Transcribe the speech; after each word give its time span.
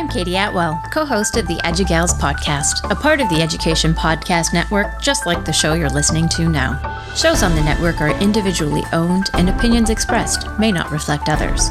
I'm 0.00 0.08
Katie 0.08 0.36
Atwell, 0.36 0.82
co 0.90 1.04
host 1.04 1.36
of 1.36 1.46
the 1.46 1.56
EduGals 1.56 2.18
podcast, 2.18 2.90
a 2.90 2.94
part 2.94 3.20
of 3.20 3.28
the 3.28 3.42
Education 3.42 3.92
Podcast 3.92 4.54
Network, 4.54 5.02
just 5.02 5.26
like 5.26 5.44
the 5.44 5.52
show 5.52 5.74
you're 5.74 5.90
listening 5.90 6.26
to 6.30 6.48
now. 6.48 7.04
Shows 7.14 7.42
on 7.42 7.54
the 7.54 7.60
network 7.60 8.00
are 8.00 8.18
individually 8.18 8.82
owned, 8.94 9.28
and 9.34 9.50
opinions 9.50 9.90
expressed 9.90 10.46
may 10.58 10.72
not 10.72 10.90
reflect 10.90 11.28
others. 11.28 11.68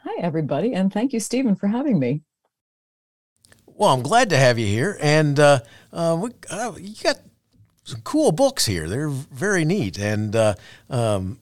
Hi, 0.05 0.23
everybody, 0.23 0.75
and 0.75 0.93
thank 0.93 1.13
you, 1.13 1.21
Stephen, 1.21 1.55
for 1.55 1.69
having 1.69 1.99
me. 1.99 2.23
Well, 3.67 3.91
I'm 3.91 4.03
glad 4.03 4.31
to 4.31 4.37
have 4.37 4.59
you 4.59 4.67
here, 4.67 4.99
and 5.01 5.39
uh, 5.39 5.61
uh, 5.93 6.19
we, 6.21 6.31
uh, 6.51 6.73
you 6.81 6.95
got 7.03 7.21
some 7.85 8.01
cool 8.03 8.33
books 8.33 8.67
here. 8.67 8.89
They're 8.89 9.09
very 9.09 9.65
neat, 9.65 9.99
and 9.99 10.35
uh, 10.35 10.55
um, 10.91 11.39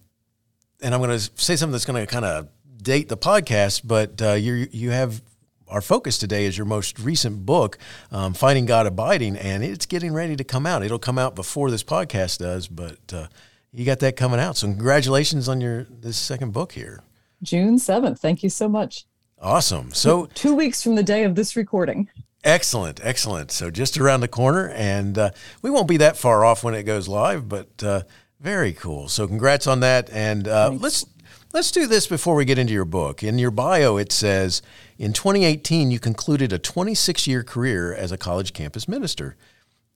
and 0.82 0.94
I'm 0.94 1.00
going 1.00 1.18
to 1.18 1.30
say 1.36 1.56
something 1.56 1.72
that's 1.72 1.86
going 1.86 2.04
to 2.04 2.12
kind 2.12 2.26
of 2.26 2.48
date 2.82 3.08
the 3.08 3.16
podcast, 3.16 3.80
but 3.84 4.20
uh, 4.20 4.32
you 4.32 4.68
you 4.70 4.90
have 4.90 5.22
our 5.68 5.80
focus 5.80 6.18
today 6.18 6.44
is 6.44 6.56
your 6.56 6.64
most 6.66 6.98
recent 6.98 7.44
book, 7.44 7.78
um, 8.10 8.34
Finding 8.34 8.66
God 8.66 8.86
Abiding, 8.86 9.36
and 9.36 9.64
it's 9.64 9.86
getting 9.86 10.12
ready 10.12 10.36
to 10.36 10.44
come 10.44 10.66
out. 10.66 10.82
It'll 10.82 10.98
come 10.98 11.18
out 11.18 11.34
before 11.34 11.70
this 11.70 11.82
podcast 11.82 12.38
does, 12.38 12.68
but 12.68 12.98
uh, 13.12 13.26
you 13.72 13.84
got 13.84 14.00
that 14.00 14.16
coming 14.16 14.40
out. 14.40 14.56
So 14.56 14.68
congratulations 14.68 15.48
on 15.48 15.60
your 15.60 15.84
this 15.84 16.16
second 16.16 16.52
book 16.52 16.72
here. 16.72 17.02
June 17.42 17.78
seventh. 17.78 18.20
Thank 18.20 18.42
you 18.42 18.48
so 18.48 18.68
much. 18.68 19.04
Awesome. 19.40 19.92
So 19.92 20.26
two 20.34 20.54
weeks 20.54 20.82
from 20.82 20.94
the 20.94 21.02
day 21.02 21.24
of 21.24 21.34
this 21.34 21.56
recording. 21.56 22.08
Excellent, 22.44 23.00
excellent. 23.02 23.50
So 23.50 23.70
just 23.70 23.98
around 23.98 24.20
the 24.20 24.28
corner, 24.28 24.68
and 24.70 25.18
uh, 25.18 25.30
we 25.62 25.70
won't 25.70 25.88
be 25.88 25.96
that 25.96 26.16
far 26.16 26.44
off 26.44 26.62
when 26.62 26.74
it 26.74 26.84
goes 26.84 27.08
live, 27.08 27.48
but 27.48 27.82
uh, 27.82 28.02
very 28.40 28.72
cool. 28.72 29.08
So 29.08 29.26
congrats 29.26 29.66
on 29.66 29.80
that, 29.80 30.08
and 30.10 30.46
uh, 30.46 30.70
let's 30.78 31.04
let's 31.52 31.70
do 31.70 31.86
this 31.86 32.06
before 32.06 32.34
we 32.34 32.44
get 32.44 32.58
into 32.58 32.72
your 32.72 32.84
book. 32.84 33.22
In 33.22 33.38
your 33.38 33.50
bio, 33.50 33.96
it 33.96 34.12
says 34.12 34.62
in 34.98 35.12
2018 35.12 35.90
you 35.90 35.98
concluded 35.98 36.52
a 36.52 36.58
26 36.58 37.26
year 37.26 37.42
career 37.42 37.94
as 37.94 38.12
a 38.12 38.18
college 38.18 38.52
campus 38.52 38.88
minister. 38.88 39.36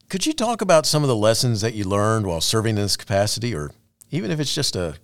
Could 0.08 0.26
you 0.26 0.32
talk 0.32 0.60
about 0.60 0.86
some 0.86 1.02
of 1.02 1.08
the 1.08 1.16
lessons 1.16 1.60
that 1.60 1.74
you 1.74 1.84
learned 1.84 2.26
while 2.26 2.40
serving 2.40 2.76
in 2.76 2.82
this 2.82 2.96
capacity, 2.96 3.54
or 3.54 3.70
even 4.10 4.30
if 4.30 4.40
it's 4.40 4.54
just 4.54 4.74
a, 4.74 4.96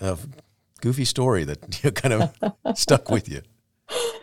a 0.00 0.18
goofy 0.80 1.04
story 1.04 1.44
that 1.44 1.84
you 1.84 1.90
kind 1.90 2.14
of 2.14 2.34
stuck 2.78 3.10
with 3.10 3.28
you? 3.28 3.42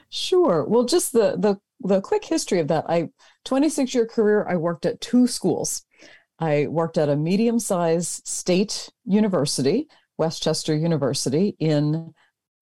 Sure. 0.09 0.65
Well, 0.67 0.85
just 0.85 1.13
the 1.13 1.35
the 1.37 1.59
the 1.81 2.01
quick 2.01 2.25
history 2.25 2.59
of 2.59 2.69
that. 2.69 2.85
I 2.89 3.09
26 3.45 3.93
year 3.93 4.05
career. 4.05 4.47
I 4.49 4.55
worked 4.55 4.85
at 4.85 5.01
two 5.01 5.27
schools. 5.27 5.83
I 6.39 6.67
worked 6.67 6.97
at 6.97 7.09
a 7.09 7.15
medium 7.15 7.59
sized 7.59 8.27
state 8.27 8.89
university, 9.05 9.87
West 10.17 10.43
Chester 10.43 10.75
University, 10.75 11.55
in 11.59 12.13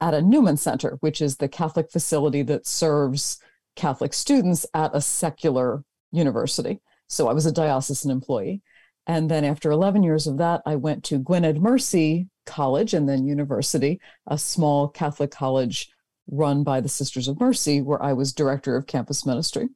at 0.02 0.14
a 0.14 0.22
Newman 0.22 0.58
Center, 0.58 0.98
which 1.00 1.22
is 1.22 1.38
the 1.38 1.48
Catholic 1.48 1.92
facility 1.92 2.42
that 2.44 2.68
serves 2.68 3.38
Catholic 3.76 4.14
students 4.14 4.66
at 4.74 4.92
a 4.94 5.02
secular 5.02 5.84
university. 6.12 6.82
So 7.08 7.28
I 7.28 7.34
was 7.34 7.46
a 7.46 7.52
diocesan 7.52 8.12
employee. 8.12 8.62
And 9.08 9.30
then 9.30 9.44
after 9.44 9.72
11 9.72 10.04
years 10.04 10.28
of 10.28 10.38
that, 10.38 10.62
I 10.66 10.76
went 10.76 11.04
to 11.06 11.20
Gwynedd 11.20 11.62
Mercy 11.62 12.28
College 12.46 12.94
and 12.94 13.08
then 13.08 13.26
University, 13.26 14.00
a 14.28 14.38
small 14.38 14.88
Catholic 14.88 15.32
college 15.32 15.90
run 16.28 16.64
by 16.64 16.82
the 16.82 16.90
Sisters 16.90 17.28
of 17.28 17.40
Mercy, 17.40 17.82
where 17.82 18.02
I 18.02 18.14
was 18.14 18.34
director 18.34 18.76
of 18.76 18.88
campus 18.88 19.26
ministry. 19.26 19.70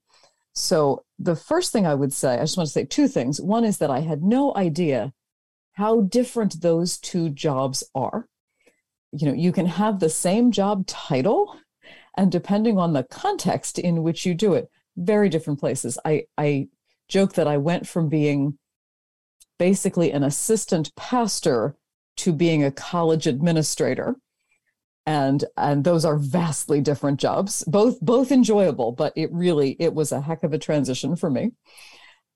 So, 0.54 1.04
the 1.20 1.36
first 1.36 1.72
thing 1.72 1.86
I 1.86 1.94
would 1.94 2.12
say, 2.12 2.36
I 2.36 2.42
just 2.42 2.58
want 2.58 2.68
to 2.68 2.74
say 2.74 2.86
two 2.86 3.08
things. 3.08 3.40
One 3.40 3.64
is 3.64 3.78
that 3.78 3.92
I 3.92 4.00
had 4.00 4.24
no 4.24 4.56
idea 4.56 5.14
how 5.80 6.02
different 6.02 6.62
those 6.62 6.98
two 6.98 7.30
jobs 7.30 7.86
are. 7.96 8.28
You 9.14 9.28
know, 9.28 9.34
you 9.34 9.54
can 9.54 9.66
have 9.66 10.00
the 10.00 10.10
same 10.10 10.52
job 10.52 10.86
title, 10.86 11.56
and 12.18 12.30
depending 12.30 12.78
on 12.78 12.92
the 12.92 13.04
context 13.06 13.80
in 13.80 14.04
which 14.04 14.26
you 14.26 14.34
do 14.34 14.56
it, 14.56 14.70
very 14.98 15.30
different 15.30 15.58
places. 15.58 15.98
I, 16.04 16.26
I 16.38 16.68
joke 17.08 17.34
that 17.36 17.48
I 17.48 17.56
went 17.56 17.88
from 17.88 18.10
being 18.10 18.58
basically 19.58 20.12
an 20.12 20.22
assistant 20.22 20.94
pastor 20.98 21.78
to 22.18 22.34
being 22.34 22.62
a 22.62 22.72
college 22.72 23.26
administrator 23.26 24.18
and 25.06 25.46
and 25.56 25.86
those 25.86 26.04
are 26.04 26.18
vastly 26.18 26.82
different 26.82 27.20
jobs 27.20 27.64
both 27.66 28.00
both 28.02 28.32
enjoyable 28.32 28.92
but 28.92 29.14
it 29.16 29.32
really 29.32 29.78
it 29.80 29.94
was 29.94 30.12
a 30.12 30.22
heck 30.22 30.44
of 30.44 30.54
a 30.54 30.58
transition 30.58 31.16
for 31.16 31.30
me 31.30 31.52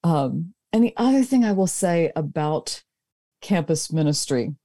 um, 0.03 0.53
and 0.71 0.83
the 0.83 0.93
other 0.95 1.23
thing 1.23 1.43
i 1.43 1.51
will 1.51 1.67
say 1.67 2.11
about 2.15 2.81
campus 3.43 3.91
ministry 3.91 4.55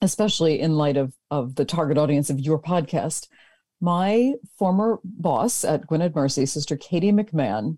especially 0.00 0.60
in 0.60 0.76
light 0.76 0.96
of 0.96 1.12
of 1.30 1.56
the 1.56 1.64
target 1.64 1.98
audience 1.98 2.30
of 2.30 2.40
your 2.40 2.58
podcast 2.58 3.28
my 3.80 4.32
former 4.58 4.98
boss 5.04 5.64
at 5.64 5.86
gwynedd 5.86 6.14
mercy 6.14 6.46
sister 6.46 6.76
katie 6.76 7.12
mcmahon 7.12 7.76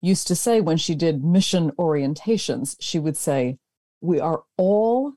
used 0.00 0.26
to 0.26 0.34
say 0.34 0.60
when 0.60 0.76
she 0.76 0.94
did 0.94 1.24
mission 1.24 1.70
orientations 1.72 2.76
she 2.80 2.98
would 2.98 3.16
say 3.16 3.58
we 4.00 4.20
are 4.20 4.44
all 4.56 5.14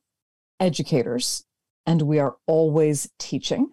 educators 0.60 1.44
and 1.86 2.02
we 2.02 2.20
are 2.20 2.36
always 2.46 3.10
teaching. 3.18 3.72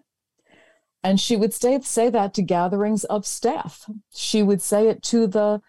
And 1.03 1.19
she 1.19 1.35
would 1.35 1.53
say, 1.53 1.79
say 1.81 2.09
that 2.09 2.33
to 2.33 2.41
gatherings 2.41 3.03
of 3.03 3.27
staff. 3.27 3.87
She 4.13 4.41
would 4.41 4.61
say 4.61 4.87
it 4.87 5.03
to 5.03 5.27
the 5.27 5.61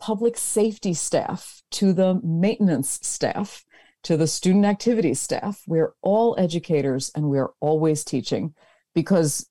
public 0.00 0.36
safety 0.36 0.94
staff, 0.94 1.62
to 1.72 1.92
the 1.92 2.20
maintenance 2.22 3.00
staff, 3.02 3.63
to 4.04 4.16
the 4.16 4.26
student 4.26 4.64
activities 4.64 5.20
staff. 5.20 5.62
We're 5.66 5.94
all 6.02 6.36
educators 6.38 7.10
and 7.14 7.28
we're 7.28 7.50
always 7.60 8.04
teaching 8.04 8.54
because 8.94 9.48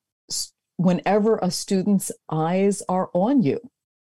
whenever 0.78 1.38
a 1.38 1.52
student's 1.52 2.12
eyes 2.30 2.82
are 2.88 3.10
on 3.14 3.42
you, 3.42 3.60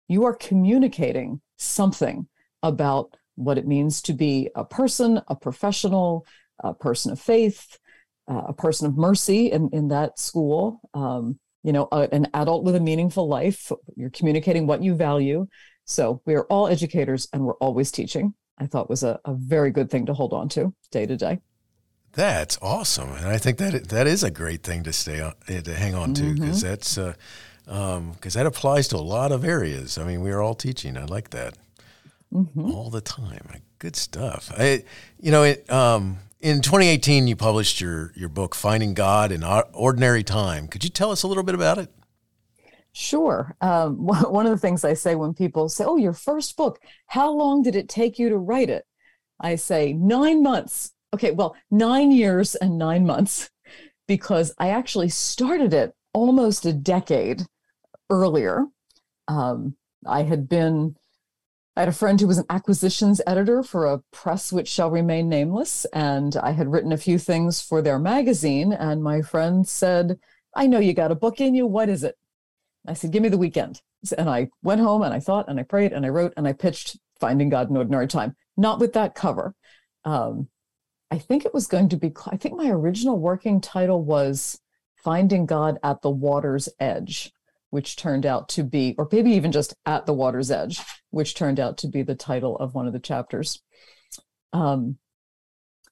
you 0.09 0.25
are 0.25 0.35
communicating 0.35 1.41
something 1.57 2.27
about 2.63 3.17
what 3.37 3.59
it 3.59 3.67
means 3.67 4.03
to 4.03 4.13
be 4.13 4.51
a 4.55 4.65
person, 4.65 5.21
a 5.29 5.37
professional, 5.37 6.27
a 6.63 6.75
person 6.75 7.13
of 7.13 7.21
faith, 7.21 7.79
uh, 8.29 8.43
a 8.49 8.53
person 8.53 8.87
of 8.87 8.97
mercy 8.97 9.53
in, 9.53 9.71
in 9.73 9.89
that 9.89 10.19
school. 10.19 10.81
Um, 10.95 11.39
you 11.65 11.73
know, 11.73 11.89
a, 11.93 12.09
an 12.13 12.29
adult 12.35 12.65
with 12.65 12.77
a 12.77 12.81
meaningful 12.81 13.29
life. 13.29 13.71
You're 13.97 14.11
communicating 14.11 14.67
what 14.67 14.83
you 14.83 14.95
value. 14.95 15.49
So 15.85 16.23
we 16.25 16.35
are 16.35 16.45
all 16.45 16.69
educators 16.69 17.29
and 17.33 17.45
we're 17.45 17.55
always 17.55 17.91
teaching. 17.91 18.35
I 18.59 18.67
thought 18.67 18.91
was 18.91 19.03
a, 19.03 19.21
a 19.25 19.35
very 19.35 19.71
good 19.71 19.91
thing 19.91 20.07
to 20.07 20.15
hold 20.15 20.33
on 20.33 20.49
to 20.51 20.73
day 20.91 21.07
to 21.07 21.17
day. 21.17 21.41
That's 22.13 22.59
awesome, 22.63 23.13
and 23.13 23.27
I 23.27 23.39
think 23.39 23.59
that 23.59 23.89
that 23.91 24.07
is 24.07 24.25
a 24.25 24.31
great 24.31 24.63
thing 24.63 24.83
to 24.85 24.93
stay 24.93 25.21
on, 25.21 25.35
eh, 25.47 25.61
to 25.61 25.75
hang 25.75 25.95
on 25.95 26.15
to 26.15 26.35
because 26.35 26.63
mm-hmm. 26.63 26.69
that's 26.69 26.95
because 26.95 27.17
uh, 27.69 27.97
um, 27.97 28.17
that 28.23 28.47
applies 28.47 28.89
to 28.89 28.97
a 28.97 28.99
lot 28.99 29.31
of 29.31 29.45
areas. 29.45 29.99
I 29.99 30.05
mean, 30.05 30.23
we 30.23 30.31
are 30.31 30.41
all 30.41 30.55
teaching. 30.55 30.97
I 30.97 31.05
like 31.05 31.31
that 31.31 31.57
mm-hmm. 32.33 32.71
all 32.73 32.91
the 32.91 33.01
time. 33.01 33.47
Good 33.79 33.95
stuff. 33.95 34.51
I, 34.57 34.85
you 35.21 35.31
know, 35.31 35.45
it, 35.45 35.71
um, 35.71 36.19
in 36.41 36.63
2018, 36.63 37.27
you 37.27 37.37
published 37.37 37.81
your 37.81 38.13
your 38.17 38.29
book, 38.29 38.55
Finding 38.55 38.95
God 38.95 39.31
in 39.33 39.45
Ordinary 39.45 40.23
Time. 40.23 40.69
Could 40.69 40.85
you 40.85 40.91
tell 40.91 41.11
us 41.11 41.23
a 41.23 41.29
little 41.29 41.43
bit 41.43 41.55
about 41.55 41.79
it? 41.79 41.91
Sure. 42.99 43.57
Um, 43.61 43.97
one 44.07 44.47
of 44.47 44.53
the 44.53 44.59
things 44.59 44.85
I 44.85 44.95
say 44.95 45.15
when 45.15 45.35
people 45.35 45.69
say, 45.69 45.85
"Oh, 45.85 45.97
your 45.97 46.13
first 46.13 46.57
book, 46.57 46.81
how 47.07 47.31
long 47.31 47.63
did 47.63 47.77
it 47.77 47.89
take 47.89 48.19
you 48.19 48.29
to 48.29 48.37
write 48.39 48.71
it?" 48.71 48.85
I 49.41 49.55
say 49.57 49.93
nine 49.93 50.43
months 50.43 50.93
okay, 51.15 51.31
well, 51.31 51.57
nine 51.71 52.11
years 52.11 52.55
and 52.55 52.79
nine 52.79 53.07
months, 53.07 53.51
because 54.07 54.55
I 54.59 54.71
actually 54.71 55.09
started 55.09 55.73
it 55.73 55.95
almost 56.13 56.67
a 56.67 56.73
decade 56.73 57.43
earlier. 58.11 58.67
Um, 59.27 59.77
I 60.07 60.23
had 60.23 60.49
been, 60.49 60.97
I 61.77 61.81
had 61.81 61.89
a 61.89 61.93
friend 61.93 62.21
who 62.21 62.27
was 62.27 62.39
an 62.39 62.47
acquisitions 62.51 63.21
editor 63.27 63.63
for 63.63 63.87
a 63.87 64.03
press 64.13 64.53
which 64.53 64.69
shall 64.69 64.91
remain 64.91 65.29
nameless, 65.29 65.85
and 65.87 66.37
I 66.37 66.53
had 66.53 66.73
written 66.73 66.93
a 66.93 66.97
few 66.99 67.19
things 67.19 67.61
for 67.61 67.83
their 67.83 67.99
magazine. 67.99 68.73
And 68.73 69.03
my 69.03 69.23
friend 69.23 69.67
said, 69.67 70.19
I 70.57 70.67
know 70.67 70.79
you 70.79 70.95
got 70.95 71.13
a 71.13 71.17
book 71.17 71.41
in 71.41 71.55
you. 71.55 71.67
What 71.67 71.89
is 71.89 72.05
it? 72.05 72.17
I 72.89 72.95
said, 72.95 73.13
Give 73.13 73.23
me 73.23 73.29
the 73.29 73.39
weekend. 73.39 73.81
And 74.17 74.29
I 74.29 74.49
went 74.63 74.81
home 74.81 75.03
and 75.03 75.13
I 75.13 75.21
thought 75.21 75.49
and 75.49 75.59
I 75.59 75.63
prayed 75.63 75.93
and 75.93 76.07
I 76.07 76.09
wrote 76.09 76.33
and 76.37 76.47
I 76.47 76.53
pitched 76.53 76.99
Finding 77.21 77.49
God 77.49 77.69
in 77.69 77.77
Ordinary 77.77 78.07
Time, 78.07 78.37
not 78.57 78.79
with 78.79 78.93
that 78.93 79.15
cover. 79.15 79.55
Um, 80.05 80.49
I 81.11 81.19
think 81.19 81.45
it 81.45 81.55
was 81.55 81.67
going 81.67 81.89
to 81.91 81.97
be, 81.97 82.13
I 82.27 82.37
think 82.37 82.57
my 82.57 82.71
original 82.71 83.19
working 83.19 83.61
title 83.61 84.03
was 84.03 84.61
Finding 84.97 85.47
God 85.47 85.79
at 85.83 86.03
the 86.03 86.11
Water's 86.11 86.69
Edge, 86.79 87.33
which 87.71 87.97
turned 87.97 88.27
out 88.27 88.49
to 88.51 88.63
be, 88.63 88.95
or 88.99 89.09
maybe 89.11 89.31
even 89.33 89.53
just 89.53 89.75
At 89.87 90.07
the 90.07 90.15
Water's 90.15 90.51
Edge, 90.51 90.81
which 91.11 91.35
turned 91.35 91.59
out 91.59 91.79
to 91.79 91.89
be 91.89 92.03
the 92.03 92.15
title 92.15 92.57
of 92.59 92.75
one 92.75 92.87
of 92.87 92.93
the 92.93 92.99
chapters. 92.99 93.63
Um, 94.53 94.99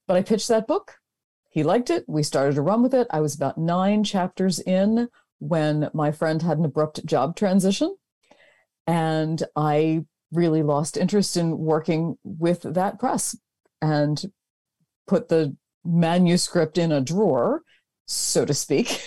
but 0.07 0.17
I 0.17 0.23
pitched 0.23 0.49
that 0.49 0.67
book. 0.67 0.99
He 1.51 1.63
liked 1.63 1.91
it. 1.91 2.05
We 2.07 2.23
started 2.23 2.55
to 2.57 2.63
run 2.63 2.83
with 2.83 2.95
it. 2.95 3.07
I 3.11 3.21
was 3.21 3.35
about 3.35 3.59
nine 3.59 4.05
chapters 4.05 4.61
in 4.61 5.09
when 5.39 5.91
my 5.93 6.13
friend 6.13 6.43
had 6.43 6.59
an 6.59 6.65
abrupt 6.65 7.05
job 7.07 7.37
transition. 7.37 7.97
And 8.87 9.43
I 9.57 10.05
really 10.33 10.63
lost 10.63 10.97
interest 10.97 11.37
in 11.37 11.59
working 11.59 12.19
with 12.25 12.63
that 12.63 12.99
press 12.99 13.37
and 13.83 14.23
put 15.07 15.29
the 15.29 15.57
manuscript 15.85 16.79
in 16.79 16.93
a 16.93 17.01
drawer, 17.01 17.63
so 18.07 18.45
to 18.45 18.55
speak, 18.55 19.01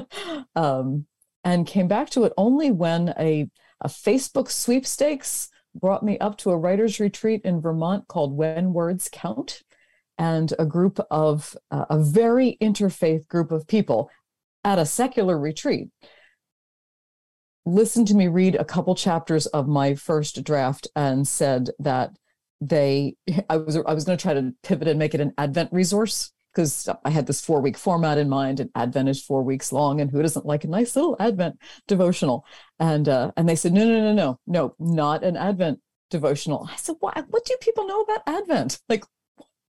um, 0.56 1.06
and 1.44 1.66
came 1.66 1.88
back 1.88 2.10
to 2.10 2.24
it 2.24 2.32
only 2.36 2.70
when 2.70 3.14
a, 3.18 3.48
a 3.80 3.88
Facebook 3.88 4.50
sweepstakes 4.50 5.48
brought 5.74 6.02
me 6.02 6.18
up 6.18 6.36
to 6.38 6.50
a 6.50 6.58
writer's 6.58 7.00
retreat 7.00 7.40
in 7.44 7.60
Vermont 7.60 8.08
called 8.08 8.36
When 8.36 8.72
Words 8.72 9.08
Count. 9.10 9.62
And 10.20 10.52
a 10.58 10.66
group 10.66 10.98
of, 11.12 11.56
uh, 11.70 11.84
a 11.90 11.98
very 11.98 12.58
interfaith 12.60 13.28
group 13.28 13.52
of 13.52 13.68
people 13.68 14.10
at 14.68 14.78
a 14.78 14.84
secular 14.84 15.38
retreat. 15.38 15.88
Listened 17.64 18.06
to 18.08 18.14
me 18.14 18.28
read 18.28 18.54
a 18.54 18.66
couple 18.66 18.94
chapters 18.94 19.46
of 19.46 19.66
my 19.66 19.94
first 19.94 20.44
draft 20.44 20.86
and 20.94 21.26
said 21.26 21.70
that 21.78 22.10
they 22.60 23.14
i 23.48 23.56
was 23.56 23.76
i 23.76 23.94
was 23.94 24.04
going 24.04 24.18
to 24.18 24.22
try 24.22 24.34
to 24.34 24.52
pivot 24.64 24.88
and 24.88 24.98
make 24.98 25.14
it 25.14 25.20
an 25.20 25.32
advent 25.38 25.72
resource 25.72 26.32
because 26.52 26.88
i 27.04 27.10
had 27.10 27.24
this 27.26 27.40
four 27.40 27.60
week 27.60 27.78
format 27.78 28.18
in 28.18 28.28
mind 28.28 28.58
and 28.58 28.68
advent 28.74 29.08
is 29.08 29.22
four 29.22 29.44
weeks 29.44 29.72
long 29.72 30.00
and 30.00 30.10
who 30.10 30.20
doesn't 30.20 30.44
like 30.44 30.64
a 30.64 30.68
nice 30.68 30.96
little 30.96 31.16
advent 31.20 31.56
devotional? 31.86 32.44
And 32.78 33.08
uh 33.08 33.30
and 33.36 33.48
they 33.48 33.56
said 33.56 33.72
no 33.72 33.84
no 33.86 34.00
no 34.00 34.12
no 34.12 34.38
no 34.46 34.74
not 34.78 35.24
an 35.24 35.36
advent 35.36 35.80
devotional. 36.10 36.68
I 36.70 36.76
said 36.76 36.96
why 37.00 37.22
what 37.28 37.44
do 37.46 37.56
people 37.60 37.86
know 37.86 38.00
about 38.00 38.22
advent? 38.26 38.80
Like 38.88 39.04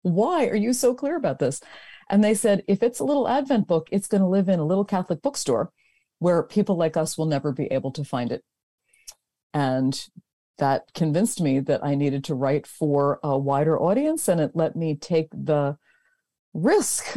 why 0.02 0.48
are 0.48 0.56
you 0.56 0.74
so 0.74 0.94
clear 0.94 1.16
about 1.16 1.40
this 1.40 1.62
and 2.10 2.24
they 2.24 2.34
said 2.34 2.64
if 2.68 2.84
it's 2.84 3.00
a 3.00 3.06
little 3.06 3.28
advent 3.28 3.68
book 3.68 3.88
it's 3.92 4.08
going 4.08 4.22
to 4.22 4.28
live 4.28 4.50
in 4.50 4.60
a 4.60 4.66
little 4.66 4.86
catholic 4.86 5.22
bookstore 5.22 5.72
where 6.20 6.44
people 6.44 6.76
like 6.76 6.98
us 6.98 7.18
will 7.18 7.26
never 7.26 7.52
be 7.52 7.66
able 7.66 7.92
to 7.92 8.04
find 8.04 8.32
it 8.32 8.44
and 9.54 10.10
that 10.60 10.94
convinced 10.94 11.42
me 11.42 11.60
that 11.60 11.84
I 11.84 11.96
needed 11.96 12.24
to 12.26 12.36
write 12.36 12.68
for 12.68 13.20
a 13.24 13.38
wider 13.38 13.80
audience, 13.80 14.28
and 14.28 14.40
it 14.40 14.52
let 14.54 14.76
me 14.76 14.96
take 14.96 15.30
the 15.32 15.78
risk 16.54 17.16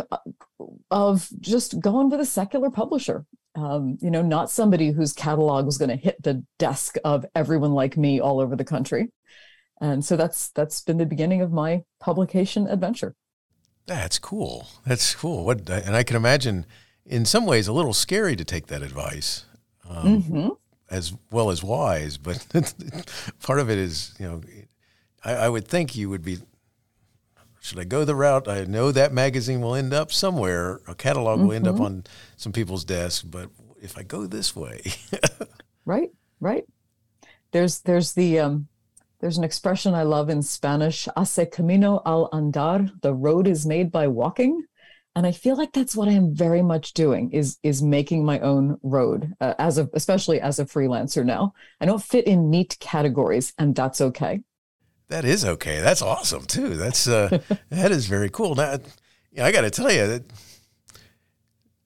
of 0.91 1.29
just 1.41 1.81
going 1.81 2.09
with 2.09 2.21
a 2.21 2.25
secular 2.27 2.71
publisher. 2.71 3.27
Um, 3.55 3.99
you 4.01 4.11
know, 4.11 4.23
not 4.23 4.51
somebody 4.51 4.93
whose 4.93 5.13
catalog 5.13 5.67
was 5.67 5.77
going 5.77 5.91
to 5.91 5.97
hit 5.97 6.23
the 6.23 6.43
desk 6.59 6.97
of 7.05 7.27
everyone 7.35 7.73
like 7.73 7.99
me 7.99 8.19
all 8.19 8.41
over 8.41 8.57
the 8.57 8.65
country. 8.65 9.09
And 9.81 10.03
so 10.03 10.17
that's 10.17 10.51
that's 10.51 10.81
been 10.81 10.97
the 10.97 11.05
beginning 11.05 11.43
of 11.43 11.53
my 11.53 11.83
publication 12.01 12.67
adventure. 12.67 13.15
That's 13.87 14.19
cool. 14.19 14.69
That's 14.87 15.15
cool. 15.15 15.45
What 15.45 15.69
and 15.69 15.97
I 15.97 16.03
can 16.03 16.17
imagine, 16.17 16.67
in 17.05 17.25
some 17.25 17.47
ways, 17.47 17.69
a 17.69 17.73
little 17.73 17.95
scary 17.95 18.37
to 18.37 18.45
take 18.45 18.69
that 18.69 18.83
advice. 18.83 19.45
Um, 19.89 20.23
mm-hmm 20.23 20.49
as 20.93 21.15
well 21.31 21.51
as 21.51 21.65
wise, 21.65 22.19
but 22.19 22.47
part 23.43 23.59
of 23.59 23.71
it 23.71 23.79
is, 23.79 24.15
you 24.19 24.29
know, 24.29 24.43
I, 25.25 25.33
I, 25.33 25.49
would 25.49 25.67
think 25.67 25.97
you 25.97 26.11
would 26.11 26.23
be. 26.23 26.39
Should 27.61 27.79
I 27.79 27.85
go 27.85 28.05
the 28.05 28.15
route? 28.15 28.47
I 28.47 28.65
know 28.65 28.93
that 28.93 29.13
magazine 29.13 29.61
will 29.63 29.75
end 29.75 29.95
up 29.95 30.13
somewhere. 30.13 30.81
A 30.87 30.95
catalog 30.95 31.39
mm-hmm. 31.39 31.49
will 31.49 31.55
end 31.55 31.67
up 31.67 31.77
mm-hmm. 31.77 31.85
on 31.85 32.05
some 32.37 32.53
people's 32.53 32.85
desks, 32.85 33.23
but 33.23 33.49
if 33.81 33.97
I 33.97 34.03
go 34.03 34.27
this 34.27 34.55
way, 34.55 34.83
right, 35.87 36.11
right. 36.41 36.65
There's 37.53 37.81
there's 37.81 38.13
the 38.13 38.41
um, 38.41 38.69
there's 39.23 39.39
an 39.39 39.45
expression 39.45 39.95
I 39.95 40.03
love 40.03 40.29
in 40.29 40.43
Spanish: 40.43 41.09
"Hace 41.17 41.47
camino 41.51 42.03
al 42.05 42.29
andar." 42.31 42.91
The 43.03 43.15
road 43.15 43.47
is 43.47 43.65
made 43.65 43.91
by 43.91 44.09
walking. 44.09 44.65
And 45.15 45.27
i 45.27 45.33
feel 45.33 45.57
like 45.57 45.73
that's 45.73 45.95
what 45.95 46.09
i'm 46.09 46.35
very 46.35 46.63
much 46.63 46.95
doing 46.95 47.31
is 47.33 47.59
is 47.63 47.83
making 47.83 48.25
my 48.25 48.41
own 48.41 48.79
road 48.83 49.35
uh, 49.43 49.55
as 49.59 49.77
a 49.77 49.89
especially 49.93 50.41
as 50.41 50.59
a 50.59 50.65
freelancer 50.65 51.25
now. 51.25 51.55
I 51.81 51.87
don't 51.87 52.03
fit 52.03 52.27
in 52.27 52.51
neat 52.51 52.79
categories 52.81 53.53
and 53.59 53.77
that's 53.77 54.01
okay. 54.01 54.41
That 55.09 55.25
is 55.25 55.45
okay. 55.45 55.81
That's 55.81 56.03
awesome 56.03 56.45
too. 56.47 56.77
That's 56.77 57.07
uh 57.07 57.39
that 57.69 57.93
is 57.93 58.07
very 58.07 58.31
cool. 58.31 58.55
Now 58.57 58.79
yeah, 59.31 59.47
i 59.47 59.53
gotta 59.53 59.71
tell 59.71 59.93
you 59.93 60.07
that 60.09 60.23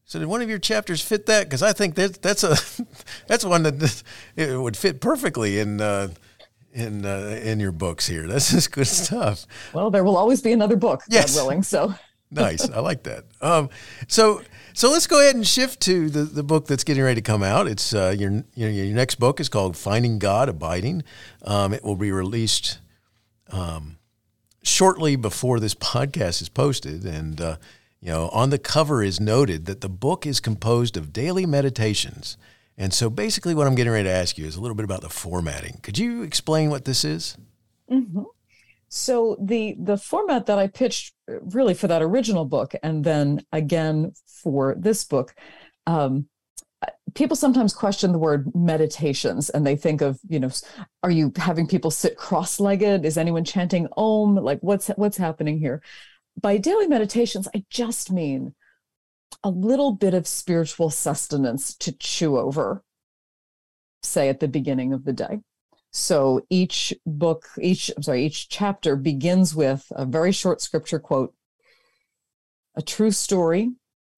so 0.05 0.21
did 0.21 0.28
one 0.28 0.40
of 0.40 0.49
your 0.49 0.61
chapters 0.61 1.02
fit 1.02 1.26
that? 1.26 1.45
Because 1.45 1.62
i 1.62 1.73
think 1.75 1.97
that 1.97 2.23
that's 2.23 2.45
a 2.45 2.57
that's 3.26 3.45
one 3.45 3.64
that 3.64 4.02
it 4.37 4.59
would 4.59 4.76
fit 4.76 5.00
perfectly 5.00 5.59
in 5.59 5.81
uh 5.81 6.09
in 6.76 7.06
uh, 7.06 7.40
in 7.42 7.59
your 7.59 7.73
books 7.73 8.06
here. 8.06 8.26
That's 8.28 8.50
just 8.50 8.71
good 8.71 8.87
stuff. 8.87 9.47
Well, 9.73 9.90
there 9.90 10.04
will 10.04 10.16
always 10.16 10.40
be 10.42 10.52
another 10.52 10.76
book, 10.76 11.02
yes. 11.09 11.35
God 11.35 11.42
willing. 11.42 11.62
So 11.62 11.95
nice. 12.30 12.68
I 12.68 12.80
like 12.80 13.02
that. 13.04 13.25
Um, 13.40 13.71
so 14.06 14.42
so 14.75 14.90
let's 14.90 15.06
go 15.06 15.21
ahead 15.21 15.35
and 15.35 15.47
shift 15.47 15.80
to 15.83 16.11
the, 16.11 16.25
the 16.25 16.42
book 16.42 16.66
that's 16.66 16.85
getting 16.85 17.02
ready 17.02 17.16
to 17.16 17.23
come 17.23 17.42
out. 17.42 17.66
It's 17.66 17.95
uh, 17.95 18.14
your 18.16 18.30
you 18.54 18.66
know, 18.66 18.68
your 18.68 18.95
next 18.95 19.16
book 19.16 19.40
is 19.40 19.49
called 19.49 19.76
Finding 19.76 20.18
God 20.18 20.49
Abiding. 20.49 21.02
Um, 21.42 21.73
it 21.73 21.83
will 21.83 21.97
be 21.97 22.12
released 22.12 22.78
um, 23.50 23.99
shortly 24.62 25.16
before 25.16 25.61
this 25.61 25.75
podcast 25.75 26.42
is 26.42 26.50
posted, 26.50 27.04
and 27.04 27.40
uh, 27.40 27.56
you 28.00 28.11
know 28.11 28.28
on 28.28 28.50
the 28.50 28.59
cover 28.59 29.02
is 29.02 29.18
noted 29.18 29.64
that 29.64 29.80
the 29.80 29.88
book 29.88 30.26
is 30.26 30.40
composed 30.40 30.97
of 30.97 31.12
daily 31.12 31.47
meditations. 31.47 32.37
And 32.78 32.92
so 32.92 33.09
basically, 33.09 33.54
what 33.54 33.66
I'm 33.66 33.75
getting 33.75 33.92
ready 33.92 34.04
to 34.04 34.14
ask 34.14 34.37
you 34.37 34.47
is 34.47 34.56
a 34.56 34.61
little 34.61 34.75
bit 34.75 34.85
about 34.85 35.00
the 35.00 35.09
formatting. 35.09 35.80
Could 35.83 35.99
you 35.99 36.23
explain 36.23 36.71
what 36.71 36.85
this 36.85 37.04
is? 37.04 37.37
Mm-hmm. 37.90 38.23
So 38.88 39.37
the 39.40 39.76
the 39.78 39.97
format 39.97 40.47
that 40.47 40.59
I 40.59 40.68
pitched 40.68 41.14
really 41.26 41.75
for 41.75 41.88
that 41.88 42.02
original 42.02 42.45
book, 42.45 42.75
and 42.83 43.02
then 43.02 43.45
again 43.52 44.12
for 44.26 44.76
this 44.78 45.04
book, 45.04 45.35
um, 45.87 46.28
people 47.14 47.37
sometimes 47.37 47.73
question 47.73 48.12
the 48.12 48.18
word 48.18 48.54
meditations, 48.54 49.50
and 49.50 49.66
they 49.66 49.76
think 49.76 50.02
of 50.02 50.21
you 50.28 50.38
know, 50.38 50.50
are 51.02 51.11
you 51.11 51.33
having 51.37 51.66
people 51.66 51.90
sit 51.90 52.16
cross-legged? 52.16 53.04
Is 53.04 53.18
anyone 53.18 53.45
chanting 53.45 53.88
Om? 53.97 54.37
Like 54.37 54.59
what's 54.61 54.88
what's 54.88 55.16
happening 55.16 55.59
here? 55.59 55.83
By 56.40 56.59
daily 56.59 56.87
meditations, 56.87 57.49
I 57.54 57.64
just 57.71 58.12
mean 58.12 58.54
a 59.42 59.50
little 59.50 59.92
bit 59.92 60.14
of 60.14 60.26
spiritual 60.26 60.90
sustenance 60.90 61.75
to 61.76 61.92
chew 61.92 62.38
over, 62.38 62.83
say 64.02 64.28
at 64.28 64.40
the 64.40 64.49
beginning 64.49 64.92
of 64.92 65.04
the 65.04 65.12
day. 65.12 65.40
So 65.92 66.45
each 66.50 66.92
book, 67.06 67.47
each, 67.61 67.90
I'm 67.97 68.02
sorry, 68.02 68.26
each 68.26 68.49
chapter 68.49 68.97
begins 68.97 69.54
with 69.54 69.87
a 69.92 70.04
very 70.04 70.33
short 70.33 70.61
scripture 70.61 70.99
quote, 70.99 71.35
a 72.75 72.83
true 72.83 73.11
story 73.11 73.71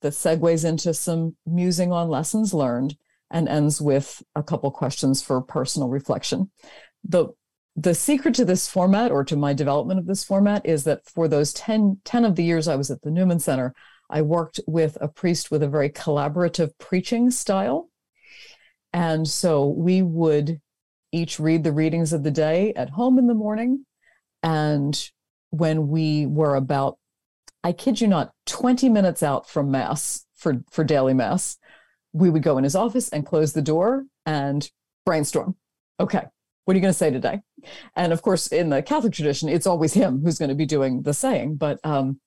that 0.03 0.13
segues 0.13 0.65
into 0.65 0.93
some 0.95 1.37
musing 1.47 1.93
on 1.93 2.09
lessons 2.09 2.53
learned, 2.53 2.97
and 3.31 3.49
ends 3.49 3.81
with 3.81 4.23
a 4.35 4.43
couple 4.43 4.71
questions 4.71 5.23
for 5.23 5.41
personal 5.41 5.89
reflection. 5.89 6.51
The 7.05 7.29
the 7.77 7.95
secret 7.95 8.35
to 8.35 8.45
this 8.45 8.69
format 8.69 9.13
or 9.13 9.23
to 9.23 9.37
my 9.37 9.53
development 9.53 10.01
of 10.01 10.07
this 10.07 10.25
format 10.25 10.67
is 10.67 10.83
that 10.83 11.09
for 11.09 11.29
those 11.29 11.53
10, 11.53 12.01
10 12.05 12.25
of 12.25 12.35
the 12.35 12.43
years 12.43 12.67
I 12.67 12.75
was 12.75 12.91
at 12.91 13.03
the 13.03 13.11
Newman 13.11 13.39
Center, 13.39 13.73
I 14.11 14.23
worked 14.23 14.61
with 14.67 14.97
a 15.01 15.09
priest 15.09 15.51
with 15.51 15.63
a 15.63 15.69
very 15.69 15.91
collaborative 15.91 16.71
preaching 16.79 17.31
style. 17.31 17.91
And 18.93 19.29
so 19.29 19.67
we 19.69 20.03
would 20.03 20.61
each 21.13 21.39
read 21.39 21.65
the 21.65 21.73
readings 21.73 22.13
of 22.13 22.23
the 22.23 22.31
day 22.31 22.73
at 22.75 22.91
home 22.91 23.19
in 23.19 23.27
the 23.27 23.35
morning. 23.35 23.85
And 24.43 25.11
when 25.51 25.89
we 25.89 26.27
were 26.27 26.55
about, 26.55 26.99
I 27.65 27.73
kid 27.73 28.01
you 28.01 28.09
not, 28.09 28.33
20 28.47 28.89
minutes 28.89 29.23
out 29.23 29.49
from 29.49 29.71
Mass 29.71 30.27
for, 30.37 30.63
for 30.71 30.85
daily 30.85 31.15
Mass, 31.15 31.59
we 32.13 32.31
would 32.31 32.43
go 32.43 32.59
in 32.59 32.65
his 32.65 32.75
office 32.75 33.09
and 33.11 33.27
close 33.27 33.53
the 33.53 33.63
door 33.63 34.07
and 34.25 34.71
brainstorm. 35.05 35.57
Okay, 36.01 36.23
what 36.65 36.75
are 36.75 36.77
you 36.77 36.83
going 36.83 36.93
to 36.93 36.99
say 36.99 37.11
today? 37.11 37.41
And 37.97 38.13
of 38.13 38.23
course, 38.23 38.49
in 38.49 38.69
the 38.69 38.83
Catholic 38.83 39.13
tradition, 39.13 39.49
it's 39.49 39.67
always 39.67 39.95
him 39.95 40.23
who's 40.23 40.39
going 40.39 40.51
to 40.51 40.55
be 40.55 40.67
doing 40.67 41.03
the 41.03 41.15
saying. 41.15 41.57
But 41.57 41.81
um, 41.85 42.21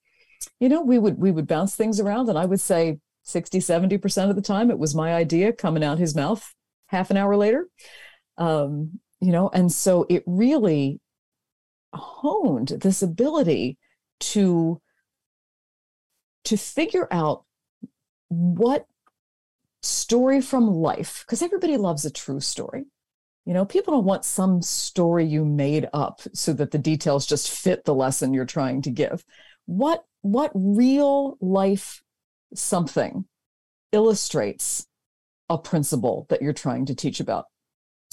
you 0.60 0.68
know, 0.68 0.82
we 0.82 0.98
would 0.98 1.18
we 1.18 1.30
would 1.30 1.46
bounce 1.46 1.74
things 1.74 2.00
around, 2.00 2.28
and 2.28 2.38
I 2.38 2.44
would 2.44 2.60
say 2.60 2.98
60, 3.24 3.60
70% 3.60 4.30
of 4.30 4.36
the 4.36 4.42
time 4.42 4.70
it 4.70 4.78
was 4.78 4.94
my 4.94 5.14
idea 5.14 5.52
coming 5.52 5.84
out 5.84 5.98
his 5.98 6.14
mouth 6.14 6.54
half 6.86 7.10
an 7.10 7.16
hour 7.16 7.36
later. 7.36 7.68
Um, 8.38 9.00
you 9.20 9.32
know, 9.32 9.48
and 9.52 9.70
so 9.70 10.06
it 10.08 10.24
really 10.26 11.00
honed 11.94 12.68
this 12.68 13.02
ability 13.02 13.78
to 14.20 14.80
to 16.44 16.56
figure 16.56 17.06
out 17.10 17.44
what 18.28 18.86
story 19.82 20.40
from 20.40 20.66
life 20.66 21.24
because 21.26 21.42
everybody 21.42 21.76
loves 21.76 22.04
a 22.04 22.10
true 22.10 22.40
story 22.40 22.84
you 23.44 23.54
know, 23.54 23.64
people 23.64 23.94
don't 23.94 24.04
want 24.04 24.24
some 24.24 24.62
story 24.62 25.24
you 25.24 25.44
made 25.44 25.88
up 25.92 26.20
so 26.32 26.52
that 26.52 26.70
the 26.70 26.78
details 26.78 27.26
just 27.26 27.50
fit 27.50 27.84
the 27.84 27.94
lesson 27.94 28.32
you're 28.32 28.44
trying 28.44 28.82
to 28.82 28.90
give. 28.90 29.24
What 29.66 30.04
what 30.22 30.50
real 30.54 31.36
life 31.40 32.02
something 32.54 33.26
illustrates 33.92 34.86
a 35.48 35.58
principle 35.58 36.26
that 36.30 36.42
you're 36.42 36.52
trying 36.52 36.86
to 36.86 36.94
teach 36.94 37.20
about? 37.20 37.46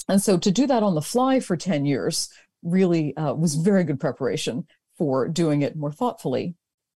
And 0.08 0.20
so 0.20 0.38
to 0.38 0.50
do 0.50 0.66
that 0.66 0.82
on 0.82 0.94
the 0.94 1.02
fly 1.02 1.40
for 1.40 1.56
10 1.56 1.86
years 1.86 2.28
really 2.62 3.16
uh, 3.16 3.32
was 3.32 3.54
very 3.54 3.84
good 3.84 4.00
preparation 4.00 4.66
for 4.98 5.28
doing 5.28 5.62
it 5.62 5.76
more 5.76 5.92
thoughtfully 5.92 6.54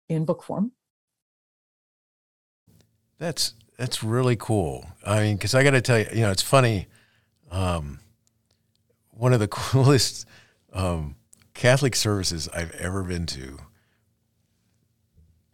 in 0.09 0.25
book 0.25 0.42
form. 0.42 0.73
That's 3.18 3.54
that's 3.78 4.02
really 4.02 4.37
cool. 4.37 4.87
I 5.04 5.23
mean, 5.23 5.37
because 5.37 5.54
I 5.54 5.64
got 5.64 5.71
to 5.71 5.80
tell 5.80 5.99
you, 5.99 6.06
you 6.12 6.21
know, 6.21 6.30
it's 6.30 6.42
funny. 6.42 6.87
Um, 7.50 8.00
one 9.11 9.33
of 9.33 9.40
the 9.40 9.49
coolest 9.49 10.26
um, 10.73 11.16
Catholic 11.54 11.97
services 11.97 12.49
I've 12.49 12.73
ever 12.73 13.02
been 13.02 13.26
to. 13.26 13.59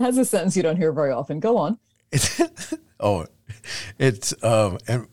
That's 0.00 0.16
a 0.16 0.24
sentence 0.24 0.56
you 0.56 0.62
don't 0.62 0.78
hear 0.78 0.92
very 0.92 1.12
often. 1.12 1.40
Go 1.40 1.58
on. 1.58 1.78
oh, 3.00 3.26
it's 3.98 4.32
um, 4.42 4.78
and 4.88 5.06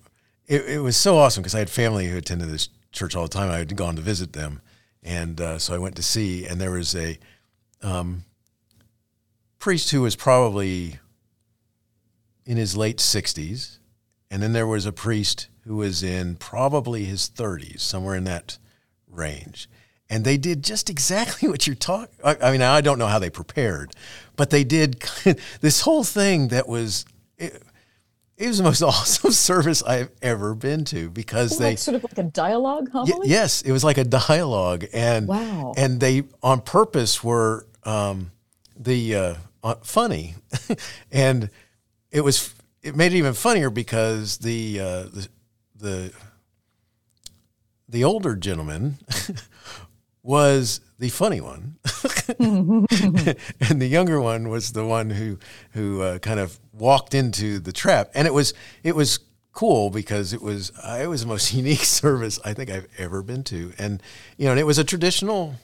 it, 0.47 0.65
it 0.65 0.79
was 0.79 0.95
so 0.95 1.17
awesome 1.17 1.43
because 1.43 1.53
I 1.53 1.59
had 1.59 1.69
family 1.69 2.07
who 2.07 2.17
attended 2.17 2.47
this 2.49 2.69
church 2.93 3.13
all 3.13 3.23
the 3.23 3.29
time. 3.29 3.51
I 3.51 3.57
had 3.57 3.75
gone 3.75 3.97
to 3.97 4.01
visit 4.01 4.31
them, 4.31 4.61
and 5.03 5.41
uh, 5.41 5.59
so 5.59 5.75
I 5.75 5.77
went 5.77 5.97
to 5.97 6.03
see, 6.03 6.45
and 6.45 6.61
there 6.61 6.71
was 6.71 6.95
a 6.95 7.19
um, 7.81 8.23
priest 9.59 9.91
who 9.91 10.01
was 10.03 10.15
probably 10.15 10.99
in 12.45 12.55
his 12.55 12.77
late 12.77 13.01
sixties, 13.01 13.79
and 14.31 14.41
then 14.41 14.53
there 14.53 14.67
was 14.67 14.85
a 14.85 14.93
priest 14.93 15.49
who 15.65 15.75
was 15.75 16.01
in 16.01 16.37
probably 16.37 17.03
his 17.03 17.29
30s, 17.29 17.81
somewhere 17.81 18.15
in 18.15 18.23
that 18.23 18.57
range. 19.05 19.69
And 20.09 20.23
they 20.23 20.37
did 20.37 20.63
just 20.63 20.89
exactly 20.89 21.49
what 21.49 21.67
you're 21.67 21.75
talking. 21.75 22.15
I, 22.23 22.37
I, 22.41 22.51
mean, 22.51 22.61
I 22.61 22.81
don't 22.81 22.99
know 22.99 23.07
how 23.07 23.19
they 23.19 23.29
prepared, 23.29 23.93
but 24.35 24.49
they 24.49 24.63
did 24.63 25.03
this 25.61 25.81
whole 25.81 26.03
thing 26.03 26.49
that 26.49 26.67
was. 26.67 27.05
It, 27.37 27.61
it 28.37 28.47
was 28.47 28.59
the 28.59 28.63
most 28.63 28.81
awesome 28.83 29.31
service 29.31 29.81
I've 29.81 30.11
ever 30.21 30.53
been 30.53 30.85
to 30.85 31.09
because 31.09 31.57
they 31.57 31.75
sort 31.75 31.95
of 31.95 32.03
like 32.03 32.19
a 32.19 32.23
dialogue 32.23 32.91
homily. 32.91 33.19
Y- 33.19 33.25
yes, 33.25 33.63
it 33.63 33.71
was 33.71 33.83
like 33.83 33.97
a 33.97 34.03
dialogue, 34.03 34.85
and 34.93 35.27
wow. 35.27 35.73
and 35.75 35.99
they 35.99 36.23
on 36.43 36.61
purpose 36.61 37.23
were 37.23 37.65
um, 37.83 38.31
the 38.75 39.15
uh, 39.15 39.35
uh, 39.63 39.75
funny, 39.81 40.35
and 41.11 41.49
it 42.11 42.21
was 42.21 42.53
it 42.83 42.95
made 42.95 43.13
it 43.13 43.17
even 43.17 43.33
funnier 43.33 43.69
because 43.69 44.37
the 44.37 44.79
uh, 44.79 45.03
the 45.03 45.27
the 45.75 46.13
the 47.89 48.03
older 48.03 48.35
gentleman 48.35 48.97
was 50.27 50.81
the 50.99 51.07
funny 51.07 51.39
one, 51.39 51.77
and 52.37 52.85
the 53.81 53.87
younger 53.89 54.19
one 54.19 54.49
was 54.49 54.73
the 54.73 54.85
one 54.85 55.09
who 55.09 55.39
who 55.71 56.01
uh, 56.01 56.19
kind 56.19 56.37
of 56.37 56.59
walked 56.73 57.13
into 57.13 57.59
the 57.59 57.71
trap. 57.71 58.11
And 58.13 58.27
it 58.27 58.33
was 58.33 58.53
it 58.83 58.93
was 58.93 59.19
cool 59.53 59.89
because 59.89 60.33
it 60.33 60.41
was 60.41 60.73
uh, 60.83 60.99
it 61.01 61.07
was 61.07 61.21
the 61.21 61.27
most 61.27 61.53
unique 61.53 61.85
service 61.85 62.39
I 62.43 62.53
think 62.53 62.69
I've 62.69 62.87
ever 62.97 63.23
been 63.23 63.43
to, 63.45 63.71
and 63.79 64.03
you 64.35 64.45
know, 64.45 64.51
and 64.51 64.59
it 64.59 64.65
was 64.65 64.77
a 64.77 64.83
traditional 64.83 65.55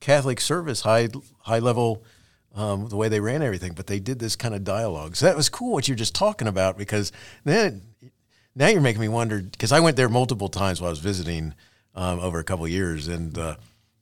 Catholic 0.00 0.40
service, 0.40 0.80
high 0.80 1.08
high 1.42 1.60
level. 1.60 2.02
Um, 2.56 2.88
the 2.88 2.96
way 2.96 3.10
they 3.10 3.20
ran 3.20 3.42
everything, 3.42 3.74
but 3.74 3.86
they 3.86 4.00
did 4.00 4.18
this 4.18 4.34
kind 4.34 4.54
of 4.54 4.64
dialogue. 4.64 5.14
So 5.14 5.26
that 5.26 5.36
was 5.36 5.50
cool 5.50 5.74
what 5.74 5.88
you're 5.88 5.94
just 5.94 6.14
talking 6.14 6.48
about 6.48 6.78
because 6.78 7.12
then 7.44 7.82
now 8.54 8.68
you're 8.68 8.80
making 8.80 9.02
me 9.02 9.08
wonder 9.08 9.42
because 9.42 9.72
I 9.72 9.80
went 9.80 9.98
there 9.98 10.08
multiple 10.08 10.48
times 10.48 10.80
while 10.80 10.88
I 10.88 10.90
was 10.90 11.00
visiting 11.00 11.52
um, 11.94 12.18
over 12.20 12.38
a 12.38 12.44
couple 12.44 12.66
years, 12.68 13.08
and 13.08 13.36
uh, 13.36 13.56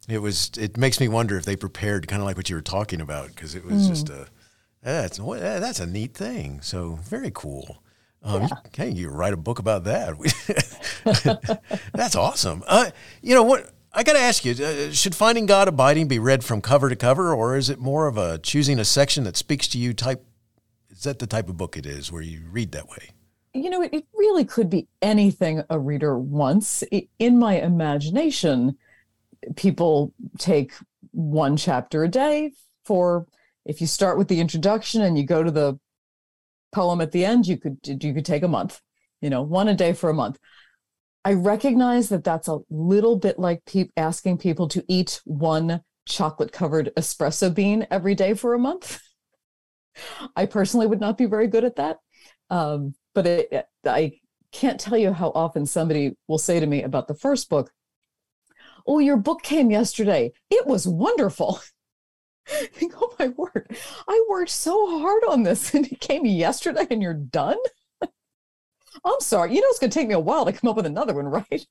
it 0.08 0.18
was 0.18 0.50
it 0.58 0.76
makes 0.76 1.00
me 1.00 1.08
wonder 1.08 1.36
if 1.36 1.44
they 1.44 1.56
prepared 1.56 2.08
kind 2.08 2.20
of 2.20 2.26
like 2.26 2.36
what 2.36 2.50
you 2.50 2.56
were 2.56 2.62
talking 2.62 3.00
about 3.00 3.28
because 3.28 3.54
it 3.54 3.64
was 3.64 3.86
mm. 3.86 3.88
just 3.88 4.08
a 4.08 4.26
that's 4.82 5.18
that's 5.18 5.80
a 5.80 5.86
neat 5.86 6.14
thing. 6.14 6.60
So 6.60 6.98
very 7.02 7.30
cool. 7.32 7.82
Um, 8.22 8.42
yeah. 8.42 8.48
Hey, 8.74 8.90
you 8.90 9.08
write 9.08 9.32
a 9.32 9.36
book 9.36 9.58
about 9.58 9.84
that. 9.84 10.16
that's 11.94 12.16
awesome. 12.16 12.64
Uh, 12.66 12.90
you 13.22 13.34
know 13.34 13.42
what? 13.42 13.70
I 13.92 14.02
got 14.02 14.14
to 14.14 14.18
ask 14.18 14.44
you: 14.44 14.52
uh, 14.64 14.90
Should 14.92 15.14
Finding 15.14 15.46
God 15.46 15.68
Abiding 15.68 16.08
be 16.08 16.18
read 16.18 16.42
from 16.42 16.60
cover 16.60 16.88
to 16.88 16.96
cover, 16.96 17.34
or 17.34 17.56
is 17.56 17.70
it 17.70 17.78
more 17.78 18.06
of 18.06 18.16
a 18.16 18.38
choosing 18.38 18.78
a 18.78 18.84
section 18.84 19.24
that 19.24 19.36
speaks 19.36 19.68
to 19.68 19.78
you 19.78 19.94
type? 19.94 20.24
Is 20.90 21.02
that 21.04 21.18
the 21.18 21.26
type 21.26 21.48
of 21.48 21.56
book 21.56 21.76
it 21.76 21.86
is, 21.86 22.10
where 22.10 22.22
you 22.22 22.42
read 22.50 22.72
that 22.72 22.88
way? 22.88 23.10
you 23.54 23.70
know, 23.70 23.82
it, 23.82 23.94
it 23.94 24.04
really 24.14 24.44
could 24.44 24.68
be 24.68 24.88
anything 25.00 25.62
a 25.70 25.78
reader 25.78 26.18
wants. 26.18 26.82
In 27.18 27.38
my 27.38 27.60
imagination, 27.60 28.76
people 29.56 30.12
take 30.38 30.72
one 31.12 31.56
chapter 31.56 32.04
a 32.04 32.08
day 32.08 32.52
for 32.84 33.26
if 33.64 33.80
you 33.80 33.86
start 33.86 34.18
with 34.18 34.28
the 34.28 34.40
introduction 34.40 35.02
and 35.02 35.16
you 35.16 35.24
go 35.24 35.42
to 35.42 35.50
the 35.50 35.78
poem 36.72 37.00
at 37.00 37.12
the 37.12 37.24
end 37.24 37.46
you 37.46 37.56
could 37.56 37.78
you 37.84 38.12
could 38.12 38.24
take 38.24 38.42
a 38.42 38.48
month 38.48 38.80
you 39.20 39.30
know 39.30 39.42
one 39.42 39.68
a 39.68 39.74
day 39.74 39.92
for 39.92 40.10
a 40.10 40.14
month. 40.14 40.38
I 41.26 41.32
recognize 41.32 42.10
that 42.10 42.22
that's 42.22 42.48
a 42.48 42.58
little 42.68 43.16
bit 43.16 43.38
like 43.38 43.64
pe- 43.64 43.88
asking 43.96 44.38
people 44.38 44.68
to 44.68 44.84
eat 44.88 45.22
one 45.24 45.80
chocolate 46.06 46.52
covered 46.52 46.92
espresso 46.98 47.54
bean 47.54 47.86
every 47.90 48.14
day 48.14 48.34
for 48.34 48.52
a 48.52 48.58
month. 48.58 49.00
I 50.36 50.44
personally 50.44 50.86
would 50.86 51.00
not 51.00 51.16
be 51.16 51.24
very 51.24 51.46
good 51.46 51.64
at 51.64 51.76
that 51.76 51.96
um, 52.50 52.94
but 53.14 53.26
it, 53.26 53.66
I 53.86 54.12
can't 54.52 54.78
tell 54.78 54.96
you 54.98 55.12
how 55.12 55.32
often 55.34 55.66
somebody 55.66 56.16
will 56.28 56.38
say 56.38 56.60
to 56.60 56.66
me 56.66 56.82
about 56.82 57.08
the 57.08 57.14
first 57.14 57.48
book, 57.48 57.70
Oh, 58.86 58.98
your 58.98 59.16
book 59.16 59.42
came 59.42 59.70
yesterday. 59.70 60.32
It 60.50 60.66
was 60.66 60.86
wonderful. 60.86 61.60
I 62.48 62.66
think, 62.72 62.94
oh 63.00 63.14
my 63.18 63.28
word, 63.28 63.76
I 64.06 64.24
worked 64.28 64.50
so 64.50 64.98
hard 65.00 65.22
on 65.28 65.42
this 65.42 65.74
and 65.74 65.86
it 65.86 66.00
came 66.00 66.26
yesterday 66.26 66.86
and 66.90 67.02
you're 67.02 67.14
done. 67.14 67.58
I'm 68.02 69.20
sorry. 69.20 69.54
You 69.54 69.60
know, 69.60 69.66
it's 69.68 69.78
going 69.78 69.90
to 69.90 69.98
take 69.98 70.08
me 70.08 70.14
a 70.14 70.20
while 70.20 70.44
to 70.44 70.52
come 70.52 70.70
up 70.70 70.76
with 70.76 70.86
another 70.86 71.14
one, 71.14 71.26
right? 71.26 71.66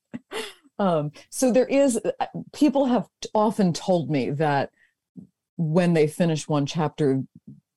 Um, 0.79 1.12
so 1.29 1.51
there 1.51 1.67
is, 1.67 2.00
uh, 2.20 2.25
people 2.51 2.86
have 2.86 3.08
often 3.34 3.74
told 3.74 4.10
me 4.10 4.32
that 4.32 4.72
when 5.58 5.93
they 5.93 6.08
finish 6.08 6.48
one 6.48 6.65
chapter, 6.65 7.24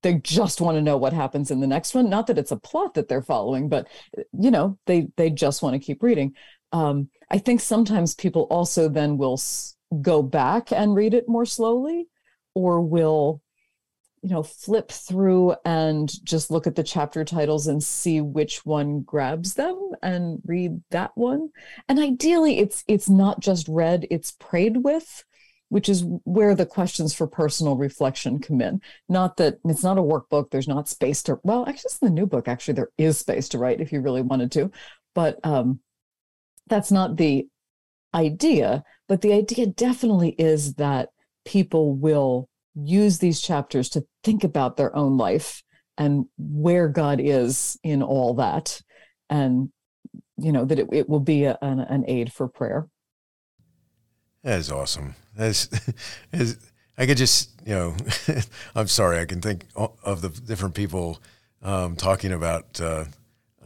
they 0.03 0.15
just 0.15 0.61
want 0.61 0.77
to 0.77 0.83
know 0.83 0.97
what 0.97 1.13
happens 1.13 1.51
in 1.51 1.59
the 1.59 1.67
next 1.67 1.93
one 1.93 2.09
not 2.09 2.29
that 2.29 2.39
it's 2.39 2.53
a 2.53 2.57
plot 2.57 2.95
that 2.95 3.09
they're 3.09 3.23
following 3.23 3.69
but 3.69 3.89
you 4.39 4.53
know 4.53 4.79
they 4.87 5.09
they 5.17 5.31
just 5.31 5.63
want 5.63 5.75
to 5.75 5.85
keep 5.85 6.01
reading 6.01 6.33
um, 6.73 7.09
i 7.31 7.39
think 7.39 7.61
sometimes 7.61 8.15
people 8.15 8.43
also 8.51 8.89
then 8.89 9.17
will 9.17 9.35
s- 9.35 9.77
go 10.03 10.23
back 10.23 10.73
and 10.73 10.95
read 10.95 11.15
it 11.15 11.29
more 11.29 11.47
slowly 11.47 12.09
or 12.55 12.81
will 12.81 13.41
you 14.23 14.31
know 14.31 14.43
flip 14.43 14.91
through 14.91 15.55
and 15.65 16.25
just 16.25 16.51
look 16.51 16.67
at 16.67 16.75
the 16.75 16.83
chapter 16.83 17.25
titles 17.25 17.67
and 17.67 17.83
see 17.83 18.21
which 18.21 18.65
one 18.65 19.01
grabs 19.03 19.55
them 19.55 19.93
and 20.03 20.41
read 20.47 20.81
that 20.91 21.13
one 21.15 21.51
and 21.89 21.99
ideally 21.99 22.59
it's 22.59 22.83
it's 22.89 23.09
not 23.09 23.41
just 23.41 23.69
read 23.69 24.07
it's 24.11 24.33
prayed 24.33 24.79
with 24.79 25.25
which 25.69 25.89
is 25.89 26.05
where 26.25 26.55
the 26.55 26.67
questions 26.67 27.13
for 27.13 27.27
personal 27.27 27.77
reflection 27.77 28.39
come 28.39 28.61
in. 28.61 28.81
Not 29.09 29.37
that 29.39 29.59
it's 29.65 29.83
not 29.83 29.99
a 29.99 30.03
workbook, 30.03 30.51
there's 30.51 30.69
not 30.69 30.89
space 30.89 31.23
to, 31.25 31.41
well, 31.43 31.67
actually, 31.67 31.91
in 32.03 32.07
the 32.09 32.21
new 32.21 32.27
book, 32.27 32.47
actually, 32.47 32.75
there 32.75 32.91
is 32.99 33.19
space 33.19 33.49
to 33.51 33.59
write 33.59 33.81
if 33.81 33.93
you 33.93 34.01
really 34.01 34.23
wanted 34.23 34.53
to. 34.53 34.71
but 35.15 35.39
um, 35.45 35.81
that's 36.69 36.91
not 36.91 37.17
the 37.17 37.47
idea. 38.15 38.83
But 39.09 39.21
the 39.21 39.33
idea 39.33 39.67
definitely 39.67 40.31
is 40.39 40.75
that 40.75 41.11
people 41.45 41.95
will 41.95 42.49
use 42.75 43.19
these 43.19 43.41
chapters 43.41 43.89
to 43.91 44.05
think 44.25 44.45
about 44.45 44.77
their 44.77 44.95
own 44.95 45.17
life 45.17 45.63
and 45.97 46.27
where 46.37 46.89
God 46.89 47.21
is 47.21 47.79
in 47.83 48.03
all 48.03 48.35
that. 48.35 48.81
And, 49.31 49.71
you 50.37 50.53
know, 50.53 50.65
that 50.65 50.79
it, 50.79 50.89
it 50.93 51.09
will 51.09 51.21
be 51.21 51.45
a, 51.45 51.59
an, 51.63 51.81
an 51.81 52.05
aid 52.07 52.33
for 52.33 52.49
prayer. 52.49 52.87
That 54.43 54.59
is 54.59 54.71
awesome. 54.71 55.15
That's, 55.35 55.69
I 56.99 57.07
could 57.07 57.17
just, 57.17 57.51
you 57.65 57.75
know, 57.75 57.97
I'm 58.75 58.89
sorry, 58.89 59.21
I 59.21 59.25
can 59.25 59.41
think 59.41 59.67
of 59.75 60.21
the 60.21 60.29
different 60.29 60.75
people 60.75 61.21
um, 61.63 61.97
talking 61.97 62.33
about, 62.33 62.81
uh, 62.81 63.05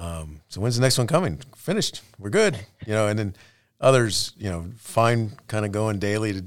um, 0.01 0.41
so 0.49 0.63
when's 0.63 0.77
the 0.77 0.81
next 0.81 0.97
one 0.97 1.07
coming? 1.07 1.39
Finished. 1.55 2.01
We're 2.19 2.31
good. 2.31 2.59
You 2.87 2.95
know, 2.95 3.07
and 3.07 3.19
then 3.19 3.37
others, 3.81 4.33
you 4.39 4.51
know, 4.51 4.65
fine 4.77 5.33
kind 5.47 5.67
of 5.67 5.73
going 5.73 5.99
daily 5.99 6.33
to, 6.33 6.45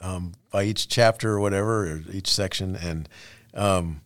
um, 0.00 0.32
by 0.52 0.62
each 0.64 0.88
chapter 0.88 1.32
or 1.32 1.40
whatever, 1.40 1.90
or 1.90 2.02
each 2.12 2.32
section. 2.32 2.76
And, 2.76 3.08
um, 3.54 4.00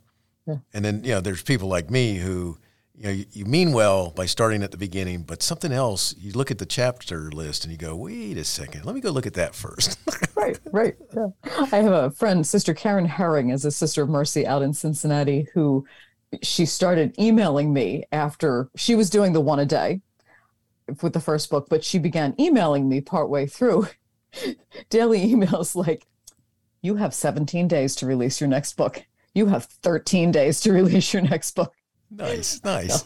yeah. 0.47 0.57
and 0.73 0.85
then, 0.85 1.05
you 1.05 1.11
know, 1.11 1.21
there's 1.21 1.43
people 1.43 1.69
like 1.69 1.91
me 1.91 2.17
who, 2.17 2.57
you 2.95 3.05
know, 3.05 3.11
you, 3.11 3.27
you, 3.33 3.45
mean 3.45 3.73
well 3.73 4.11
by 4.11 4.25
starting 4.25 4.63
at 4.63 4.71
the 4.71 4.79
beginning, 4.79 5.23
but 5.23 5.43
something 5.43 5.73
else, 5.73 6.15
you 6.19 6.33
look 6.33 6.51
at 6.51 6.57
the 6.57 6.65
chapter 6.65 7.31
list 7.31 7.65
and 7.65 7.73
you 7.73 7.77
go, 7.77 7.95
wait 7.95 8.39
a 8.39 8.45
second, 8.45 8.87
let 8.87 8.95
me 8.95 9.03
go 9.03 9.11
look 9.11 9.27
at 9.27 9.35
that 9.35 9.55
first. 9.55 9.99
right, 10.35 10.59
right. 10.73 10.97
Yeah. 11.15 11.29
I 11.45 11.77
have 11.77 11.93
a 11.93 12.11
friend, 12.11 12.47
Sister 12.47 12.73
Karen 12.73 13.05
Herring, 13.05 13.51
is 13.51 13.67
a 13.67 13.71
Sister 13.71 14.05
of 14.05 14.09
Mercy 14.09 14.47
out 14.47 14.63
in 14.63 14.73
Cincinnati, 14.73 15.47
who 15.53 15.85
she 16.43 16.67
started 16.67 17.15
emailing 17.19 17.73
me 17.73 18.05
after 18.13 18.69
she 18.77 18.95
was 18.95 19.11
doing 19.11 19.33
the 19.33 19.41
one 19.41 19.59
a 19.59 19.67
day 19.67 20.01
with 21.03 21.13
the 21.13 21.21
first 21.21 21.51
book, 21.51 21.69
but 21.69 21.85
she 21.85 21.99
began 21.99 22.35
emailing 22.39 22.89
me 22.89 23.01
partway 23.01 23.47
through 23.47 23.89
daily 24.91 25.27
emails 25.33 25.75
like, 25.75 26.07
You 26.83 26.97
have 26.97 27.15
17 27.15 27.69
days 27.69 27.95
to 27.97 28.07
release 28.07 28.41
your 28.41 28.49
next 28.49 28.77
book. 28.77 29.05
You 29.35 29.47
have 29.47 29.65
13 29.65 30.33
days 30.33 30.61
to 30.63 30.73
release 30.75 31.13
your 31.13 31.23
next 31.23 31.53
book. 31.53 31.73
Nice, 32.11 32.61
nice. 32.65 33.05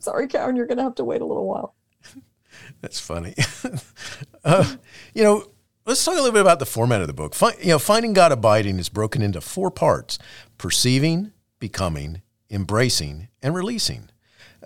Sorry, 0.00 0.26
Karen, 0.26 0.56
you're 0.56 0.66
going 0.66 0.78
to 0.78 0.84
have 0.84 0.94
to 0.96 1.04
wait 1.04 1.20
a 1.20 1.26
little 1.26 1.46
while. 1.46 1.74
That's 2.80 3.00
funny. 3.00 3.34
uh, 4.44 4.76
you 5.14 5.22
know, 5.22 5.44
let's 5.86 6.04
talk 6.04 6.14
a 6.14 6.18
little 6.18 6.32
bit 6.32 6.40
about 6.40 6.58
the 6.58 6.66
format 6.66 7.00
of 7.00 7.06
the 7.06 7.12
book. 7.12 7.34
Find, 7.34 7.56
you 7.60 7.68
know, 7.68 7.78
Finding 7.78 8.12
God 8.12 8.32
Abiding 8.32 8.78
is 8.78 8.88
broken 8.88 9.22
into 9.22 9.40
four 9.40 9.70
parts 9.70 10.18
perceiving, 10.56 11.32
becoming, 11.60 12.22
embracing, 12.50 13.28
and 13.42 13.54
releasing. 13.54 14.08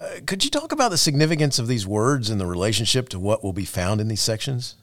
Uh, 0.00 0.20
could 0.26 0.44
you 0.44 0.50
talk 0.50 0.72
about 0.72 0.90
the 0.90 0.98
significance 0.98 1.58
of 1.58 1.68
these 1.68 1.86
words 1.86 2.30
and 2.30 2.40
the 2.40 2.46
relationship 2.46 3.08
to 3.10 3.18
what 3.18 3.44
will 3.44 3.52
be 3.52 3.64
found 3.64 4.00
in 4.00 4.08
these 4.08 4.20
sections? 4.20 4.76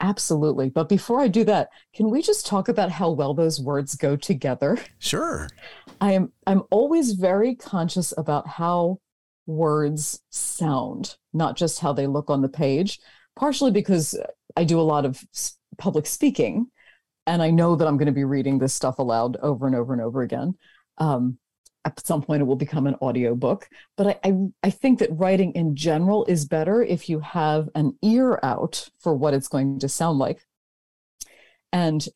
Absolutely. 0.00 0.70
But 0.70 0.88
before 0.88 1.20
I 1.20 1.28
do 1.28 1.44
that, 1.44 1.68
can 1.94 2.10
we 2.10 2.22
just 2.22 2.46
talk 2.46 2.68
about 2.68 2.90
how 2.90 3.10
well 3.10 3.34
those 3.34 3.60
words 3.60 3.94
go 3.96 4.16
together? 4.16 4.78
Sure. 4.98 5.48
I 6.00 6.12
am 6.12 6.32
I'm 6.46 6.62
always 6.70 7.12
very 7.12 7.54
conscious 7.54 8.14
about 8.16 8.48
how 8.48 9.00
words 9.46 10.22
sound, 10.30 11.16
not 11.34 11.56
just 11.56 11.80
how 11.80 11.92
they 11.92 12.06
look 12.06 12.30
on 12.30 12.40
the 12.40 12.48
page, 12.48 12.98
partially 13.36 13.70
because 13.70 14.18
I 14.56 14.64
do 14.64 14.80
a 14.80 14.82
lot 14.82 15.04
of 15.04 15.22
public 15.76 16.06
speaking 16.06 16.66
and 17.26 17.42
I 17.42 17.50
know 17.50 17.76
that 17.76 17.86
I'm 17.86 17.96
going 17.96 18.06
to 18.06 18.12
be 18.12 18.24
reading 18.24 18.58
this 18.58 18.74
stuff 18.74 18.98
aloud 18.98 19.36
over 19.42 19.66
and 19.66 19.76
over 19.76 19.92
and 19.92 20.00
over 20.00 20.22
again. 20.22 20.54
Um, 20.98 21.38
at 21.84 22.04
some 22.06 22.22
point 22.22 22.42
it 22.42 22.44
will 22.44 22.56
become 22.56 22.86
an 22.86 22.96
audio 23.00 23.34
book 23.34 23.68
but 23.96 24.06
I, 24.06 24.18
I, 24.24 24.34
I 24.64 24.70
think 24.70 24.98
that 24.98 25.08
writing 25.12 25.52
in 25.52 25.74
general 25.74 26.24
is 26.26 26.44
better 26.44 26.82
if 26.82 27.08
you 27.08 27.20
have 27.20 27.68
an 27.74 27.96
ear 28.02 28.38
out 28.42 28.88
for 28.98 29.14
what 29.14 29.34
it's 29.34 29.48
going 29.48 29.78
to 29.80 29.88
sound 29.88 30.18
like. 30.18 30.44
And 31.72 32.06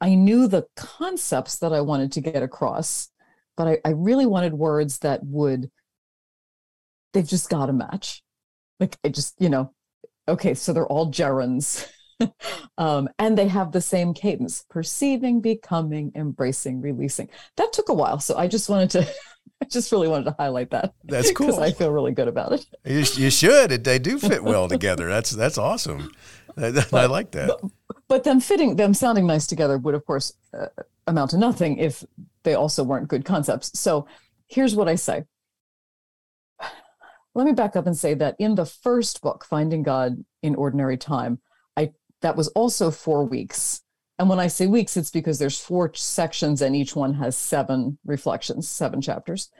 i 0.00 0.14
knew 0.14 0.46
the 0.46 0.64
concepts 0.76 1.58
that 1.58 1.72
i 1.72 1.80
wanted 1.80 2.12
to 2.12 2.20
get 2.20 2.42
across 2.42 3.08
but 3.56 3.66
i, 3.66 3.78
I 3.84 3.90
really 3.90 4.26
wanted 4.26 4.54
words 4.54 5.00
that 5.00 5.24
would 5.24 5.70
they've 7.12 7.26
just 7.26 7.50
got 7.50 7.66
to 7.66 7.72
match. 7.72 8.22
Like 8.80 8.96
it 9.02 9.14
just 9.14 9.34
you 9.40 9.48
know 9.48 9.72
okay 10.28 10.54
so 10.54 10.72
they're 10.72 10.86
all 10.86 11.10
gerunds 11.10 11.90
um, 12.78 13.08
and 13.18 13.36
they 13.36 13.48
have 13.48 13.72
the 13.72 13.80
same 13.80 14.14
cadence 14.14 14.64
perceiving, 14.68 15.40
becoming, 15.40 16.12
embracing, 16.14 16.80
releasing. 16.80 17.28
That 17.56 17.72
took 17.72 17.88
a 17.88 17.94
while. 17.94 18.20
So 18.20 18.36
I 18.36 18.48
just 18.48 18.68
wanted 18.68 18.90
to. 18.90 19.08
I 19.60 19.64
just 19.64 19.90
really 19.90 20.06
wanted 20.06 20.26
to 20.26 20.36
highlight 20.38 20.70
that. 20.70 20.94
That's 21.04 21.32
cool. 21.32 21.48
Because 21.48 21.60
I 21.60 21.72
feel 21.72 21.90
really 21.90 22.12
good 22.12 22.28
about 22.28 22.52
it. 22.52 22.66
You, 22.84 22.98
you 23.24 23.28
should. 23.28 23.70
They 23.82 23.98
do 23.98 24.16
fit 24.18 24.44
well 24.44 24.68
together. 24.68 25.08
That's 25.08 25.30
that's 25.30 25.58
awesome. 25.58 26.12
But, 26.54 26.92
I 26.92 27.06
like 27.06 27.32
that. 27.32 27.48
But, 27.60 27.70
but, 28.08 28.24
them 28.24 28.40
fitting, 28.40 28.76
them 28.76 28.94
sounding 28.94 29.26
nice 29.26 29.46
together 29.46 29.78
would, 29.78 29.94
of 29.94 30.04
course, 30.04 30.32
uh, 30.52 30.66
amount 31.06 31.30
to 31.30 31.38
nothing 31.38 31.78
if 31.78 32.04
they 32.42 32.54
also 32.54 32.82
weren't 32.82 33.08
good 33.08 33.24
concepts. 33.24 33.78
So 33.78 34.06
here's 34.46 34.74
what 34.74 34.88
I 34.88 34.96
say. 34.96 35.24
Let 37.34 37.46
me 37.46 37.52
back 37.52 37.76
up 37.76 37.86
and 37.86 37.96
say 37.96 38.14
that 38.14 38.36
in 38.38 38.54
the 38.54 38.66
first 38.66 39.22
book, 39.22 39.44
Finding 39.44 39.82
God 39.82 40.24
in 40.42 40.54
Ordinary 40.54 40.96
Time, 40.96 41.40
that 42.22 42.36
was 42.36 42.48
also 42.48 42.90
four 42.90 43.24
weeks. 43.24 43.82
And 44.18 44.28
when 44.28 44.40
I 44.40 44.48
say 44.48 44.66
weeks, 44.66 44.96
it's 44.96 45.10
because 45.10 45.38
there's 45.38 45.60
four 45.60 45.92
sections 45.94 46.60
and 46.60 46.74
each 46.74 46.96
one 46.96 47.14
has 47.14 47.36
seven 47.36 47.98
reflections, 48.04 48.68
seven 48.68 49.00
chapters. 49.00 49.50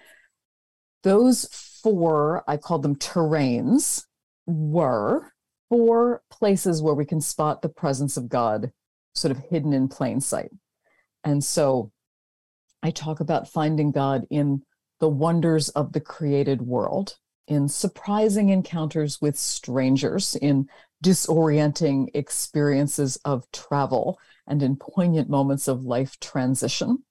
Those 1.05 1.47
four, 1.83 2.43
I 2.49 2.57
called 2.57 2.83
them 2.83 2.97
terrains, 2.97 4.05
were 4.47 5.33
four 5.69 6.23
places 6.31 6.83
where 6.83 6.95
we 6.95 7.05
can 7.05 7.21
spot 7.21 7.63
the 7.63 7.69
presence 7.69 8.17
of 8.17 8.29
God 8.29 8.73
sort 9.15 9.31
of 9.31 9.39
hidden 9.51 9.73
in 9.73 9.89
plain 9.89 10.21
sight. 10.21 10.51
And 11.23 11.43
so 11.45 11.93
I 12.83 12.91
talk 12.91 13.21
about 13.21 13.49
finding 13.49 13.91
God 13.91 14.27
in 14.31 14.63
the 15.01 15.09
wonders 15.09 15.69
of 15.71 15.93
the 15.93 16.01
created 16.01 16.63
world, 16.63 17.17
in 17.47 17.69
surprising 17.69 18.49
encounters 18.49 19.21
with 19.21 19.39
strangers, 19.39 20.37
in 20.37 20.69
disorienting 21.03 22.09
experiences 22.15 23.17
of 23.25 23.51
travel 23.53 24.19
and 24.47 24.63
in 24.63 24.77
poignant 24.77 25.29
moments 25.29 25.69
of 25.69 25.85
life 25.85 26.19
transition. 26.21 27.05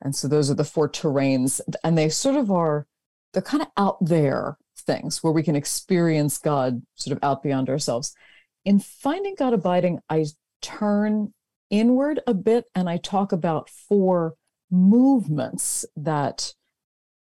And 0.00 0.14
so 0.14 0.28
those 0.28 0.50
are 0.50 0.54
the 0.54 0.64
four 0.64 0.88
terrains, 0.88 1.60
and 1.82 1.98
they 1.98 2.08
sort 2.08 2.36
of 2.36 2.50
are, 2.50 2.86
they're 3.32 3.42
kind 3.42 3.62
of 3.62 3.68
out 3.76 4.04
there 4.04 4.56
things 4.78 5.22
where 5.22 5.32
we 5.32 5.42
can 5.42 5.56
experience 5.56 6.38
God 6.38 6.82
sort 6.94 7.16
of 7.16 7.22
out 7.22 7.42
beyond 7.42 7.68
ourselves. 7.68 8.14
In 8.64 8.78
finding 8.78 9.34
God 9.36 9.52
abiding, 9.52 10.00
I 10.08 10.26
turn 10.62 11.34
inward 11.70 12.20
a 12.26 12.34
bit 12.34 12.64
and 12.74 12.88
I 12.88 12.96
talk 12.96 13.32
about 13.32 13.68
four 13.68 14.34
movements 14.70 15.84
that 15.96 16.54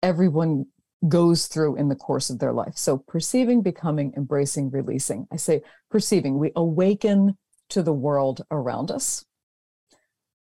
everyone 0.03 0.67
goes 1.09 1.47
through 1.47 1.77
in 1.77 1.89
the 1.89 1.95
course 1.95 2.31
of 2.31 2.39
their 2.39 2.53
life. 2.53 2.77
So 2.77 2.99
perceiving, 2.99 3.63
becoming, 3.63 4.13
embracing, 4.17 4.71
releasing. 4.71 5.27
I 5.33 5.37
say 5.37 5.63
perceiving, 5.91 6.39
we 6.39 6.53
awaken 6.55 7.39
to 7.71 7.83
the 7.83 7.93
world 7.93 8.43
around 8.51 8.91
us. 8.91 9.25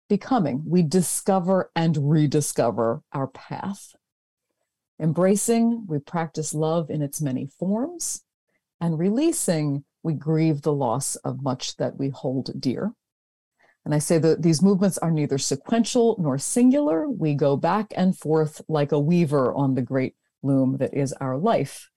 Becoming, 0.09 0.63
we 0.67 0.83
discover 0.83 1.71
and 1.75 2.11
rediscover 2.11 3.03
our 3.13 3.27
path. 3.27 3.95
Embracing, 5.01 5.85
we 5.89 5.99
practice 5.99 6.55
love 6.55 6.91
in 6.91 7.03
its 7.03 7.21
many 7.21 7.49
forms. 7.59 8.23
And 8.81 8.99
releasing, 8.99 9.85
we 10.03 10.15
grieve 10.15 10.63
the 10.63 10.73
loss 10.73 11.17
of 11.17 11.43
much 11.43 11.77
that 11.77 11.99
we 11.99 12.11
hold 12.11 12.61
dear. 12.61 12.93
And 13.85 13.95
I 13.95 13.99
say 13.99 14.19
that 14.19 14.43
these 14.43 14.63
movements 14.63 14.99
are 14.99 15.11
neither 15.11 15.39
sequential 15.39 16.17
nor 16.21 16.39
singular. 16.39 17.09
We 17.09 17.35
go 17.35 17.57
back 17.57 17.93
and 17.97 18.17
forth 18.17 18.61
like 18.69 18.93
a 18.93 19.01
weaver 19.01 19.53
on 19.53 19.75
the 19.75 19.83
great 19.83 20.15
loom 20.47 20.79
that 20.79 20.95
is 20.95 21.13
our 21.15 21.37
life. 21.37 21.91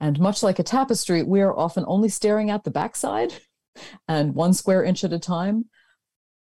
And 0.00 0.18
much 0.20 0.42
like 0.42 0.58
a 0.58 0.64
tapestry, 0.64 1.22
we 1.22 1.40
are 1.40 1.56
often 1.56 1.84
only 1.86 2.08
staring 2.08 2.50
at 2.50 2.64
the 2.64 2.70
backside 2.70 3.32
and 4.08 4.34
one 4.34 4.52
square 4.52 4.84
inch 4.84 5.04
at 5.04 5.12
a 5.12 5.18
time, 5.18 5.66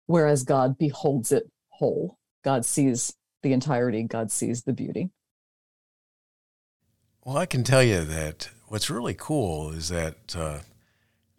whereas 0.05 0.43
God 0.43 0.77
beholds 0.77 1.31
it 1.31 1.49
whole. 1.69 2.17
God 2.43 2.65
sees 2.65 3.13
the 3.41 3.53
entirety, 3.53 4.03
God 4.03 4.31
sees 4.31 4.63
the 4.63 4.73
beauty. 4.73 5.11
Well, 7.23 7.37
I 7.37 7.45
can 7.45 7.63
tell 7.63 7.83
you 7.83 8.03
that 8.05 8.49
what's 8.67 8.89
really 8.89 9.13
cool 9.13 9.71
is 9.71 9.89
that, 9.89 10.35
uh, 10.35 10.59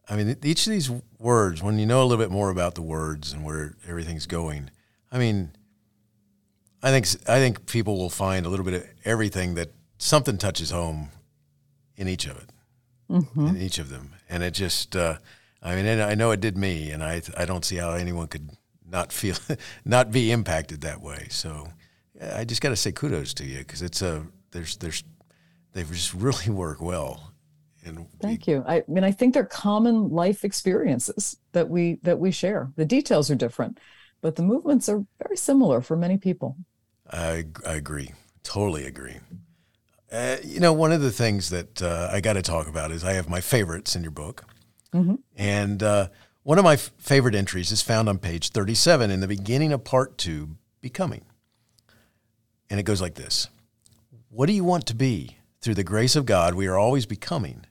I 0.08 0.16
mean, 0.16 0.36
each 0.42 0.66
of 0.66 0.72
these 0.72 0.90
words, 1.18 1.62
when 1.62 1.78
you 1.78 1.86
know 1.86 2.02
a 2.02 2.04
little 2.04 2.22
bit 2.22 2.30
more 2.30 2.50
about 2.50 2.74
the 2.74 2.82
words 2.82 3.32
and 3.32 3.44
where 3.44 3.76
everything's 3.86 4.26
going, 4.26 4.70
I 5.12 5.18
mean, 5.18 5.52
I 6.82 6.90
think 6.90 7.06
I 7.28 7.38
think 7.38 7.66
people 7.66 7.98
will 7.98 8.10
find 8.10 8.46
a 8.46 8.48
little 8.48 8.64
bit 8.64 8.74
of 8.74 8.86
everything 9.04 9.54
that 9.54 9.70
something 10.00 10.38
touches 10.38 10.70
home 10.70 11.10
in 11.96 12.08
each 12.08 12.26
of 12.26 12.36
it, 12.38 12.50
mm-hmm. 13.08 13.46
in 13.46 13.56
each 13.56 13.78
of 13.78 13.90
them, 13.90 14.14
and 14.28 14.42
it 14.42 14.52
just. 14.52 14.96
Uh, 14.96 15.18
I 15.62 15.74
mean, 15.74 16.00
I 16.00 16.14
know 16.14 16.30
it 16.30 16.40
did 16.40 16.56
me, 16.56 16.90
and 16.90 17.04
I 17.04 17.20
I 17.36 17.44
don't 17.44 17.64
see 17.64 17.76
how 17.76 17.92
anyone 17.92 18.28
could 18.28 18.50
not 18.88 19.12
feel 19.12 19.36
not 19.84 20.10
be 20.10 20.32
impacted 20.32 20.80
that 20.80 21.00
way. 21.00 21.26
So 21.30 21.68
I 22.34 22.44
just 22.44 22.62
got 22.62 22.70
to 22.70 22.76
say 22.76 22.92
kudos 22.92 23.34
to 23.34 23.44
you 23.44 23.58
because 23.58 23.82
it's 23.82 24.02
a 24.02 24.26
there's 24.52 24.76
there's 24.78 25.04
they 25.72 25.84
just 25.84 26.14
really 26.14 26.48
work 26.50 26.80
well, 26.80 27.32
And 27.84 28.06
Thank 28.20 28.46
we, 28.46 28.54
you. 28.54 28.64
I 28.66 28.82
mean, 28.88 29.04
I 29.04 29.12
think 29.12 29.34
they're 29.34 29.44
common 29.44 30.08
life 30.08 30.44
experiences 30.44 31.36
that 31.52 31.68
we 31.68 31.98
that 32.02 32.18
we 32.18 32.30
share. 32.30 32.72
The 32.76 32.86
details 32.86 33.30
are 33.30 33.36
different, 33.36 33.78
but 34.22 34.36
the 34.36 34.42
movements 34.42 34.88
are 34.88 35.04
very 35.22 35.36
similar 35.36 35.80
for 35.80 35.96
many 35.96 36.16
people. 36.16 36.56
I, 37.12 37.46
I 37.66 37.74
agree. 37.74 38.12
Totally 38.42 38.86
agree. 38.86 39.16
Uh, 40.10 40.36
you 40.42 40.58
know, 40.58 40.72
one 40.72 40.92
of 40.92 41.00
the 41.00 41.12
things 41.12 41.50
that 41.50 41.80
uh, 41.80 42.08
I 42.10 42.20
got 42.20 42.32
to 42.32 42.42
talk 42.42 42.66
about 42.66 42.90
is 42.90 43.04
I 43.04 43.12
have 43.12 43.28
my 43.28 43.40
favorites 43.40 43.94
in 43.94 44.02
your 44.02 44.10
book. 44.10 44.44
Mm-hmm. 44.92 45.16
And 45.36 45.82
uh, 45.82 46.08
one 46.42 46.58
of 46.58 46.64
my 46.64 46.74
f- 46.74 46.90
favorite 46.98 47.34
entries 47.34 47.70
is 47.70 47.80
found 47.80 48.08
on 48.08 48.18
page 48.18 48.48
37 48.48 49.10
in 49.10 49.20
the 49.20 49.28
beginning 49.28 49.72
of 49.72 49.84
part 49.84 50.18
two, 50.18 50.56
Becoming. 50.80 51.24
And 52.70 52.80
it 52.80 52.84
goes 52.84 53.02
like 53.02 53.14
this 53.14 53.48
What 54.30 54.46
do 54.46 54.52
you 54.52 54.64
want 54.64 54.86
to 54.86 54.94
be? 54.94 55.36
Through 55.60 55.74
the 55.74 55.84
grace 55.84 56.16
of 56.16 56.24
God, 56.24 56.54
we 56.54 56.66
are 56.66 56.78
always 56.78 57.04
becoming. 57.04 57.66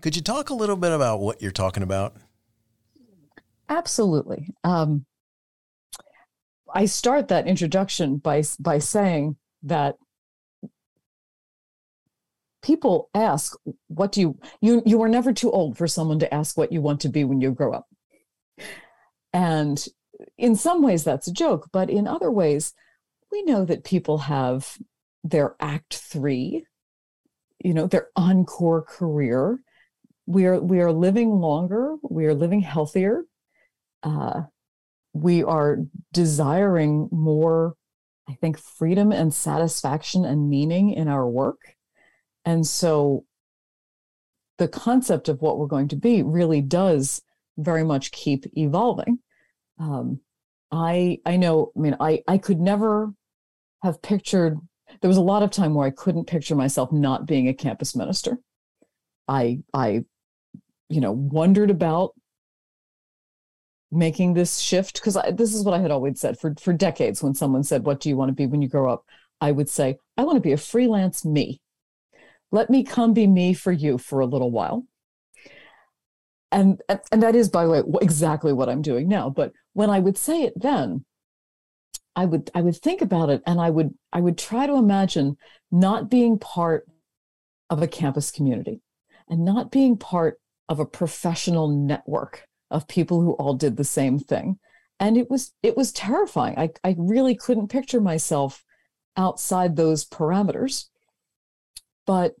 Could 0.00 0.14
you 0.14 0.22
talk 0.22 0.48
a 0.48 0.54
little 0.54 0.76
bit 0.76 0.92
about 0.92 1.18
what 1.18 1.42
you're 1.42 1.50
talking 1.50 1.82
about? 1.82 2.14
Absolutely. 3.68 4.50
Um, 4.62 5.06
I 6.72 6.84
start 6.84 7.28
that 7.28 7.46
introduction 7.46 8.18
by 8.18 8.44
by 8.60 8.78
saying 8.78 9.36
that 9.64 9.96
people 12.64 13.10
ask, 13.14 13.56
"What 13.88 14.12
do 14.12 14.20
you 14.20 14.38
you 14.60 14.82
you 14.86 15.02
are 15.02 15.08
never 15.08 15.32
too 15.32 15.50
old 15.50 15.76
for 15.76 15.86
someone 15.86 16.18
to 16.20 16.34
ask 16.34 16.56
what 16.56 16.72
you 16.72 16.80
want 16.80 17.00
to 17.02 17.08
be 17.08 17.22
when 17.24 17.40
you 17.40 17.52
grow 17.52 17.72
up." 17.72 17.86
And 19.32 19.86
in 20.38 20.56
some 20.56 20.82
ways 20.82 21.04
that's 21.04 21.28
a 21.28 21.32
joke, 21.32 21.68
but 21.72 21.90
in 21.90 22.06
other 22.06 22.30
ways, 22.30 22.72
we 23.30 23.42
know 23.42 23.64
that 23.64 23.84
people 23.84 24.18
have 24.18 24.78
their 25.24 25.56
act 25.60 25.94
3, 25.94 26.64
you 27.64 27.74
know, 27.74 27.86
their 27.86 28.08
encore 28.16 28.82
career. 28.82 29.58
We 30.26 30.46
are 30.46 30.60
we 30.60 30.80
are 30.80 30.92
living 30.92 31.30
longer, 31.40 31.96
we 32.02 32.26
are 32.26 32.34
living 32.34 32.60
healthier. 32.60 33.24
Uh, 34.02 34.42
we 35.12 35.42
are 35.42 35.78
desiring 36.12 37.08
more, 37.10 37.74
I 38.28 38.34
think, 38.34 38.58
freedom 38.58 39.12
and 39.12 39.32
satisfaction 39.32 40.24
and 40.24 40.50
meaning 40.50 40.90
in 40.90 41.08
our 41.08 41.28
work. 41.28 41.73
And 42.44 42.66
so 42.66 43.24
the 44.58 44.68
concept 44.68 45.28
of 45.28 45.42
what 45.42 45.58
we're 45.58 45.66
going 45.66 45.88
to 45.88 45.96
be 45.96 46.22
really 46.22 46.60
does 46.60 47.22
very 47.56 47.84
much 47.84 48.10
keep 48.12 48.46
evolving. 48.56 49.18
Um, 49.78 50.20
I 50.70 51.18
I 51.24 51.36
know, 51.36 51.72
I 51.76 51.80
mean, 51.80 51.96
I 52.00 52.22
I 52.28 52.38
could 52.38 52.60
never 52.60 53.12
have 53.82 54.02
pictured 54.02 54.58
there 55.00 55.08
was 55.08 55.16
a 55.16 55.22
lot 55.22 55.42
of 55.42 55.50
time 55.50 55.74
where 55.74 55.86
I 55.86 55.90
couldn't 55.90 56.26
picture 56.26 56.54
myself 56.54 56.92
not 56.92 57.26
being 57.26 57.48
a 57.48 57.54
campus 57.54 57.96
minister. 57.96 58.38
I 59.28 59.60
I 59.72 60.04
you 60.88 61.00
know 61.00 61.12
wondered 61.12 61.70
about 61.70 62.12
making 63.90 64.34
this 64.34 64.58
shift 64.58 64.94
because 64.94 65.16
this 65.34 65.54
is 65.54 65.64
what 65.64 65.74
I 65.74 65.78
had 65.78 65.90
always 65.90 66.20
said 66.20 66.38
for 66.38 66.54
for 66.60 66.72
decades. 66.72 67.22
When 67.22 67.34
someone 67.34 67.64
said, 67.64 67.84
"What 67.84 68.00
do 68.00 68.08
you 68.08 68.16
want 68.16 68.30
to 68.30 68.34
be 68.34 68.46
when 68.46 68.62
you 68.62 68.68
grow 68.68 68.92
up?" 68.92 69.04
I 69.40 69.52
would 69.52 69.68
say, 69.68 69.98
"I 70.16 70.24
want 70.24 70.36
to 70.36 70.40
be 70.40 70.52
a 70.52 70.56
freelance 70.56 71.24
me. 71.24 71.60
Let 72.54 72.70
me 72.70 72.84
come 72.84 73.12
be 73.12 73.26
me 73.26 73.52
for 73.52 73.72
you 73.72 73.98
for 73.98 74.20
a 74.20 74.26
little 74.26 74.50
while." 74.50 74.86
And 76.52 76.80
and 77.10 77.22
that 77.22 77.34
is, 77.34 77.48
by 77.48 77.64
the 77.64 77.70
way, 77.70 77.82
exactly 78.00 78.52
what 78.52 78.68
I'm 78.68 78.82
doing 78.82 79.08
now. 79.08 79.28
But 79.28 79.52
when 79.72 79.90
I 79.90 79.98
would 79.98 80.16
say 80.16 80.42
it 80.42 80.54
then, 80.56 81.04
I 82.14 82.24
would 82.26 82.50
I 82.54 82.60
would 82.62 82.76
think 82.76 83.02
about 83.02 83.28
it, 83.30 83.42
and 83.46 83.60
I 83.60 83.70
would 83.70 83.94
I 84.12 84.20
would 84.20 84.38
try 84.38 84.66
to 84.66 84.74
imagine 84.74 85.36
not 85.72 86.08
being 86.08 86.38
part 86.38 86.86
of 87.70 87.82
a 87.82 87.88
campus 87.88 88.30
community 88.30 88.80
and 89.28 89.44
not 89.44 89.72
being 89.72 89.96
part 89.96 90.40
of 90.68 90.78
a 90.78 90.86
professional 90.86 91.68
network 91.68 92.46
of 92.70 92.86
people 92.88 93.20
who 93.20 93.32
all 93.32 93.54
did 93.54 93.76
the 93.76 93.84
same 93.84 94.18
thing 94.18 94.58
and 95.00 95.16
it 95.16 95.30
was 95.30 95.52
it 95.62 95.76
was 95.76 95.92
terrifying 95.92 96.58
i, 96.58 96.70
I 96.82 96.94
really 96.98 97.34
couldn't 97.34 97.68
picture 97.68 98.00
myself 98.00 98.64
outside 99.16 99.76
those 99.76 100.04
parameters 100.04 100.86
but 102.06 102.34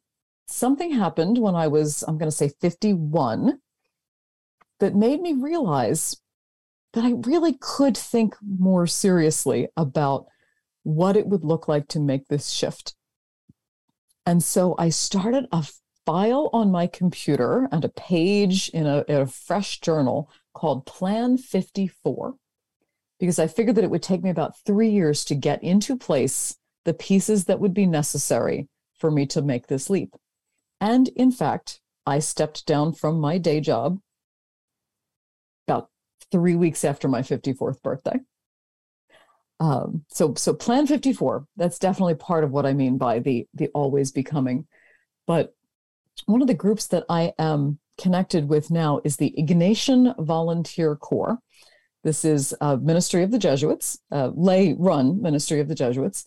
something 0.46 0.92
happened 0.92 1.38
when 1.38 1.54
i 1.54 1.66
was 1.66 2.02
i'm 2.06 2.18
going 2.18 2.30
to 2.30 2.36
say 2.36 2.48
51 2.48 3.58
that 4.80 4.94
made 4.94 5.20
me 5.20 5.32
realize 5.32 6.16
that 6.92 7.04
i 7.04 7.14
really 7.26 7.56
could 7.60 7.96
think 7.96 8.36
more 8.42 8.86
seriously 8.86 9.68
about 9.76 10.26
what 10.82 11.16
it 11.16 11.26
would 11.26 11.44
look 11.44 11.66
like 11.68 11.88
to 11.88 12.00
make 12.00 12.28
this 12.28 12.50
shift 12.50 12.94
and 14.26 14.42
so 14.42 14.74
i 14.78 14.88
started 14.88 15.46
a 15.52 15.66
file 16.04 16.50
on 16.52 16.70
my 16.70 16.86
computer 16.86 17.68
and 17.72 17.84
a 17.84 17.88
page 17.88 18.68
in 18.70 18.86
a, 18.86 19.04
in 19.08 19.16
a 19.16 19.26
fresh 19.26 19.80
journal 19.80 20.30
called 20.52 20.86
Plan 20.86 21.36
54 21.38 22.34
because 23.18 23.38
I 23.38 23.46
figured 23.46 23.76
that 23.76 23.84
it 23.84 23.90
would 23.90 24.02
take 24.02 24.22
me 24.22 24.30
about 24.30 24.58
three 24.66 24.90
years 24.90 25.24
to 25.26 25.34
get 25.34 25.62
into 25.62 25.96
place 25.96 26.56
the 26.84 26.94
pieces 26.94 27.44
that 27.46 27.60
would 27.60 27.72
be 27.72 27.86
necessary 27.86 28.68
for 28.98 29.10
me 29.10 29.26
to 29.26 29.42
make 29.42 29.66
this 29.66 29.88
leap. 29.88 30.14
And 30.84 31.08
in 31.16 31.32
fact, 31.32 31.80
I 32.04 32.18
stepped 32.18 32.66
down 32.66 32.92
from 32.92 33.18
my 33.18 33.38
day 33.38 33.58
job 33.58 34.00
about 35.66 35.88
three 36.30 36.56
weeks 36.56 36.84
after 36.84 37.08
my 37.08 37.22
54th 37.22 37.80
birthday. 37.80 38.20
Um, 39.60 40.04
so, 40.10 40.34
so 40.34 40.52
Plan 40.52 40.86
54, 40.86 41.46
that's 41.56 41.78
definitely 41.78 42.16
part 42.16 42.44
of 42.44 42.50
what 42.50 42.66
I 42.66 42.74
mean 42.74 42.98
by 42.98 43.20
the, 43.20 43.48
the 43.54 43.68
always 43.68 44.12
becoming. 44.12 44.66
But 45.26 45.54
one 46.26 46.42
of 46.42 46.48
the 46.48 46.52
groups 46.52 46.88
that 46.88 47.04
I 47.08 47.32
am 47.38 47.78
connected 47.96 48.46
with 48.46 48.70
now 48.70 49.00
is 49.04 49.16
the 49.16 49.34
Ignatian 49.38 50.14
Volunteer 50.22 50.96
Corps. 50.96 51.38
This 52.02 52.26
is 52.26 52.54
a 52.60 52.76
ministry 52.76 53.22
of 53.22 53.30
the 53.30 53.38
Jesuits, 53.38 54.00
a 54.10 54.28
lay 54.34 54.74
run 54.74 55.22
ministry 55.22 55.60
of 55.60 55.68
the 55.68 55.74
Jesuits, 55.74 56.26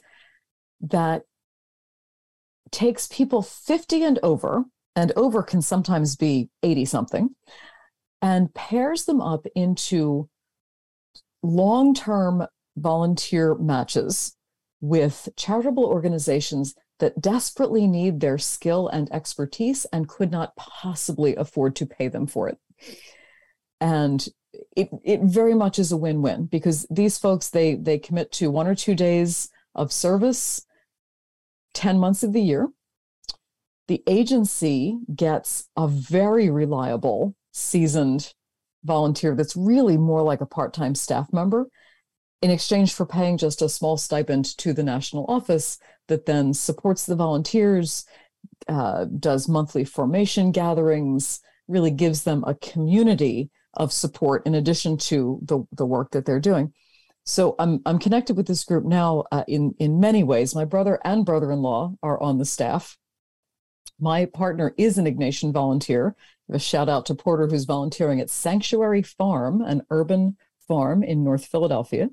that 0.82 1.26
takes 2.71 3.08
people 3.08 3.41
50 3.41 4.03
and 4.03 4.19
over, 4.23 4.65
and 4.95 5.12
over 5.15 5.43
can 5.43 5.62
sometimes 5.62 6.15
be 6.15 6.49
80 6.63 6.86
something, 6.86 7.30
and 8.21 8.53
pairs 8.53 9.06
them 9.06 9.21
up 9.21 9.45
into 9.56 10.30
long 11.43 11.93
term 11.93 12.45
volunteer 12.75 13.56
matches 13.56 14.36
with 14.82 15.30
charitable 15.36 15.86
organizations 15.86 16.75
that 16.99 17.21
desperately 17.21 17.88
need 17.88 18.19
their 18.19 18.38
skill 18.38 18.88
and 18.88 19.12
expertise 19.12 19.86
and 19.86 20.08
could 20.08 20.32
not 20.32 20.56
possibly 20.56 21.36
afford 21.36 21.75
to 21.75 21.86
pay 21.86 22.08
them 22.08 22.25
for 22.25 22.49
it. 22.49 22.58
And 23.80 24.27
it, 24.75 24.89
it 25.03 25.21
very 25.21 25.53
much 25.53 25.77
is 25.77 25.91
a 25.91 25.97
win-win 25.97 26.45
because 26.45 26.88
these 26.89 27.17
folks 27.17 27.49
they 27.49 27.75
they 27.75 27.99
commit 27.99 28.32
to 28.34 28.49
one 28.49 28.67
or 28.67 28.75
two 28.75 28.95
days 28.95 29.49
of 29.75 29.91
service 29.91 30.65
10 31.78 32.00
months 32.00 32.24
of 32.24 32.34
the 32.34 32.42
year 32.42 32.70
the 33.88 34.04
agency 34.08 34.98
gets 35.16 35.70
a 35.78 35.88
very 35.88 36.50
reliable 36.50 37.36
seasoned 37.54 38.34
volunteer 38.84 39.36
that's 39.36 39.56
really 39.56 39.98
more 39.98 40.24
like 40.24 40.42
a 40.42 40.46
part-time 40.46 40.96
staff 40.96 41.32
member 41.32 41.68
in 42.42 42.52
exchange 42.52 42.94
for 42.94 43.06
paying 43.06 43.38
just 43.38 43.62
a 43.62 43.70
small 43.70 43.96
stipend 43.96 44.46
to 44.58 44.74
the 44.74 44.84
national 44.84 45.26
office 45.28 45.78
that 46.08 46.26
then 46.26 46.54
supports 46.54 47.06
the 47.06 47.16
volunteers, 47.16 48.06
uh, 48.68 49.06
does 49.20 49.48
monthly 49.48 49.84
formation 49.84 50.52
gatherings, 50.52 51.42
really 51.68 51.92
gives 51.92 52.24
them 52.24 52.44
a 52.46 52.56
community 52.56 53.50
of 53.74 53.92
support 53.94 54.46
in 54.46 54.56
addition 54.56 54.98
to 54.98 55.40
the, 55.44 55.63
the 55.72 55.86
work 55.86 56.12
that 56.12 56.26
they're 56.26 56.40
doing. 56.40 56.74
So 57.28 57.56
I'm 57.60 57.82
I'm 57.86 58.00
connected 58.00 58.38
with 58.38 58.48
this 58.48 58.63
group 58.63 58.86
now 58.86 59.26
uh, 59.34 59.44
in 59.50 59.76
in 59.80 60.00
many 60.00 60.24
ways. 60.24 60.56
My 60.56 60.63
brother 60.63 60.98
and 61.04 61.26
brother-in-law 61.26 61.96
are 62.02 62.22
on 62.22 62.38
the 62.38 62.46
staff. 62.46 62.98
My 64.00 64.26
partner 64.26 64.74
is 64.78 64.98
an 64.98 65.06
Ignatian 65.06 65.52
volunteer. 65.52 66.16
A 66.50 66.58
shout 66.58 66.88
out 66.88 67.06
to 67.08 67.16
Porter, 67.16 67.48
who's 67.48 67.66
volunteering 67.66 68.22
at 68.22 68.30
Sanctuary 68.30 69.02
Farm, 69.02 69.62
an 69.62 69.82
urban 69.90 70.38
farm 70.70 71.04
in 71.04 71.26
North 71.26 71.46
Philadelphia. 71.46 72.10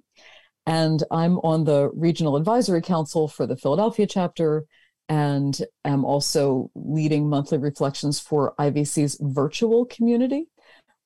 And 0.66 1.04
I'm 1.12 1.38
on 1.38 1.62
the 1.62 1.90
Regional 1.94 2.36
Advisory 2.36 2.82
Council 2.82 3.28
for 3.28 3.46
the 3.46 3.56
Philadelphia 3.56 4.08
chapter 4.08 4.64
and 5.08 5.60
am 5.84 6.04
also 6.04 6.70
leading 6.74 7.28
monthly 7.28 7.58
reflections 7.58 8.18
for 8.18 8.54
IVC's 8.58 9.18
virtual 9.20 9.84
community, 9.84 10.48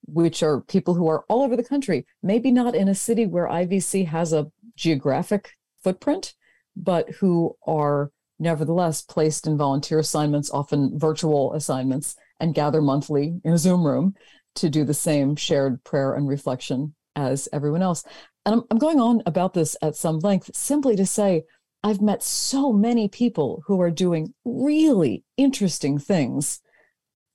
which 0.07 0.43
are 0.43 0.61
people 0.63 0.95
who 0.95 1.09
are 1.09 1.25
all 1.29 1.43
over 1.43 1.57
the 1.57 1.65
country, 1.65 2.07
maybe 2.23 2.51
not 2.51 2.75
in 2.75 2.89
a 2.89 2.95
city 2.95 3.27
where 3.27 3.47
IVC 3.47 4.07
has 4.07 4.33
a 4.33 4.51
geographic 4.77 5.53
footprint, 5.83 6.35
but 6.77 7.09
who 7.21 7.57
are 7.67 8.11
nevertheless 8.39 9.03
placed 9.03 9.47
in 9.47 9.57
volunteer 9.57 9.99
assignments, 9.99 10.51
often 10.51 10.99
virtual 10.99 11.53
assignments, 11.53 12.17
and 12.41 12.55
gather 12.55 12.81
monthly 12.81 13.41
in 13.45 13.53
a 13.53 13.59
Zoom 13.59 13.85
room 13.85 14.15
to 14.55 14.71
do 14.71 14.85
the 14.85 14.95
same 14.95 15.37
shared 15.37 15.83
prayer 15.85 16.15
and 16.15 16.29
reflection 16.29 16.95
as 17.17 17.49
everyone 17.53 17.83
else. 17.83 18.05
And 18.47 18.55
I'm, 18.55 18.63
I'm 18.71 18.79
going 18.79 19.01
on 19.01 19.23
about 19.27 19.55
this 19.55 19.77
at 19.83 19.97
some 19.97 20.21
length 20.21 20.51
simply 20.55 20.97
to 20.97 21.07
say 21.07 21.45
I've 21.83 22.01
met 22.01 22.23
so 22.23 22.73
many 22.73 23.09
people 23.09 23.63
who 23.67 23.81
are 23.81 23.91
doing 23.91 24.35
really 24.45 25.25
interesting 25.37 25.99
things 25.99 26.61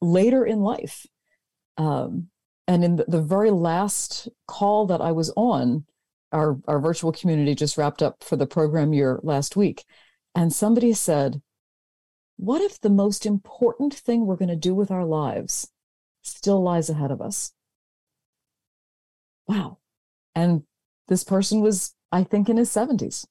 later 0.02 0.46
in 0.46 0.62
life. 0.62 1.06
Um, 1.78 2.30
and 2.68 2.84
in 2.84 2.96
the, 2.96 3.06
the 3.08 3.22
very 3.22 3.52
last 3.52 4.30
call 4.48 4.86
that 4.88 5.02
I 5.02 5.12
was 5.12 5.32
on, 5.36 5.86
our, 6.32 6.58
our 6.68 6.80
virtual 6.80 7.12
community 7.12 7.56
just 7.56 7.78
wrapped 7.78 8.02
up 8.02 8.24
for 8.24 8.36
the 8.36 8.48
program 8.48 8.94
year 8.94 9.20
last 9.22 9.56
week. 9.56 9.86
And 10.34 10.52
somebody 10.52 10.94
said, 10.94 11.42
What 12.38 12.62
if 12.62 12.80
the 12.80 12.90
most 12.90 13.26
important 13.26 13.94
thing 13.94 14.26
we're 14.26 14.36
going 14.36 14.50
to 14.50 14.56
do 14.56 14.74
with 14.74 14.92
our 14.92 15.06
lives 15.06 15.70
still 16.22 16.62
lies 16.62 16.90
ahead 16.90 17.12
of 17.12 17.22
us? 17.22 17.54
Wow. 19.48 19.80
And 20.34 20.64
this 21.08 21.24
person 21.24 21.62
was, 21.62 21.94
I 22.12 22.24
think, 22.24 22.50
in 22.50 22.58
his 22.58 22.70
70s. 22.70 23.26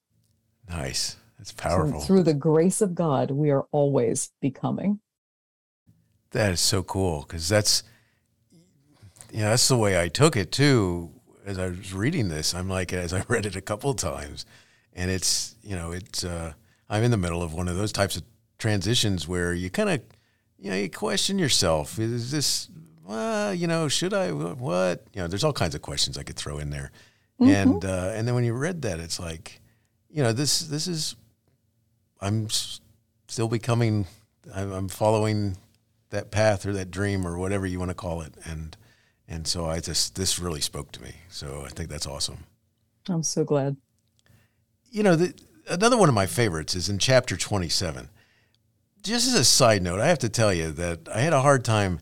Nice. 0.69 1.17
That's 1.39 1.53
powerful. 1.53 2.01
So 2.01 2.07
through 2.07 2.23
the 2.23 2.35
grace 2.35 2.81
of 2.81 2.95
God, 2.95 3.33
we 3.33 3.51
are 3.51 3.67
always 3.73 4.31
becoming. 4.41 5.01
That 6.31 6.53
is 6.53 6.61
so 6.61 6.83
cool 6.83 7.25
because 7.27 7.49
that's, 7.49 7.83
you 9.33 9.39
know, 9.39 9.49
that's 9.49 9.67
the 9.69 9.79
way 9.79 10.01
I 10.01 10.09
took 10.09 10.37
it 10.37 10.53
too. 10.53 11.11
As 11.45 11.59
I 11.59 11.69
was 11.69 11.93
reading 11.93 12.29
this, 12.29 12.55
I'm 12.55 12.69
like, 12.69 12.93
as 12.93 13.13
I 13.13 13.25
read 13.29 13.47
it 13.47 13.57
a 13.57 13.63
couple 13.63 13.95
times, 13.95 14.45
and 14.93 15.11
it's, 15.11 15.57
you 15.63 15.75
know, 15.75 15.93
it's, 15.93 16.23
uh, 16.23 16.53
I'm 16.89 17.03
in 17.03 17.11
the 17.11 17.17
middle 17.17 17.43
of 17.43 17.55
one 17.55 17.67
of 17.67 17.77
those 17.77 17.93
types 17.93 18.17
of 18.17 18.23
transitions 18.59 19.27
where 19.27 19.55
you 19.55 19.71
kind 19.71 19.89
of, 19.89 20.03
you 20.59 20.71
know, 20.71 20.77
you 20.77 20.91
question 20.91 21.39
yourself. 21.39 21.99
Is 21.99 22.31
this, 22.31 22.69
well, 23.05 23.55
you 23.55 23.67
know, 23.67 23.89
should 23.89 24.13
I, 24.13 24.31
what? 24.31 25.07
You 25.15 25.23
know, 25.23 25.29
there's 25.29 25.45
all 25.45 25.55
kinds 25.55 25.75
of 25.75 25.81
questions 25.81 26.19
I 26.19 26.23
could 26.23 26.37
throw 26.37 26.59
in 26.59 26.69
there. 26.69 26.93
Mm-hmm. 27.41 27.51
And, 27.51 27.85
uh, 27.85 28.13
and 28.15 28.29
then 28.29 28.35
when 28.35 28.45
you 28.45 28.53
read 28.53 28.83
that, 28.83 29.01
it's 29.01 29.19
like, 29.19 29.61
you 30.11 30.23
know, 30.23 30.33
this, 30.33 30.61
this 30.61 30.87
is, 30.87 31.17
I'm 32.21 32.49
still 33.27 33.49
becoming, 33.49 34.07
I'm, 34.55 34.71
I'm 34.71 34.89
following 34.89 35.57
that 36.11 36.31
path 36.31 36.67
or 36.67 36.73
that 36.75 36.91
dream 36.91 37.27
or 37.27 37.39
whatever 37.39 37.67
you 37.67 37.79
want 37.79 37.91
to 37.91 37.95
call 37.95 38.21
it. 38.21 38.35
And, 38.45 38.77
and 39.33 39.47
so 39.47 39.65
I 39.65 39.81
just, 39.81 40.15
this 40.15 40.39
really 40.39 40.61
spoke 40.61 40.93
to 40.93 41.03
me. 41.03 41.15
So 41.31 41.65
I 41.65 41.71
think 41.71 41.89
that's 41.89 42.07
awesome. 42.07 42.45
I'm 43.09 43.23
so 43.23 43.45
glad. 43.45 43.79
You 44.91 45.03
know, 45.03 45.17
the, 45.17 45.35
another 45.71 45.97
one 45.97 46.11
of 46.11 46.15
my 46.15 46.27
favorites 46.27 46.75
is 46.75 46.91
in 46.91 46.99
chapter 46.99 47.39
27. 47.39 48.11
Just 49.03 49.27
as 49.27 49.35
a 49.35 49.45
side 49.45 49.83
note, 49.83 50.01
I 50.01 50.09
have 50.09 50.19
to 50.19 50.29
tell 50.29 50.53
you 50.53 50.71
that 50.73 51.09
I 51.09 51.21
had 51.21 51.33
a 51.33 51.41
hard 51.41 51.65
time 51.65 52.01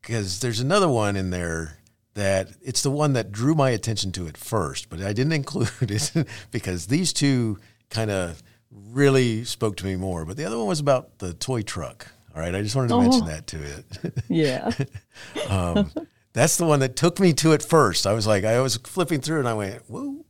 because 0.00 0.38
there's 0.38 0.60
another 0.60 0.88
one 0.88 1.16
in 1.16 1.30
there 1.30 1.78
that 2.14 2.50
it's 2.62 2.82
the 2.82 2.92
one 2.92 3.14
that 3.14 3.32
drew 3.32 3.56
my 3.56 3.70
attention 3.70 4.12
to 4.12 4.28
it 4.28 4.36
first, 4.36 4.88
but 4.88 5.02
I 5.02 5.12
didn't 5.12 5.32
include 5.42 5.90
it 5.90 6.12
because 6.52 6.86
these 6.86 7.12
two 7.12 7.58
kind 7.90 8.10
of 8.10 8.40
really 8.70 9.42
spoke 9.42 9.76
to 9.78 9.84
me 9.84 9.96
more. 9.96 10.24
But 10.24 10.36
the 10.36 10.44
other 10.44 10.58
one 10.58 10.68
was 10.68 10.80
about 10.80 11.18
the 11.18 11.34
toy 11.34 11.62
truck. 11.62 12.06
All 12.36 12.40
right, 12.40 12.54
I 12.54 12.62
just 12.62 12.76
wanted 12.76 12.88
to 12.88 12.94
oh. 12.94 13.00
mention 13.02 13.26
that 13.26 13.46
to 13.48 13.62
it. 13.62 14.14
Yeah. 14.28 14.70
um, 15.50 15.90
that's 16.32 16.56
the 16.56 16.64
one 16.64 16.80
that 16.80 16.96
took 16.96 17.20
me 17.20 17.32
to 17.34 17.52
it 17.52 17.62
first. 17.62 18.06
I 18.06 18.12
was 18.12 18.26
like, 18.26 18.44
I 18.44 18.60
was 18.60 18.76
flipping 18.76 19.20
through 19.20 19.40
and 19.40 19.48
I 19.48 19.54
went, 19.54 19.82
whoa, 19.88 20.24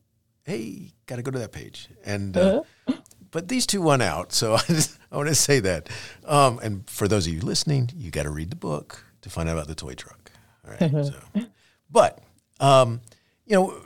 hey, 0.44 0.92
got 1.06 1.16
to 1.16 1.22
go 1.22 1.30
to 1.30 1.38
that 1.38 1.52
page. 1.52 1.88
And, 2.04 2.36
uh, 2.36 2.62
uh-huh. 2.86 3.00
but 3.30 3.48
these 3.48 3.66
two 3.66 3.82
won 3.82 4.02
out. 4.02 4.32
So 4.32 4.54
I, 4.56 4.62
just, 4.62 4.98
I 5.10 5.16
want 5.16 5.28
to 5.28 5.34
say 5.34 5.60
that. 5.60 5.88
Um, 6.24 6.58
and 6.62 6.88
for 6.88 7.06
those 7.06 7.26
of 7.26 7.32
you 7.32 7.40
listening, 7.40 7.90
you 7.96 8.10
got 8.10 8.24
to 8.24 8.30
read 8.30 8.50
the 8.50 8.56
book 8.56 9.04
to 9.22 9.30
find 9.30 9.48
out 9.48 9.56
about 9.56 9.68
the 9.68 9.74
toy 9.74 9.94
truck. 9.94 10.32
All 10.64 10.72
right. 10.72 10.82
Uh-huh. 10.82 11.04
so, 11.04 11.46
but, 11.90 12.20
um, 12.58 13.00
you 13.46 13.56
know, 13.56 13.76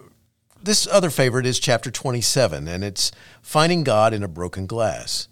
this 0.62 0.86
other 0.86 1.10
favorite 1.10 1.46
is 1.46 1.60
chapter 1.60 1.90
27, 1.90 2.66
and 2.66 2.82
it's 2.82 3.12
finding 3.42 3.84
God 3.84 4.12
in 4.12 4.22
a 4.22 4.28
broken 4.28 4.66
glass. 4.66 5.28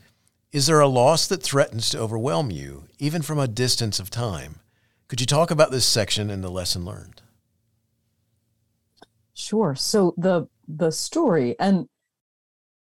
Is 0.53 0.66
there 0.66 0.81
a 0.81 0.87
loss 0.87 1.27
that 1.27 1.42
threatens 1.42 1.90
to 1.90 1.99
overwhelm 1.99 2.51
you, 2.51 2.85
even 2.99 3.23
from 3.23 3.38
a 3.38 3.49
distance 3.49 3.99
of 3.99 4.11
time? 4.11 4.61
Could 5.09 5.21
you 5.21 5.27
talk 5.27 5.51
about 5.51 5.71
this 5.71 5.85
section 5.85 6.31
and 6.31 6.43
the 6.43 6.51
lesson 6.51 6.85
learned? 6.85 7.23
Sure. 9.35 9.75
So 9.75 10.14
the 10.17 10.49
the 10.67 10.90
story 10.90 11.57
and 11.59 11.88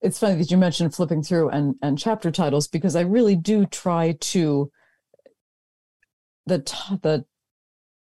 it's 0.00 0.18
funny 0.18 0.36
that 0.36 0.50
you 0.50 0.56
mentioned 0.56 0.94
flipping 0.94 1.22
through 1.22 1.50
and 1.50 1.74
and 1.82 1.98
chapter 1.98 2.30
titles 2.30 2.68
because 2.68 2.96
I 2.96 3.00
really 3.00 3.36
do 3.36 3.66
try 3.66 4.16
to 4.20 4.70
the 6.46 6.58
the 7.02 7.24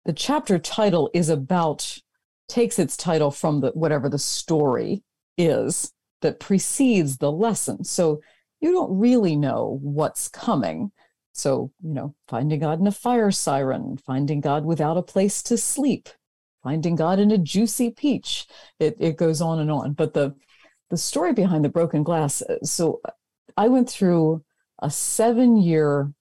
the 0.04 0.12
chapter 0.12 0.58
title 0.58 1.10
is 1.12 1.28
about 1.28 1.98
takes 2.48 2.78
its 2.78 2.96
title 2.96 3.30
from 3.30 3.60
the 3.60 3.70
whatever 3.70 4.08
the 4.08 4.18
story 4.18 5.02
is 5.36 5.92
that 6.22 6.40
precedes 6.40 7.18
the 7.18 7.30
lesson. 7.30 7.84
So 7.84 8.20
you 8.60 8.72
don't 8.72 8.98
really 8.98 9.36
know 9.36 9.78
what's 9.82 10.28
coming. 10.28 10.90
So, 11.32 11.70
you 11.82 11.94
know, 11.94 12.14
finding 12.26 12.60
God 12.60 12.80
in 12.80 12.86
a 12.86 12.92
fire 12.92 13.30
siren, 13.30 13.96
finding 13.98 14.40
God 14.40 14.64
without 14.64 14.96
a 14.96 15.02
place 15.02 15.42
to 15.44 15.56
sleep, 15.56 16.08
finding 16.62 16.96
God 16.96 17.18
in 17.18 17.30
a 17.30 17.38
juicy 17.38 17.90
peach. 17.90 18.46
It, 18.80 18.96
it 18.98 19.16
goes 19.16 19.40
on 19.40 19.60
and 19.60 19.70
on. 19.70 19.92
But 19.92 20.14
the, 20.14 20.34
the 20.90 20.96
story 20.96 21.32
behind 21.32 21.64
the 21.64 21.68
broken 21.68 22.02
glass 22.02 22.42
uh, 22.42 22.56
so 22.64 23.00
I 23.56 23.68
went 23.68 23.90
through 23.90 24.44
a 24.80 24.90
seven 24.90 25.56
year 25.56 26.12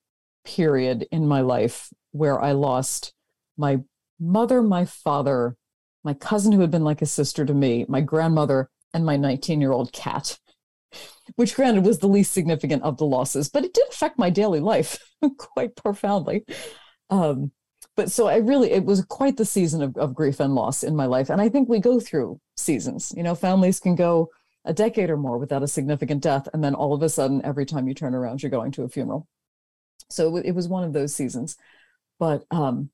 period 0.44 1.08
in 1.12 1.28
my 1.28 1.42
life 1.42 1.90
where 2.12 2.42
I 2.42 2.54
lost 2.54 3.14
my 3.58 3.82
mother, 4.20 4.62
my 4.62 4.86
father, 4.86 5.56
my 6.04 6.14
cousin 6.14 6.52
who 6.52 6.62
had 6.62 6.72
been 6.72 6.84
like 6.84 7.02
a 7.02 7.06
sister 7.06 7.46
to 7.46 7.54
me, 7.54 7.86
my 7.88 8.02
grandmother, 8.02 8.70
and 8.94 9.06
my 9.06 9.18
19 9.18 9.62
year 9.62 9.72
old 9.72 9.92
cat, 9.92 10.40
which 11.36 11.56
granted 11.56 11.86
was 11.86 12.00
the 12.00 12.08
least 12.08 12.32
significant 12.32 12.84
of 12.84 12.98
the 12.98 13.06
losses, 13.06 13.50
but 13.50 13.66
it 13.66 13.74
did 13.74 13.88
affect 13.90 14.18
my 14.18 14.30
daily 14.30 14.60
life 14.60 14.98
quite 15.38 15.76
profoundly. 15.76 16.46
Um, 17.10 17.52
but 17.96 18.12
so 18.12 18.28
I 18.28 18.38
really, 18.38 18.72
it 18.72 18.86
was 18.86 19.04
quite 19.06 19.38
the 19.38 19.46
season 19.46 19.82
of, 19.82 19.98
of 19.98 20.14
grief 20.14 20.40
and 20.40 20.54
loss 20.54 20.84
in 20.84 20.96
my 20.96 21.06
life. 21.06 21.30
And 21.30 21.42
I 21.42 21.50
think 21.50 21.68
we 21.68 21.80
go 21.80 22.00
through 22.00 22.40
seasons. 22.56 23.14
You 23.18 23.24
know, 23.24 23.36
families 23.36 23.80
can 23.80 23.96
go 23.96 24.30
a 24.66 24.74
decade 24.74 25.10
or 25.10 25.18
more 25.18 25.38
without 25.38 25.64
a 25.64 25.68
significant 25.68 26.22
death. 26.22 26.48
And 26.54 26.64
then 26.64 26.76
all 26.76 26.94
of 26.94 27.02
a 27.02 27.10
sudden, 27.10 27.44
every 27.44 27.66
time 27.66 27.88
you 27.88 27.94
turn 27.94 28.14
around, 28.14 28.44
you're 28.44 28.52
going 28.52 28.72
to 28.74 28.84
a 28.84 28.90
funeral. 28.90 29.28
So 30.10 30.38
it 30.38 30.54
was 30.54 30.68
one 30.68 30.84
of 30.84 30.94
those 30.94 31.16
seasons. 31.16 31.58
But 32.20 32.46
um, 32.52 32.92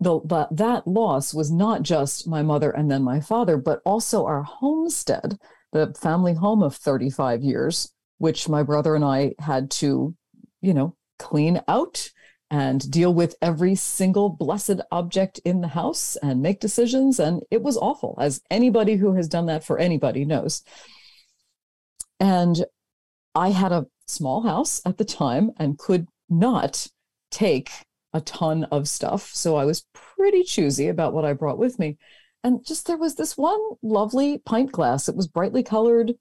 the, 0.00 0.20
the, 0.24 0.48
that 0.50 0.86
loss 0.86 1.34
was 1.34 1.50
not 1.50 1.82
just 1.82 2.26
my 2.26 2.42
mother 2.42 2.70
and 2.70 2.90
then 2.90 3.02
my 3.02 3.20
father, 3.20 3.56
but 3.56 3.82
also 3.84 4.24
our 4.26 4.42
homestead, 4.42 5.38
the 5.72 5.94
family 6.00 6.34
home 6.34 6.62
of 6.62 6.74
35 6.74 7.42
years, 7.42 7.92
which 8.18 8.48
my 8.48 8.62
brother 8.62 8.94
and 8.94 9.04
I 9.04 9.34
had 9.38 9.70
to, 9.72 10.14
you 10.60 10.74
know, 10.74 10.96
clean 11.18 11.60
out 11.68 12.10
and 12.50 12.90
deal 12.90 13.14
with 13.14 13.36
every 13.40 13.76
single 13.76 14.28
blessed 14.28 14.80
object 14.90 15.38
in 15.44 15.60
the 15.60 15.68
house 15.68 16.16
and 16.16 16.42
make 16.42 16.58
decisions. 16.58 17.20
And 17.20 17.42
it 17.50 17.62
was 17.62 17.76
awful, 17.76 18.16
as 18.20 18.40
anybody 18.50 18.96
who 18.96 19.14
has 19.14 19.28
done 19.28 19.46
that 19.46 19.62
for 19.62 19.78
anybody 19.78 20.24
knows. 20.24 20.62
And 22.18 22.64
I 23.34 23.50
had 23.50 23.70
a 23.70 23.86
small 24.08 24.42
house 24.42 24.82
at 24.84 24.98
the 24.98 25.04
time 25.04 25.52
and 25.58 25.78
could 25.78 26.08
not 26.28 26.88
take 27.30 27.70
a 28.12 28.20
ton 28.20 28.64
of 28.64 28.88
stuff. 28.88 29.30
So 29.32 29.56
I 29.56 29.64
was 29.64 29.86
pretty 29.94 30.42
choosy 30.42 30.88
about 30.88 31.12
what 31.12 31.24
I 31.24 31.32
brought 31.32 31.58
with 31.58 31.78
me. 31.78 31.98
And 32.42 32.64
just 32.64 32.86
there 32.86 32.96
was 32.96 33.16
this 33.16 33.36
one 33.36 33.60
lovely 33.82 34.38
pint 34.38 34.72
glass. 34.72 35.08
It 35.08 35.16
was 35.16 35.28
brightly 35.28 35.62
colored, 35.62 36.14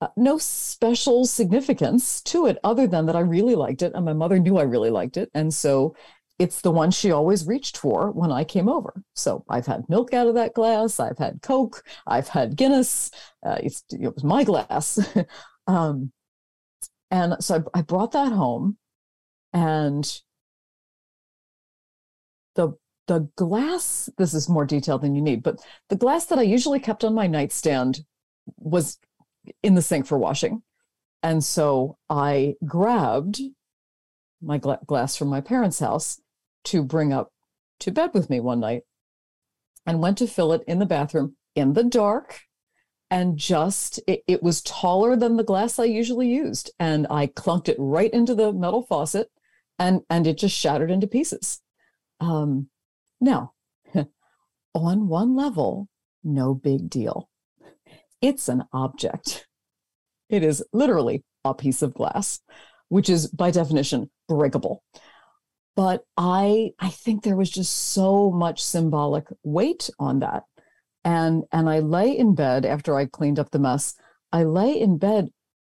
uh, 0.00 0.08
no 0.16 0.38
special 0.38 1.26
significance 1.26 2.20
to 2.22 2.46
it 2.46 2.58
other 2.64 2.86
than 2.86 3.06
that 3.06 3.16
I 3.16 3.20
really 3.20 3.54
liked 3.54 3.82
it. 3.82 3.92
And 3.94 4.04
my 4.04 4.12
mother 4.12 4.38
knew 4.38 4.58
I 4.58 4.62
really 4.62 4.90
liked 4.90 5.16
it. 5.16 5.30
And 5.34 5.52
so 5.54 5.94
it's 6.40 6.62
the 6.62 6.70
one 6.70 6.90
she 6.90 7.12
always 7.12 7.46
reached 7.46 7.76
for 7.76 8.10
when 8.10 8.32
I 8.32 8.44
came 8.44 8.68
over. 8.68 9.02
So 9.14 9.44
I've 9.48 9.66
had 9.66 9.88
milk 9.88 10.14
out 10.14 10.26
of 10.26 10.34
that 10.34 10.54
glass. 10.54 10.98
I've 10.98 11.18
had 11.18 11.42
Coke. 11.42 11.82
I've 12.06 12.28
had 12.28 12.56
Guinness. 12.56 13.10
Uh, 13.44 13.58
it 13.60 14.14
was 14.14 14.24
my 14.24 14.42
glass. 14.42 14.98
um, 15.66 16.12
and 17.10 17.36
so 17.44 17.62
I, 17.74 17.80
I 17.80 17.82
brought 17.82 18.12
that 18.12 18.32
home 18.32 18.78
and 19.52 20.20
the 22.54 22.72
the 23.10 23.28
glass 23.34 24.08
this 24.18 24.34
is 24.34 24.48
more 24.48 24.64
detail 24.64 24.98
than 24.98 25.16
you 25.16 25.20
need 25.20 25.42
but 25.42 25.60
the 25.88 25.96
glass 25.96 26.26
that 26.26 26.38
i 26.38 26.42
usually 26.42 26.78
kept 26.78 27.02
on 27.02 27.12
my 27.12 27.26
nightstand 27.26 28.04
was 28.56 28.98
in 29.62 29.74
the 29.74 29.82
sink 29.82 30.06
for 30.06 30.18
washing. 30.18 30.62
And 31.22 31.44
so 31.44 31.98
i 32.08 32.54
grabbed 32.64 33.40
my 34.42 34.58
gla- 34.58 34.80
glass 34.86 35.16
from 35.16 35.28
my 35.28 35.40
parents 35.40 35.80
house 35.80 36.20
to 36.64 36.82
bring 36.82 37.12
up 37.12 37.32
to 37.80 37.90
bed 37.90 38.10
with 38.14 38.30
me 38.30 38.40
one 38.40 38.60
night 38.60 38.82
and 39.86 40.00
went 40.00 40.18
to 40.18 40.26
fill 40.26 40.52
it 40.52 40.62
in 40.66 40.78
the 40.78 40.86
bathroom 40.86 41.36
in 41.54 41.74
the 41.74 41.84
dark. 41.84 42.40
And 43.10 43.36
just 43.36 43.98
it, 44.06 44.22
it 44.28 44.42
was 44.42 44.62
taller 44.62 45.16
than 45.16 45.36
the 45.36 45.44
glass 45.44 45.78
i 45.78 45.84
usually 45.84 46.28
used. 46.28 46.70
And 46.78 47.06
i 47.10 47.26
clunked 47.26 47.68
it 47.68 47.76
right 47.78 48.12
into 48.12 48.34
the 48.34 48.52
metal 48.52 48.82
faucet 48.82 49.30
and 49.78 50.02
and 50.08 50.26
it 50.26 50.38
just 50.38 50.56
shattered 50.56 50.90
into 50.90 51.06
pieces. 51.06 51.60
Um, 52.20 52.68
now, 53.20 53.52
on 54.74 55.08
one 55.08 55.36
level, 55.36 55.88
no 56.24 56.54
big 56.54 56.88
deal. 56.90 57.28
It's 58.20 58.48
an 58.48 58.64
object. 58.72 59.46
It 60.28 60.42
is 60.42 60.64
literally 60.72 61.24
a 61.44 61.54
piece 61.54 61.82
of 61.82 61.94
glass, 61.94 62.40
which 62.88 63.08
is 63.08 63.28
by 63.28 63.50
definition 63.50 64.10
breakable. 64.28 64.82
but 65.76 66.04
I 66.16 66.72
I 66.78 66.90
think 66.90 67.22
there 67.22 67.36
was 67.36 67.50
just 67.50 67.72
so 67.92 68.30
much 68.30 68.62
symbolic 68.62 69.26
weight 69.42 69.90
on 69.98 70.20
that. 70.20 70.44
And 71.04 71.44
and 71.52 71.68
I 71.70 71.78
lay 71.80 72.16
in 72.16 72.34
bed 72.34 72.66
after 72.66 72.96
I 72.96 73.06
cleaned 73.06 73.38
up 73.38 73.50
the 73.50 73.58
mess. 73.58 73.94
I 74.32 74.44
lay 74.44 74.78
in 74.78 74.98
bed 74.98 75.30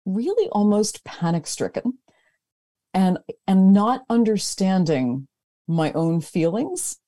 really 0.05 0.49
almost 0.49 1.03
panic 1.05 1.47
stricken 1.47 1.99
and 2.93 3.17
and 3.47 3.73
not 3.73 4.03
understanding 4.09 5.27
my 5.67 5.91
own 5.93 6.21
feelings 6.21 6.99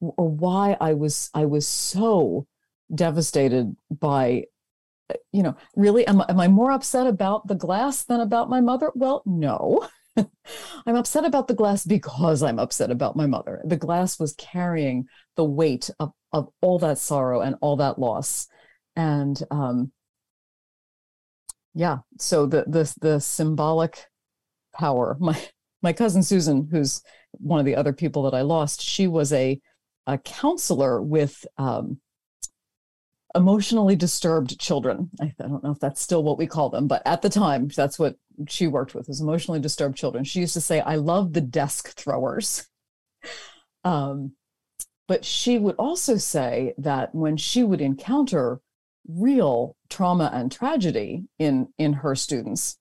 or 0.00 0.28
why 0.28 0.76
I 0.80 0.94
was 0.94 1.30
I 1.34 1.46
was 1.46 1.66
so 1.66 2.46
devastated 2.94 3.76
by 3.90 4.44
you 5.32 5.42
know 5.42 5.56
really 5.76 6.06
am, 6.06 6.22
am 6.28 6.40
I 6.40 6.48
more 6.48 6.70
upset 6.70 7.06
about 7.06 7.46
the 7.46 7.54
glass 7.54 8.04
than 8.04 8.20
about 8.20 8.48
my 8.48 8.60
mother 8.60 8.92
well 8.94 9.22
no 9.26 9.88
I'm 10.16 10.96
upset 10.96 11.24
about 11.24 11.48
the 11.48 11.54
glass 11.54 11.84
because 11.84 12.42
I'm 12.42 12.58
upset 12.58 12.90
about 12.90 13.16
my 13.16 13.26
mother. 13.26 13.60
The 13.64 13.76
glass 13.76 14.18
was 14.18 14.34
carrying 14.34 15.06
the 15.36 15.44
weight 15.44 15.90
of, 15.98 16.12
of 16.32 16.48
all 16.60 16.78
that 16.80 16.98
sorrow 16.98 17.40
and 17.40 17.56
all 17.60 17.76
that 17.76 17.98
loss. 17.98 18.48
And 18.96 19.40
um, 19.50 19.92
yeah, 21.74 21.98
so 22.18 22.46
the 22.46 22.64
the 22.66 22.92
the 23.00 23.20
symbolic 23.20 24.06
power. 24.74 25.16
My 25.20 25.40
my 25.82 25.92
cousin 25.92 26.22
Susan, 26.22 26.68
who's 26.70 27.02
one 27.32 27.60
of 27.60 27.66
the 27.66 27.76
other 27.76 27.92
people 27.92 28.24
that 28.24 28.34
I 28.34 28.42
lost, 28.42 28.82
she 28.82 29.06
was 29.06 29.32
a 29.32 29.60
a 30.06 30.18
counselor 30.18 31.00
with 31.00 31.46
um, 31.58 32.00
emotionally 33.34 33.96
disturbed 33.96 34.58
children. 34.58 35.10
I, 35.20 35.32
I, 35.38 35.48
don't 35.48 35.62
know 35.62 35.70
if 35.70 35.80
that's 35.80 36.00
still 36.00 36.22
what 36.22 36.38
we 36.38 36.46
call 36.46 36.70
them, 36.70 36.86
but 36.88 37.02
at 37.06 37.22
the 37.22 37.28
time, 37.28 37.68
that's 37.68 37.98
what 37.98 38.16
she 38.48 38.66
worked 38.66 38.94
with 38.94 39.08
was 39.08 39.20
emotionally 39.20 39.60
disturbed 39.60 39.96
children. 39.96 40.24
She 40.24 40.40
used 40.40 40.54
to 40.54 40.60
say, 40.60 40.80
"I 40.80 40.96
love 40.96 41.32
the 41.32 41.40
desk 41.40 41.90
throwers." 41.90 42.66
Um, 43.82 44.32
but 45.08 45.24
she 45.24 45.58
would 45.58 45.74
also 45.76 46.18
say 46.18 46.74
that 46.76 47.14
when 47.14 47.38
she 47.38 47.64
would 47.64 47.80
encounter 47.80 48.60
real 49.08 49.74
trauma 49.88 50.30
and 50.34 50.52
tragedy 50.52 51.24
in 51.38 51.68
in 51.78 51.94
her 51.94 52.14
students, 52.14 52.76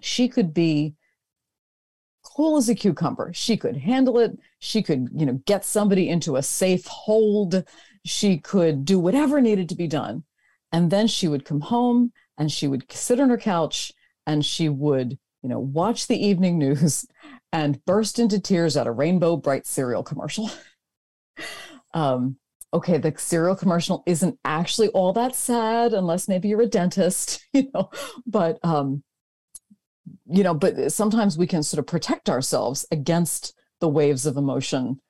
she 0.00 0.28
could 0.28 0.52
be 0.52 0.96
cool 2.36 2.56
as 2.56 2.68
a 2.68 2.74
cucumber. 2.74 3.32
She 3.34 3.56
could 3.56 3.76
handle 3.76 4.18
it. 4.18 4.38
She 4.58 4.82
could, 4.82 5.08
you 5.14 5.26
know, 5.26 5.40
get 5.46 5.64
somebody 5.64 6.08
into 6.08 6.36
a 6.36 6.42
safe 6.42 6.86
hold. 6.86 7.64
She 8.04 8.38
could 8.38 8.84
do 8.84 8.98
whatever 8.98 9.40
needed 9.40 9.68
to 9.70 9.74
be 9.74 9.86
done. 9.86 10.24
And 10.72 10.90
then 10.90 11.06
she 11.06 11.28
would 11.28 11.44
come 11.44 11.60
home 11.60 12.12
and 12.38 12.50
she 12.50 12.66
would 12.66 12.90
sit 12.90 13.20
on 13.20 13.30
her 13.30 13.38
couch 13.38 13.92
and 14.26 14.44
she 14.44 14.68
would, 14.68 15.18
you 15.42 15.48
know, 15.48 15.58
watch 15.58 16.06
the 16.06 16.24
evening 16.24 16.58
news 16.58 17.06
and 17.52 17.84
burst 17.84 18.18
into 18.18 18.40
tears 18.40 18.76
at 18.76 18.86
a 18.86 18.92
Rainbow 18.92 19.36
Brite 19.36 19.66
cereal 19.66 20.02
commercial. 20.02 20.50
um, 21.94 22.36
okay, 22.74 22.98
the 22.98 23.12
cereal 23.16 23.54
commercial 23.54 24.02
isn't 24.06 24.38
actually 24.44 24.88
all 24.88 25.12
that 25.12 25.34
sad 25.34 25.92
unless 25.92 26.28
maybe 26.28 26.48
you're 26.48 26.62
a 26.62 26.66
dentist, 26.66 27.44
you 27.52 27.68
know, 27.74 27.90
but 28.26 28.58
um, 28.62 29.02
you 30.32 30.42
know, 30.42 30.54
but 30.54 30.92
sometimes 30.92 31.36
we 31.36 31.46
can 31.46 31.62
sort 31.62 31.78
of 31.78 31.86
protect 31.86 32.28
ourselves 32.28 32.86
against 32.90 33.54
the 33.80 33.88
waves 33.88 34.26
of 34.26 34.36
emotion 34.36 35.00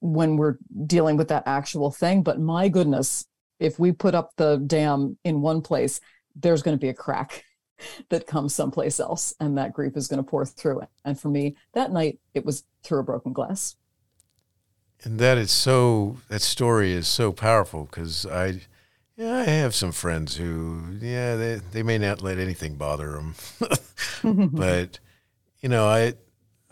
when 0.00 0.36
we're 0.36 0.58
dealing 0.86 1.16
with 1.16 1.28
that 1.28 1.44
actual 1.46 1.90
thing. 1.90 2.22
But 2.22 2.38
my 2.38 2.68
goodness, 2.68 3.24
if 3.58 3.78
we 3.78 3.92
put 3.92 4.14
up 4.14 4.32
the 4.36 4.58
dam 4.58 5.16
in 5.24 5.40
one 5.40 5.62
place, 5.62 6.00
there's 6.36 6.62
going 6.62 6.76
to 6.76 6.80
be 6.80 6.90
a 6.90 6.94
crack 6.94 7.44
that 8.10 8.26
comes 8.26 8.54
someplace 8.54 9.00
else, 9.00 9.34
and 9.40 9.56
that 9.56 9.72
grief 9.72 9.96
is 9.96 10.08
going 10.08 10.22
to 10.22 10.28
pour 10.28 10.44
through 10.44 10.80
it. 10.80 10.88
And 11.04 11.18
for 11.18 11.28
me, 11.28 11.56
that 11.72 11.90
night, 11.90 12.18
it 12.34 12.44
was 12.44 12.64
through 12.82 13.00
a 13.00 13.04
broken 13.04 13.32
glass. 13.32 13.76
And 15.04 15.18
that 15.18 15.38
is 15.38 15.50
so, 15.50 16.18
that 16.28 16.42
story 16.42 16.92
is 16.92 17.08
so 17.08 17.32
powerful 17.32 17.84
because 17.84 18.26
I, 18.26 18.60
yeah, 19.16 19.36
I 19.36 19.44
have 19.44 19.74
some 19.74 19.92
friends 19.92 20.36
who, 20.36 20.82
yeah, 21.00 21.36
they, 21.36 21.60
they 21.72 21.82
may 21.82 21.98
not 21.98 22.22
let 22.22 22.38
anything 22.38 22.76
bother 22.76 23.12
them. 23.12 23.34
but, 24.52 24.98
you 25.60 25.68
know, 25.68 25.86
I, 25.86 26.14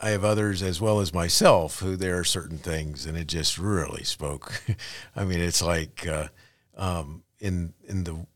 I 0.00 0.10
have 0.10 0.24
others 0.24 0.62
as 0.62 0.80
well 0.80 1.00
as 1.00 1.14
myself 1.14 1.78
who 1.78 1.96
there 1.96 2.18
are 2.18 2.24
certain 2.24 2.58
things 2.58 3.06
and 3.06 3.16
it 3.16 3.28
just 3.28 3.58
really 3.58 4.02
spoke. 4.02 4.62
I 5.16 5.24
mean, 5.24 5.40
it's 5.40 5.62
like 5.62 6.06
uh, 6.06 6.28
um, 6.76 7.22
in, 7.38 7.74
in 7.84 8.04
the 8.04 8.26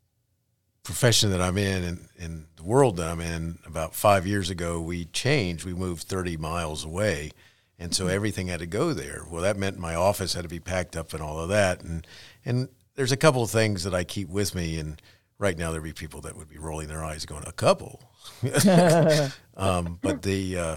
profession 0.84 1.30
that 1.30 1.40
I'm 1.40 1.58
in 1.58 1.82
and 1.82 2.08
in 2.16 2.46
the 2.54 2.62
world 2.62 2.98
that 2.98 3.08
I'm 3.08 3.20
in, 3.20 3.58
about 3.66 3.94
five 3.94 4.26
years 4.26 4.50
ago, 4.50 4.80
we 4.80 5.06
changed. 5.06 5.64
We 5.64 5.74
moved 5.74 6.04
30 6.04 6.36
miles 6.36 6.84
away 6.84 7.32
and 7.78 7.94
so 7.94 8.04
mm-hmm. 8.04 8.14
everything 8.14 8.46
had 8.48 8.60
to 8.60 8.66
go 8.66 8.92
there. 8.92 9.24
Well, 9.30 9.42
that 9.42 9.56
meant 9.56 9.78
my 9.78 9.94
office 9.94 10.34
had 10.34 10.42
to 10.42 10.48
be 10.48 10.60
packed 10.60 10.96
up 10.96 11.12
and 11.12 11.22
all 11.22 11.38
of 11.38 11.48
that. 11.50 11.82
And 11.82 12.06
and 12.44 12.68
there's 12.96 13.12
a 13.12 13.16
couple 13.16 13.42
of 13.42 13.50
things 13.50 13.84
that 13.84 13.94
I 13.94 14.04
keep 14.04 14.28
with 14.28 14.54
me. 14.54 14.78
And 14.78 15.00
right 15.38 15.56
now 15.56 15.70
there'd 15.70 15.84
be 15.84 15.92
people 15.92 16.20
that 16.22 16.36
would 16.36 16.48
be 16.48 16.58
rolling 16.58 16.88
their 16.88 17.04
eyes, 17.04 17.24
going, 17.24 17.44
"A 17.46 17.52
couple." 17.52 18.02
um, 19.56 19.98
but 20.02 20.22
the 20.22 20.58
uh, 20.58 20.76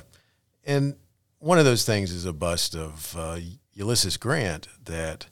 and 0.65 0.95
one 1.39 1.57
of 1.57 1.65
those 1.65 1.85
things 1.85 2.11
is 2.11 2.25
a 2.25 2.33
bust 2.33 2.75
of 2.75 3.15
uh, 3.17 3.39
Ulysses 3.73 4.17
Grant 4.17 4.67
that, 4.85 5.27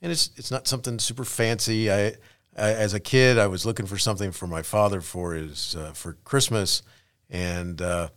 and 0.00 0.12
it's 0.12 0.30
it's 0.36 0.50
not 0.50 0.68
something 0.68 0.98
super 0.98 1.24
fancy. 1.24 1.90
I, 1.90 2.14
I, 2.56 2.72
as 2.72 2.94
a 2.94 3.00
kid, 3.00 3.38
I 3.38 3.46
was 3.46 3.66
looking 3.66 3.86
for 3.86 3.98
something 3.98 4.32
for 4.32 4.46
my 4.46 4.62
father 4.62 5.00
for 5.00 5.34
his 5.34 5.74
uh, 5.76 5.92
for 5.92 6.14
Christmas, 6.24 6.82
and 7.28 7.80
uh, 7.82 8.08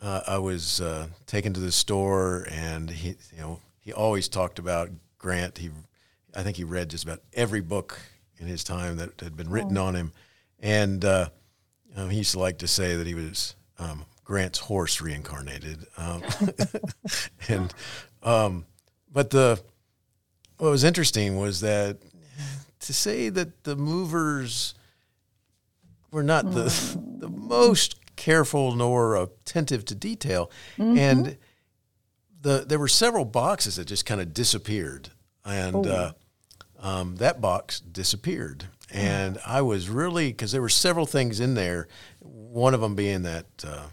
uh, 0.00 0.20
I 0.26 0.38
was 0.38 0.80
uh, 0.80 1.08
taken 1.26 1.52
to 1.54 1.60
the 1.60 1.72
store, 1.72 2.46
and 2.50 2.90
he, 2.90 3.08
you 3.32 3.38
know, 3.38 3.60
he 3.80 3.92
always 3.92 4.28
talked 4.28 4.58
about 4.58 4.90
Grant. 5.18 5.58
He, 5.58 5.70
I 6.34 6.42
think 6.42 6.56
he 6.56 6.64
read 6.64 6.90
just 6.90 7.04
about 7.04 7.20
every 7.32 7.60
book 7.60 8.00
in 8.38 8.46
his 8.46 8.64
time 8.64 8.96
that 8.96 9.20
had 9.20 9.36
been 9.36 9.50
written 9.50 9.78
oh. 9.78 9.84
on 9.84 9.94
him, 9.94 10.12
and 10.60 11.04
uh, 11.04 11.28
um, 11.96 12.10
he 12.10 12.18
used 12.18 12.32
to 12.32 12.40
like 12.40 12.58
to 12.58 12.68
say 12.68 12.96
that 12.96 13.06
he 13.06 13.14
was 13.14 13.54
um, 13.78 14.04
Grant's 14.24 14.58
horse 14.58 15.00
reincarnated. 15.00 15.86
Um, 15.96 16.22
and 17.48 17.74
um, 18.22 18.66
but 19.12 19.30
the 19.30 19.60
what 20.58 20.70
was 20.70 20.84
interesting 20.84 21.36
was 21.36 21.60
that 21.60 21.98
to 22.80 22.92
say 22.92 23.28
that 23.28 23.64
the 23.64 23.76
movers 23.76 24.74
were 26.10 26.22
not 26.22 26.50
the 26.52 26.70
hmm. 26.70 27.18
the 27.18 27.28
most 27.28 27.96
careful 28.16 28.74
nor 28.74 29.16
attentive 29.16 29.84
to 29.86 29.94
detail. 29.94 30.50
Mm-hmm. 30.78 30.98
And 30.98 31.36
the 32.40 32.64
there 32.66 32.78
were 32.78 32.88
several 32.88 33.24
boxes 33.24 33.76
that 33.76 33.86
just 33.86 34.06
kind 34.06 34.20
of 34.20 34.32
disappeared, 34.32 35.10
and 35.44 35.86
oh. 35.86 35.90
uh, 35.90 36.12
um, 36.84 37.16
that 37.16 37.40
box 37.40 37.80
disappeared. 37.80 38.66
And 38.92 39.38
I 39.44 39.62
was 39.62 39.88
really 39.88 40.28
because 40.28 40.52
there 40.52 40.60
were 40.60 40.68
several 40.68 41.06
things 41.06 41.40
in 41.40 41.54
there. 41.54 41.88
One 42.20 42.74
of 42.74 42.82
them 42.82 42.94
being 42.94 43.22
that 43.22 43.46
uh, 43.66 43.86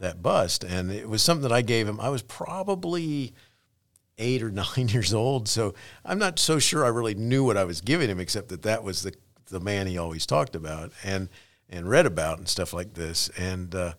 that 0.00 0.20
bust, 0.20 0.64
and 0.64 0.90
it 0.90 1.08
was 1.08 1.22
something 1.22 1.48
that 1.48 1.52
I 1.52 1.62
gave 1.62 1.88
him. 1.88 2.00
I 2.00 2.08
was 2.08 2.22
probably 2.22 3.32
eight 4.18 4.42
or 4.42 4.50
nine 4.76 4.88
years 4.88 5.14
old, 5.14 5.48
so 5.48 5.74
I'm 6.04 6.18
not 6.18 6.40
so 6.40 6.58
sure 6.58 6.84
I 6.84 6.88
really 6.88 7.14
knew 7.14 7.44
what 7.44 7.56
I 7.56 7.64
was 7.64 7.80
giving 7.80 8.10
him, 8.10 8.18
except 8.18 8.48
that 8.48 8.62
that 8.62 8.82
was 8.82 9.02
the 9.02 9.14
the 9.46 9.60
man 9.60 9.86
he 9.86 9.96
always 9.96 10.26
talked 10.26 10.56
about, 10.56 10.90
and 11.04 11.28
and 11.70 11.88
read 11.88 12.04
about 12.04 12.38
and 12.38 12.48
stuff 12.48 12.72
like 12.72 12.94
this. 12.94 13.30
And 13.38 13.72
uh, 13.72 13.94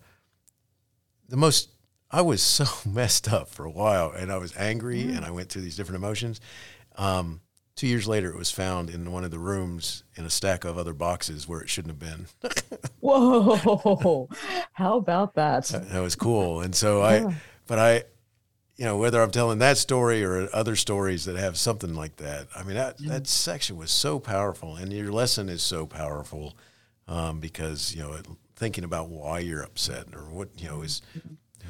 the 1.26 1.38
most, 1.38 1.70
I 2.10 2.20
was 2.20 2.42
so 2.42 2.66
messed 2.86 3.32
up 3.32 3.48
for 3.48 3.64
a 3.64 3.70
while, 3.70 4.10
and 4.10 4.30
I 4.30 4.36
was 4.36 4.54
angry, 4.58 5.04
mm. 5.04 5.16
and 5.16 5.24
I 5.24 5.30
went 5.30 5.48
through 5.48 5.62
these 5.62 5.76
different 5.76 5.96
emotions. 5.96 6.38
Um, 6.96 7.40
two 7.78 7.86
years 7.86 8.08
later, 8.08 8.28
it 8.28 8.36
was 8.36 8.50
found 8.50 8.90
in 8.90 9.12
one 9.12 9.22
of 9.22 9.30
the 9.30 9.38
rooms 9.38 10.02
in 10.16 10.24
a 10.24 10.30
stack 10.30 10.64
of 10.64 10.76
other 10.76 10.92
boxes 10.92 11.46
where 11.46 11.60
it 11.60 11.70
shouldn't 11.70 11.92
have 11.92 11.98
been. 12.00 12.26
Whoa! 13.00 14.28
How 14.72 14.98
about 14.98 15.34
that? 15.34 15.64
that? 15.66 15.88
that? 15.88 16.00
was 16.00 16.16
cool. 16.16 16.60
And 16.60 16.74
so 16.74 17.02
I, 17.02 17.36
but 17.68 17.78
I, 17.78 18.02
you 18.76 18.84
know, 18.84 18.96
whether 18.96 19.22
I'm 19.22 19.30
telling 19.30 19.60
that 19.60 19.78
story 19.78 20.24
or 20.24 20.48
other 20.52 20.74
stories 20.74 21.24
that 21.26 21.36
have 21.36 21.56
something 21.56 21.94
like 21.94 22.16
that, 22.16 22.48
I 22.54 22.64
mean, 22.64 22.74
that, 22.74 22.98
that 22.98 23.28
section 23.28 23.76
was 23.76 23.92
so 23.92 24.18
powerful, 24.18 24.74
and 24.74 24.92
your 24.92 25.12
lesson 25.12 25.48
is 25.48 25.62
so 25.62 25.86
powerful 25.86 26.56
um, 27.06 27.38
because 27.38 27.94
you 27.94 28.02
know 28.02 28.16
thinking 28.56 28.84
about 28.84 29.08
why 29.08 29.38
you're 29.38 29.62
upset 29.62 30.06
or 30.14 30.22
what 30.24 30.48
you 30.58 30.68
know 30.68 30.82
is 30.82 31.00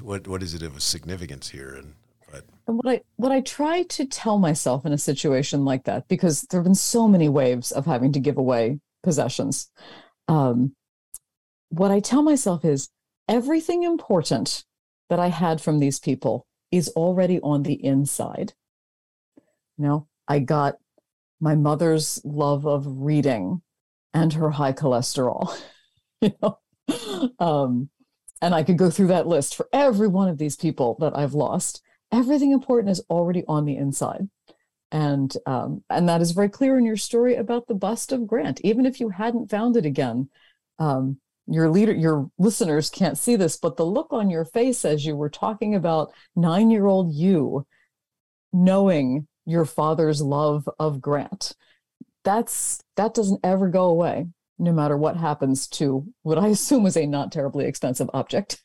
what 0.01 0.27
what 0.27 0.43
is 0.43 0.55
it 0.55 0.63
of 0.63 0.75
a 0.75 0.81
significance 0.81 1.51
here 1.51 1.75
and 1.75 1.95
but 2.31 2.45
and 2.67 2.77
what 2.77 2.87
I 2.87 3.01
what 3.17 3.33
I 3.33 3.41
try 3.41 3.83
to 3.83 4.07
tell 4.07 4.39
myself 4.39 4.85
in 4.85 4.93
a 4.93 4.99
situation 4.99 5.65
like 5.65 5.85
that 5.85 6.09
because 6.09 6.43
there 6.43 6.61
have 6.61 6.65
been 6.65 6.75
so 6.75 7.09
many 7.09 7.29
waves 7.29 7.73
of 7.73 7.87
having 7.87 8.13
to 8.13 8.21
give 8.21 8.37
away 8.37 8.81
possessions. 9.03 9.71
Um, 10.29 10.75
what 11.71 11.91
I 11.91 12.01
tell 12.01 12.23
myself 12.23 12.65
is 12.65 12.91
everything 13.29 13.83
important 13.83 14.65
that 15.09 15.19
I 15.19 15.29
had 15.29 15.61
from 15.61 15.79
these 15.79 15.99
people 15.99 16.47
is 16.71 16.89
already 16.91 17.41
on 17.41 17.63
the 17.63 17.83
inside. 17.85 18.53
You 19.77 19.85
know, 19.85 20.09
I 20.27 20.41
got 20.41 20.77
my 21.41 21.55
mother's 21.55 22.21
love 22.25 22.67
of 22.67 22.85
reading 22.87 23.63
and 24.13 24.33
her 24.35 24.51
high 24.51 24.73
cholesterol. 24.73 25.57
you 26.21 26.33
know, 26.43 26.59
um, 27.39 27.91
and 28.41 28.55
I 28.55 28.63
could 28.63 28.79
go 28.79 28.91
through 28.91 29.09
that 29.09 29.27
list 29.27 29.55
for 29.55 29.69
every 29.73 30.09
one 30.09 30.29
of 30.29 30.39
these 30.39 30.57
people 30.57 30.97
that 31.01 31.17
I've 31.17 31.35
lost. 31.35 31.83
Everything 32.11 32.53
important 32.53 32.91
is 32.91 33.03
already 33.11 33.45
on 33.47 33.65
the 33.65 33.77
inside. 33.77 34.29
And 34.91 35.35
um, 35.45 35.85
and 35.91 36.09
that 36.09 36.23
is 36.23 36.33
very 36.33 36.49
clear 36.49 36.79
in 36.79 36.87
your 36.87 36.97
story 36.97 37.37
about 37.37 37.67
the 37.67 37.75
bust 37.75 38.11
of 38.13 38.27
Grant. 38.27 38.61
Even 38.63 38.87
if 38.87 39.01
you 39.01 39.11
hadn't 39.11 39.51
found 39.51 39.77
it 39.77 39.85
again, 39.85 40.31
um, 40.79 41.19
your 41.47 41.69
leader, 41.69 41.93
your 41.93 42.31
listeners 42.39 42.89
can't 42.89 43.19
see 43.19 43.37
this, 43.37 43.57
but 43.57 43.77
the 43.77 43.85
look 43.85 44.13
on 44.13 44.31
your 44.31 44.45
face 44.47 44.85
as 44.85 45.05
you 45.05 45.15
were 45.17 45.29
talking 45.31 45.75
about 45.75 46.13
nine-year-old 46.37 47.15
you, 47.15 47.67
knowing 48.53 49.27
your 49.45 49.65
father's 49.65 50.23
love 50.23 50.69
of 50.79 51.01
Grant, 51.01 51.55
that's 52.25 52.83
that 52.97 53.15
doesn't 53.15 53.41
ever 53.45 53.69
go 53.69 53.85
away 53.85 54.27
no 54.59 54.73
matter 54.73 54.97
what 54.97 55.17
happens 55.17 55.67
to 55.69 56.07
what 56.23 56.39
I 56.39 56.49
assume 56.49 56.83
was 56.83 56.97
a 56.97 57.07
not 57.07 57.31
terribly 57.31 57.67
expensive 57.67 58.11
object. 58.13 58.63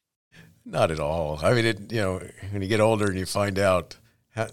Not 0.65 0.91
at 0.91 0.99
all. 0.99 1.39
I 1.43 1.53
mean, 1.53 1.65
it, 1.65 1.91
you 1.91 2.01
know, 2.01 2.21
when 2.51 2.61
you 2.61 2.67
get 2.67 2.79
older 2.79 3.07
and 3.07 3.17
you 3.17 3.25
find 3.25 3.59
out, 3.59 3.97
how, 4.29 4.47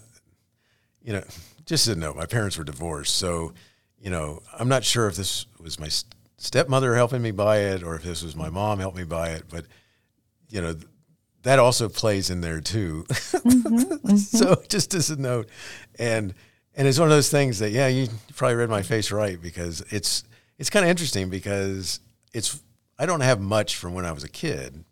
you 1.01 1.13
know, 1.13 1.23
just 1.65 1.87
a 1.87 1.95
note, 1.95 2.15
my 2.15 2.25
parents 2.25 2.57
were 2.57 2.63
divorced. 2.63 3.15
So, 3.15 3.53
you 3.99 4.09
know, 4.09 4.41
I'm 4.57 4.67
not 4.67 4.83
sure 4.83 5.07
if 5.07 5.15
this 5.15 5.45
was 5.59 5.79
my 5.79 5.89
stepmother 6.37 6.95
helping 6.95 7.21
me 7.21 7.31
buy 7.31 7.59
it 7.59 7.83
or 7.83 7.95
if 7.95 8.03
this 8.03 8.23
was 8.23 8.35
my 8.35 8.49
mom 8.49 8.79
helping 8.79 9.01
me 9.01 9.05
buy 9.05 9.29
it, 9.29 9.45
but, 9.49 9.65
you 10.49 10.61
know, 10.61 10.75
that 11.43 11.59
also 11.59 11.87
plays 11.87 12.29
in 12.29 12.41
there 12.41 12.61
too. 12.61 13.05
Mm-hmm, 13.09 13.77
mm-hmm. 13.93 14.15
so 14.17 14.61
just 14.67 14.93
as 14.93 15.09
a 15.09 15.19
note. 15.19 15.49
And, 15.97 16.33
and 16.75 16.87
it's 16.87 16.99
one 16.99 17.07
of 17.07 17.15
those 17.15 17.31
things 17.31 17.59
that, 17.59 17.71
yeah, 17.71 17.87
you 17.87 18.09
probably 18.35 18.55
read 18.55 18.69
my 18.69 18.81
face 18.81 19.11
right 19.11 19.41
because 19.41 19.81
it's, 19.91 20.23
it's 20.57 20.69
kind 20.69 20.83
of 20.83 20.89
interesting 20.89 21.29
because 21.29 21.99
it's 22.33 22.61
I 22.99 23.07
don't 23.07 23.21
have 23.21 23.41
much 23.41 23.77
from 23.77 23.95
when 23.95 24.05
I 24.05 24.11
was 24.11 24.23
a 24.23 24.29
kid 24.29 24.83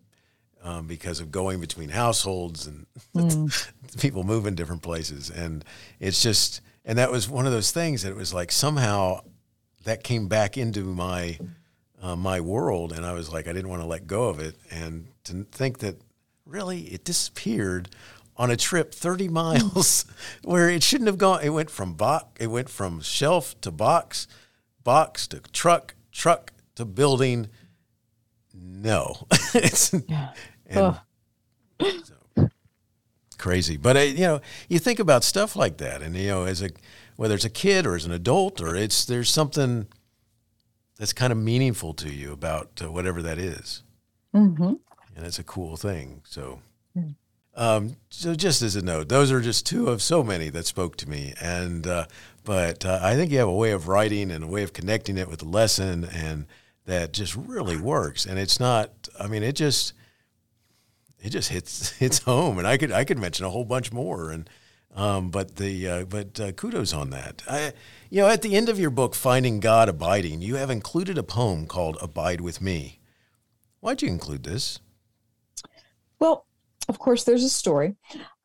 um, 0.64 0.88
because 0.88 1.20
of 1.20 1.32
going 1.32 1.60
between 1.60 1.90
households 1.90 2.68
and 2.68 2.86
mm. 3.16 4.00
people 4.00 4.24
moving 4.24 4.56
different 4.56 4.82
places, 4.82 5.30
and 5.30 5.64
it's 6.00 6.22
just 6.22 6.62
and 6.86 6.98
that 6.98 7.12
was 7.12 7.30
one 7.30 7.46
of 7.46 7.52
those 7.52 7.72
things 7.72 8.04
that 8.04 8.10
it 8.10 8.16
was 8.16 8.34
like 8.34 8.52
somehow 8.52 9.22
that 9.84 10.04
came 10.04 10.28
back 10.28 10.58
into 10.58 10.84
my 10.84 11.40
uh, 12.02 12.16
my 12.16 12.40
world, 12.42 12.92
and 12.92 13.06
I 13.06 13.14
was 13.14 13.32
like 13.32 13.48
I 13.48 13.54
didn't 13.54 13.70
want 13.70 13.82
to 13.82 13.88
let 13.88 14.08
go 14.08 14.30
of 14.30 14.40
it, 14.40 14.56
and 14.72 15.08
to 15.26 15.46
think 15.52 15.80
that 15.80 16.02
really 16.46 16.82
it 16.82 17.04
disappeared 17.04 17.90
on 18.36 18.50
a 18.50 18.56
trip 18.56 18.94
30 18.94 19.28
miles 19.30 20.06
where 20.44 20.70
it 20.70 20.82
shouldn't 20.82 21.08
have 21.08 21.18
gone 21.18 21.42
it 21.44 21.50
went 21.50 21.70
from 21.70 21.94
box 21.94 22.26
it 22.40 22.48
went 22.48 22.70
from 22.70 23.02
shelf 23.02 23.60
to 23.62 23.70
box 23.70 24.28
box 24.84 25.28
to 25.28 25.40
truck, 25.52 25.96
truck 26.12 26.52
to 26.76 26.86
building. 26.86 27.48
No, 28.72 29.26
it's 29.54 29.94
yeah. 30.08 30.34
and, 30.68 31.00
so, 32.04 32.50
crazy. 33.38 33.78
But 33.78 33.98
uh, 33.98 34.02
you 34.02 34.22
know, 34.22 34.42
you 34.68 34.78
think 34.78 35.00
about 35.00 35.24
stuff 35.24 35.56
like 35.56 35.78
that, 35.78 36.02
and 36.02 36.16
you 36.16 36.28
know, 36.28 36.44
as 36.44 36.62
a 36.62 36.70
whether 37.16 37.36
it's 37.36 37.46
a 37.46 37.50
kid 37.50 37.88
or 37.88 37.96
as 37.96 38.06
an 38.06 38.12
adult, 38.12 38.62
or 38.62 38.76
it's 38.76 39.06
there's 39.06 39.30
something 39.30 39.88
that's 40.98 41.14
kind 41.14 41.32
of 41.32 41.40
meaningful 41.40 41.94
to 41.96 42.10
you 42.10 42.32
about 42.32 42.82
uh, 42.84 42.92
whatever 42.92 43.22
that 43.24 43.40
is. 43.40 43.84
Mm-hmm. 44.36 44.74
and 45.16 45.26
it's 45.26 45.40
a 45.40 45.44
cool 45.44 45.76
thing. 45.76 46.22
So. 46.26 46.62
Mm. 46.96 47.16
Um, 47.56 47.98
so 48.10 48.36
just 48.36 48.62
as 48.62 48.78
a 48.78 48.82
note, 48.82 49.10
those 49.10 49.34
are 49.34 49.42
just 49.42 49.66
two 49.66 49.90
of 49.90 50.02
so 50.02 50.24
many 50.24 50.50
that 50.50 50.66
spoke 50.66 50.96
to 50.98 51.10
me, 51.10 51.34
and 51.42 51.86
uh, 51.86 52.06
but 52.46 52.86
uh, 52.86 53.00
I 53.02 53.16
think 53.16 53.32
you 53.32 53.40
have 53.40 53.50
a 53.50 53.54
way 53.54 53.72
of 53.72 53.90
writing 53.90 54.32
and 54.32 54.46
a 54.46 54.48
way 54.48 54.64
of 54.64 54.72
connecting 54.72 55.18
it 55.18 55.28
with 55.28 55.40
the 55.40 55.48
lesson, 55.48 56.06
and 56.06 56.46
that 56.90 57.14
just 57.14 57.36
really 57.36 57.78
works. 57.78 58.26
And 58.26 58.40
it's 58.40 58.60
not. 58.60 59.10
I 59.20 59.28
mean, 59.28 59.44
it 59.44 59.56
just 59.56 59.94
it 61.22 61.30
just 61.30 61.50
hits 61.50 61.90
hits 61.98 62.20
home. 62.20 62.58
And 62.58 62.68
I 62.68 62.78
could 62.78 62.92
I 62.92 63.04
could 63.04 63.18
mention 63.18 63.46
a 63.46 63.50
whole 63.50 63.66
bunch 63.66 63.92
more. 63.92 64.32
And 64.32 64.50
um, 64.96 65.30
but 65.30 65.56
the 65.58 65.88
uh, 65.88 66.06
but 66.06 66.40
uh, 66.40 66.52
kudos 66.52 66.94
on 66.94 67.12
that. 67.12 67.44
I, 67.50 67.74
you 68.10 68.22
know, 68.22 68.28
at 68.28 68.42
the 68.42 68.56
end 68.56 68.70
of 68.70 68.80
your 68.80 68.90
book, 68.90 69.16
Finding 69.16 69.60
God 69.60 69.88
Abiding, 69.88 70.42
you 70.42 70.56
have 70.56 70.70
included 70.70 71.18
a 71.18 71.24
poem 71.24 71.68
called 71.68 71.98
"Abide 72.02 72.42
with 72.42 72.62
Me." 72.62 73.00
Why'd 73.82 74.02
you 74.02 74.10
include 74.10 74.44
this? 74.44 74.80
Well, 76.20 76.46
of 76.90 77.00
course, 77.00 77.24
there's 77.24 77.44
a 77.44 77.50
story. 77.50 77.96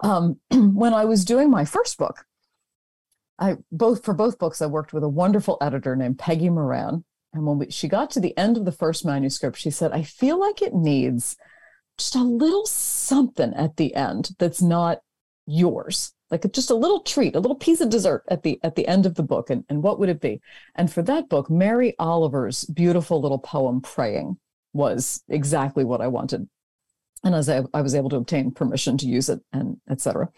Um, 0.01 0.39
when 0.51 0.95
I 0.95 1.07
was 1.07 1.25
doing 1.25 1.51
my 1.51 1.65
first 1.65 1.99
book, 1.99 2.27
I 3.39 3.57
both 3.73 4.05
for 4.05 4.15
both 4.15 4.39
books 4.39 4.61
I 4.61 4.67
worked 4.67 4.93
with 4.93 5.03
a 5.03 5.09
wonderful 5.09 5.57
editor 5.61 5.97
named 5.97 6.19
Peggy 6.19 6.51
Moran. 6.51 7.05
And 7.35 7.45
when 7.45 7.59
we, 7.59 7.71
she 7.71 7.89
got 7.89 8.11
to 8.13 8.21
the 8.21 8.37
end 8.39 8.57
of 8.57 8.65
the 8.65 8.73
first 8.73 9.05
manuscript, 9.05 9.59
she 9.59 9.71
said, 9.71 9.93
"I 9.93 10.03
feel 10.03 10.39
like 10.39 10.63
it 10.63 10.75
needs 10.75 11.37
just 11.99 12.15
a 12.15 12.23
little 12.23 12.65
something 12.67 13.53
at 13.55 13.77
the 13.77 13.95
end 13.95 14.31
that's 14.39 14.63
not 14.63 15.01
yours, 15.47 16.13
like 16.31 16.51
just 16.53 16.71
a 16.71 16.75
little 16.75 17.01
treat, 17.01 17.37
a 17.37 17.41
little 17.41 17.57
piece 17.57 17.81
of 17.81 17.91
dessert 17.91 18.25
at 18.29 18.43
the 18.45 18.61
at 18.63 18.77
the 18.77 18.87
end 18.87 19.05
of 19.05 19.17
the 19.17 19.23
book." 19.23 19.51
And, 19.51 19.65
and 19.69 19.83
what 19.83 19.99
would 19.99 20.09
it 20.09 20.21
be? 20.21 20.41
And 20.77 20.91
for 20.91 21.03
that 21.03 21.29
book, 21.29 21.51
Mary 21.51 21.95
Oliver's 21.99 22.65
beautiful 22.65 23.21
little 23.21 23.41
poem 23.41 23.81
"Praying" 23.81 24.39
was 24.73 25.23
exactly 25.29 25.85
what 25.85 26.01
I 26.01 26.07
wanted. 26.07 26.49
And 27.25 27.35
as 27.35 27.49
I, 27.49 27.63
I 27.75 27.83
was 27.83 27.95
able 27.95 28.11
to 28.11 28.17
obtain 28.17 28.53
permission 28.53 28.97
to 28.99 29.07
use 29.07 29.29
it, 29.29 29.41
and 29.53 29.79
etc 29.91 30.29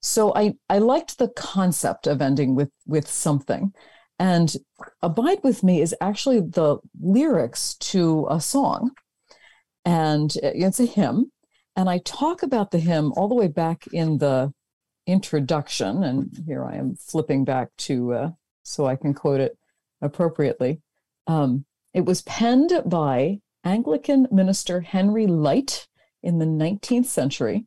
so 0.00 0.32
i 0.34 0.54
i 0.68 0.78
liked 0.78 1.18
the 1.18 1.28
concept 1.28 2.06
of 2.06 2.22
ending 2.22 2.54
with 2.54 2.70
with 2.86 3.08
something 3.08 3.72
and 4.18 4.56
abide 5.02 5.38
with 5.42 5.62
me 5.62 5.80
is 5.80 5.94
actually 6.00 6.40
the 6.40 6.78
lyrics 7.00 7.74
to 7.74 8.26
a 8.30 8.40
song. 8.40 8.92
And 9.84 10.34
it's 10.42 10.80
a 10.80 10.86
hymn. 10.86 11.32
And 11.76 11.88
i 11.88 11.98
talk 11.98 12.42
about 12.42 12.70
the 12.70 12.80
hymn 12.80 13.12
all 13.12 13.28
the 13.28 13.34
way 13.34 13.48
back 13.48 13.86
in 13.92 14.18
the 14.18 14.52
introduction. 15.06 16.02
And 16.02 16.42
here 16.46 16.64
i 16.64 16.76
am 16.76 16.96
flipping 16.96 17.44
back 17.44 17.68
to 17.78 18.12
uh, 18.12 18.30
so 18.62 18.86
i 18.86 18.96
can 18.96 19.14
quote 19.14 19.40
it 19.40 19.56
appropriately. 20.00 20.80
Um, 21.26 21.64
it 21.94 22.04
was 22.04 22.22
penned 22.22 22.72
by 22.86 23.40
anglican 23.64 24.28
minister 24.30 24.80
henry 24.80 25.26
Lyte 25.26 25.88
in 26.22 26.38
the 26.38 26.46
19th 26.46 27.06
century 27.06 27.66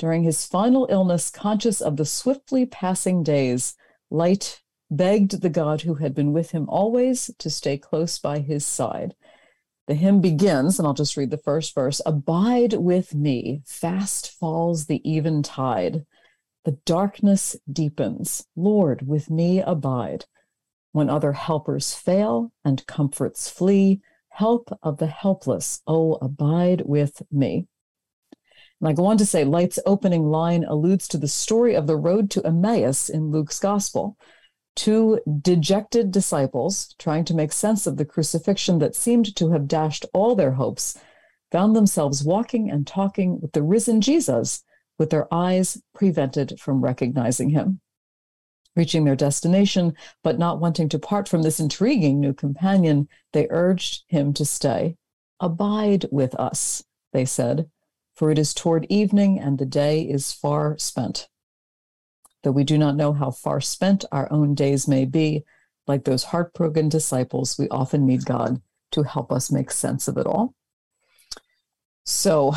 during 0.00 0.22
his 0.22 0.46
final 0.46 0.86
illness, 0.88 1.28
conscious 1.28 1.82
of 1.82 1.98
the 1.98 2.06
swiftly 2.06 2.64
passing 2.64 3.22
days, 3.22 3.76
Lyte 4.10 4.62
begged 4.90 5.40
the 5.40 5.48
God 5.48 5.82
who 5.82 5.94
had 5.94 6.14
been 6.14 6.32
with 6.32 6.50
him 6.50 6.68
always 6.68 7.30
to 7.38 7.48
stay 7.50 7.78
close 7.78 8.18
by 8.18 8.40
his 8.40 8.66
side. 8.66 9.14
The 9.86 9.94
hymn 9.94 10.20
begins, 10.20 10.78
and 10.78 10.86
I'll 10.86 10.94
just 10.94 11.16
read 11.16 11.30
the 11.30 11.36
first 11.36 11.74
verse 11.74 12.00
Abide 12.06 12.74
with 12.74 13.14
me, 13.14 13.62
fast 13.66 14.30
falls 14.30 14.86
the 14.86 15.02
eventide. 15.04 16.04
The 16.64 16.78
darkness 16.84 17.56
deepens. 17.70 18.46
Lord, 18.54 19.06
with 19.06 19.30
me 19.30 19.60
abide. 19.60 20.26
When 20.92 21.08
other 21.08 21.32
helpers 21.32 21.94
fail 21.94 22.52
and 22.64 22.86
comforts 22.86 23.48
flee, 23.48 24.00
help 24.28 24.76
of 24.82 24.98
the 24.98 25.06
helpless, 25.06 25.82
oh, 25.86 26.18
abide 26.20 26.82
with 26.84 27.22
me. 27.30 27.66
And 28.80 28.88
I 28.88 28.92
go 28.92 29.06
on 29.06 29.18
to 29.18 29.26
say 29.26 29.44
Lyte's 29.44 29.78
opening 29.86 30.30
line 30.30 30.64
alludes 30.64 31.06
to 31.08 31.18
the 31.18 31.28
story 31.28 31.74
of 31.74 31.86
the 31.86 31.96
road 31.96 32.30
to 32.30 32.46
Emmaus 32.46 33.08
in 33.08 33.30
Luke's 33.30 33.58
gospel. 33.58 34.16
Two 34.76 35.20
dejected 35.40 36.10
disciples, 36.10 36.94
trying 36.98 37.24
to 37.26 37.34
make 37.34 37.52
sense 37.52 37.86
of 37.86 37.96
the 37.96 38.04
crucifixion 38.04 38.78
that 38.78 38.94
seemed 38.94 39.34
to 39.36 39.50
have 39.50 39.68
dashed 39.68 40.06
all 40.14 40.34
their 40.34 40.52
hopes, 40.52 40.98
found 41.50 41.74
themselves 41.74 42.24
walking 42.24 42.70
and 42.70 42.86
talking 42.86 43.40
with 43.40 43.52
the 43.52 43.62
risen 43.62 44.00
Jesus 44.00 44.62
with 44.98 45.10
their 45.10 45.32
eyes 45.32 45.82
prevented 45.94 46.60
from 46.60 46.82
recognizing 46.82 47.50
him. 47.50 47.80
Reaching 48.76 49.04
their 49.04 49.16
destination, 49.16 49.94
but 50.22 50.38
not 50.38 50.60
wanting 50.60 50.88
to 50.90 50.98
part 50.98 51.28
from 51.28 51.42
this 51.42 51.58
intriguing 51.58 52.20
new 52.20 52.32
companion, 52.32 53.08
they 53.32 53.48
urged 53.50 54.04
him 54.06 54.32
to 54.34 54.44
stay. 54.44 54.96
Abide 55.40 56.06
with 56.12 56.34
us, 56.36 56.84
they 57.12 57.24
said 57.24 57.68
for 58.20 58.30
it 58.30 58.38
is 58.38 58.52
toward 58.52 58.84
evening 58.90 59.40
and 59.40 59.56
the 59.56 59.64
day 59.64 60.02
is 60.02 60.30
far 60.30 60.76
spent. 60.76 61.26
Though 62.42 62.52
we 62.52 62.64
do 62.64 62.78
not 62.78 62.96
know 62.96 63.12
how 63.12 63.30
far 63.30 63.60
spent 63.60 64.04
our 64.12 64.30
own 64.32 64.54
days 64.54 64.88
may 64.88 65.04
be, 65.04 65.44
like 65.86 66.04
those 66.04 66.24
heartbroken 66.24 66.88
disciples, 66.88 67.58
we 67.58 67.68
often 67.68 68.06
need 68.06 68.24
God 68.24 68.60
to 68.92 69.02
help 69.02 69.32
us 69.32 69.52
make 69.52 69.70
sense 69.70 70.08
of 70.08 70.16
it 70.16 70.26
all. 70.26 70.54
So 72.04 72.54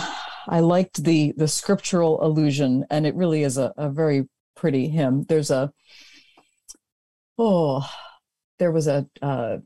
I 0.48 0.62
liked 0.62 1.04
the 1.04 1.34
the 1.38 1.48
scriptural 1.48 2.24
allusion, 2.26 2.86
and 2.90 3.06
it 3.06 3.16
really 3.16 3.44
is 3.44 3.58
a, 3.58 3.74
a 3.78 3.90
very 3.90 4.28
pretty 4.56 4.88
hymn. 4.88 5.24
There's 5.24 5.52
a 5.52 5.72
oh, 7.38 7.90
there 8.60 8.72
was 8.72 8.88
a, 8.88 9.08
a 9.22 9.60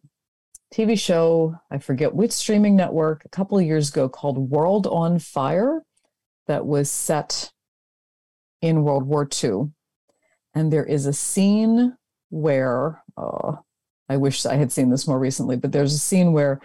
TV 0.73 0.99
show, 0.99 1.55
I 1.71 1.77
forget 1.77 2.13
which 2.13 2.31
streaming 2.31 2.75
network, 2.75 3.25
a 3.25 3.29
couple 3.29 3.57
of 3.57 3.65
years 3.65 3.89
ago 3.89 4.09
called 4.09 4.37
World 4.37 4.87
on 4.87 5.19
Fire 5.19 5.83
that 6.47 6.65
was 6.65 6.91
set 6.91 7.51
in 8.61 8.83
World 8.83 9.03
War 9.03 9.27
II. 9.43 9.71
And 10.57 10.73
there 10.73 10.85
is 10.85 11.05
a 11.05 11.13
scene 11.13 11.95
where, 12.29 13.03
uh, 13.15 13.57
I 14.09 14.17
wish 14.17 14.43
I 14.43 14.55
had 14.55 14.71
seen 14.71 14.89
this 14.89 15.07
more 15.07 15.19
recently, 15.19 15.55
but 15.55 15.71
there's 15.71 15.93
a 15.93 15.99
scene 15.99 16.33
where 16.33 16.59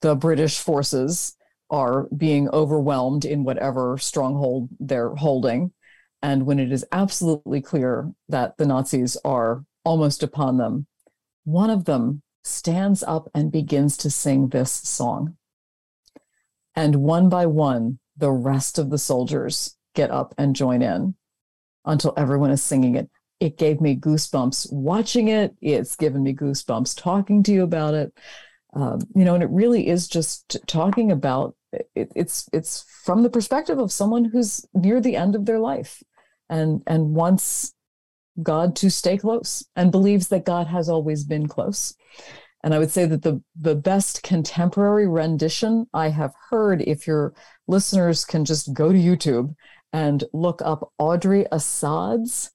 the 0.00 0.16
British 0.16 0.58
forces 0.58 1.36
are 1.70 2.08
being 2.16 2.48
overwhelmed 2.48 3.24
in 3.24 3.44
whatever 3.44 3.96
stronghold 3.96 4.70
they're 4.80 5.14
holding. 5.14 5.70
And 6.20 6.46
when 6.46 6.58
it 6.58 6.72
is 6.72 6.84
absolutely 6.90 7.60
clear 7.60 8.10
that 8.28 8.56
the 8.58 8.66
Nazis 8.66 9.16
are 9.24 9.64
almost 9.84 10.24
upon 10.24 10.56
them, 10.56 10.88
one 11.44 11.70
of 11.70 11.84
them 11.84 12.22
stands 12.42 13.04
up 13.04 13.30
and 13.32 13.52
begins 13.52 13.96
to 13.98 14.10
sing 14.10 14.48
this 14.48 14.72
song. 14.72 15.36
And 16.74 16.96
one 16.96 17.28
by 17.28 17.46
one, 17.46 18.00
the 18.16 18.32
rest 18.32 18.80
of 18.80 18.90
the 18.90 18.98
soldiers 18.98 19.76
get 19.94 20.10
up 20.10 20.34
and 20.36 20.56
join 20.56 20.82
in 20.82 21.14
until 21.84 22.14
everyone 22.16 22.50
is 22.50 22.62
singing 22.62 22.96
it. 22.96 23.08
It 23.40 23.56
gave 23.56 23.80
me 23.80 23.96
goosebumps 23.96 24.72
watching 24.72 25.28
it. 25.28 25.54
It's 25.60 25.96
given 25.96 26.22
me 26.22 26.34
goosebumps 26.34 27.00
talking 27.00 27.42
to 27.44 27.52
you 27.52 27.62
about 27.62 27.94
it. 27.94 28.12
Um, 28.74 29.00
you 29.14 29.24
know, 29.24 29.34
and 29.34 29.42
it 29.42 29.50
really 29.50 29.88
is 29.88 30.06
just 30.06 30.58
talking 30.66 31.10
about 31.10 31.56
it, 31.72 32.12
it's 32.14 32.48
it's 32.52 32.84
from 33.04 33.22
the 33.22 33.30
perspective 33.30 33.78
of 33.78 33.92
someone 33.92 34.24
who's 34.24 34.66
near 34.74 35.00
the 35.00 35.16
end 35.16 35.34
of 35.34 35.46
their 35.46 35.58
life 35.58 36.02
and 36.48 36.82
and 36.86 37.14
wants 37.14 37.72
God 38.42 38.76
to 38.76 38.90
stay 38.90 39.16
close 39.18 39.64
and 39.76 39.90
believes 39.90 40.28
that 40.28 40.44
God 40.44 40.66
has 40.66 40.88
always 40.88 41.24
been 41.24 41.48
close. 41.48 41.94
And 42.62 42.74
I 42.74 42.78
would 42.78 42.90
say 42.90 43.06
that 43.06 43.22
the 43.22 43.42
the 43.58 43.74
best 43.74 44.22
contemporary 44.22 45.08
rendition 45.08 45.86
I 45.94 46.08
have 46.08 46.34
heard, 46.50 46.82
if 46.82 47.06
your 47.06 47.34
listeners 47.66 48.24
can 48.24 48.44
just 48.44 48.72
go 48.74 48.92
to 48.92 48.98
YouTube 48.98 49.54
and 49.92 50.24
look 50.32 50.62
up 50.62 50.92
Audrey 50.98 51.46
Assad's 51.50 52.50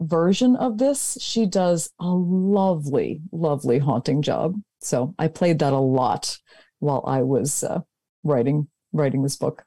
version 0.00 0.56
of 0.56 0.78
this, 0.78 1.16
she 1.20 1.46
does 1.46 1.90
a 2.00 2.08
lovely, 2.08 3.20
lovely 3.30 3.78
haunting 3.78 4.22
job. 4.22 4.60
So 4.80 5.14
I 5.18 5.28
played 5.28 5.60
that 5.60 5.72
a 5.72 5.78
lot 5.78 6.38
while 6.80 7.04
I 7.06 7.22
was 7.22 7.62
uh, 7.62 7.80
writing 8.24 8.68
writing 8.92 9.22
this 9.22 9.36
book. 9.36 9.64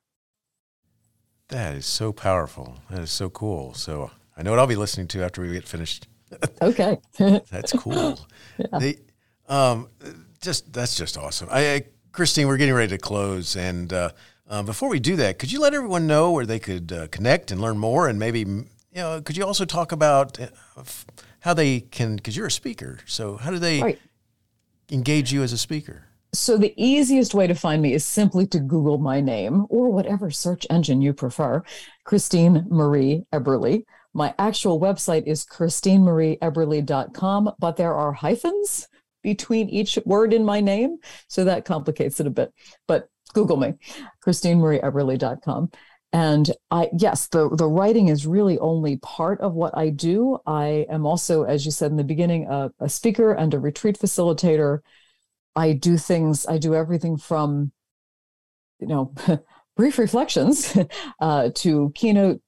That 1.49 1.75
is 1.75 1.85
so 1.85 2.11
powerful. 2.11 2.79
That 2.89 3.01
is 3.01 3.11
so 3.11 3.29
cool. 3.29 3.73
So 3.73 4.11
I 4.35 4.43
know 4.43 4.51
what 4.51 4.59
I'll 4.59 4.67
be 4.67 4.75
listening 4.75 5.07
to 5.09 5.23
after 5.23 5.41
we 5.41 5.53
get 5.53 5.67
finished. 5.67 6.07
okay, 6.61 6.99
that's 7.17 7.71
cool. 7.73 8.19
yeah. 8.57 8.79
They, 8.79 8.97
um, 9.47 9.89
just 10.41 10.73
that's 10.73 10.95
just 10.95 11.17
awesome. 11.17 11.47
I, 11.51 11.73
I, 11.73 11.85
Christine, 12.11 12.47
we're 12.47 12.57
getting 12.57 12.73
ready 12.73 12.89
to 12.89 12.97
close, 12.97 13.55
and 13.55 13.91
uh, 13.93 14.11
uh, 14.47 14.63
before 14.63 14.89
we 14.89 14.99
do 14.99 15.15
that, 15.15 15.39
could 15.39 15.51
you 15.51 15.59
let 15.59 15.73
everyone 15.73 16.07
know 16.07 16.31
where 16.31 16.45
they 16.45 16.59
could 16.59 16.91
uh, 16.91 17.07
connect 17.07 17.51
and 17.51 17.59
learn 17.59 17.77
more, 17.77 18.07
and 18.07 18.19
maybe 18.19 18.39
you 18.39 18.67
know, 18.93 19.21
could 19.21 19.35
you 19.35 19.45
also 19.45 19.65
talk 19.65 19.91
about 19.91 20.39
uh, 20.39 20.47
how 21.39 21.53
they 21.53 21.81
can? 21.81 22.15
Because 22.15 22.37
you're 22.37 22.47
a 22.47 22.51
speaker, 22.51 22.99
so 23.05 23.37
how 23.37 23.51
do 23.51 23.59
they 23.59 23.81
right. 23.81 23.99
engage 24.91 25.33
you 25.33 25.43
as 25.43 25.51
a 25.51 25.57
speaker? 25.57 26.03
So 26.33 26.57
the 26.57 26.73
easiest 26.75 27.33
way 27.33 27.47
to 27.47 27.55
find 27.55 27.81
me 27.81 27.93
is 27.93 28.05
simply 28.05 28.45
to 28.47 28.59
Google 28.59 28.97
my 28.97 29.21
name 29.21 29.65
or 29.69 29.89
whatever 29.89 30.29
search 30.29 30.67
engine 30.69 31.01
you 31.01 31.13
prefer, 31.13 31.63
Christine 32.03 32.65
Marie 32.69 33.23
Eberle. 33.33 33.83
My 34.13 34.33
actual 34.37 34.79
website 34.79 35.27
is 35.27 35.43
christine-marie-eberle.com, 35.43 37.51
but 37.59 37.75
there 37.75 37.93
are 37.93 38.13
hyphens 38.13 38.87
between 39.23 39.69
each 39.69 39.97
word 40.05 40.33
in 40.33 40.45
my 40.45 40.61
name, 40.61 40.97
so 41.27 41.43
that 41.43 41.65
complicates 41.65 42.19
it 42.19 42.27
a 42.27 42.29
bit. 42.29 42.53
But 42.87 43.09
Google 43.35 43.57
me, 43.57 43.73
christine-marie-eberle.com. 44.21 45.69
And 46.13 46.49
I, 46.71 46.89
yes, 46.97 47.27
the, 47.27 47.49
the 47.49 47.67
writing 47.67 48.07
is 48.07 48.25
really 48.25 48.57
only 48.59 48.97
part 48.97 49.41
of 49.41 49.53
what 49.53 49.77
I 49.77 49.89
do. 49.89 50.39
I 50.47 50.85
am 50.89 51.05
also, 51.05 51.43
as 51.43 51.65
you 51.65 51.71
said 51.71 51.91
in 51.91 51.97
the 51.97 52.03
beginning, 52.03 52.47
a, 52.49 52.71
a 52.79 52.87
speaker 52.89 53.33
and 53.33 53.53
a 53.53 53.59
retreat 53.59 53.99
facilitator 53.99 54.79
I 55.55 55.73
do 55.73 55.97
things, 55.97 56.45
I 56.45 56.57
do 56.57 56.75
everything 56.75 57.17
from, 57.17 57.71
you 58.79 58.87
know, 58.87 59.13
brief 59.77 59.97
reflections 59.97 60.77
uh, 61.19 61.49
to 61.55 61.91
keynote 61.95 62.41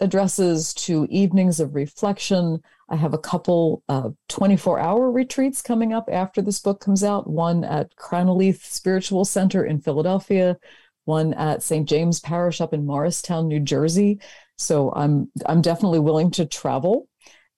addresses 0.00 0.74
to 0.74 1.06
evenings 1.10 1.60
of 1.60 1.74
reflection. 1.74 2.60
I 2.88 2.96
have 2.96 3.14
a 3.14 3.18
couple 3.18 3.82
24 4.28 4.78
uh, 4.78 4.82
hour 4.82 5.10
retreats 5.10 5.62
coming 5.62 5.92
up 5.92 6.08
after 6.10 6.42
this 6.42 6.60
book 6.60 6.80
comes 6.80 7.04
out 7.04 7.28
one 7.28 7.64
at 7.64 7.94
Cranaleith 7.96 8.62
Spiritual 8.64 9.24
Center 9.24 9.64
in 9.64 9.80
Philadelphia, 9.80 10.58
one 11.04 11.34
at 11.34 11.62
St. 11.62 11.88
James 11.88 12.20
Parish 12.20 12.60
up 12.60 12.74
in 12.74 12.86
Morristown, 12.86 13.48
New 13.48 13.60
Jersey. 13.60 14.20
So 14.58 14.92
I'm 14.94 15.30
I'm 15.46 15.62
definitely 15.62 16.00
willing 16.00 16.30
to 16.32 16.46
travel. 16.46 17.08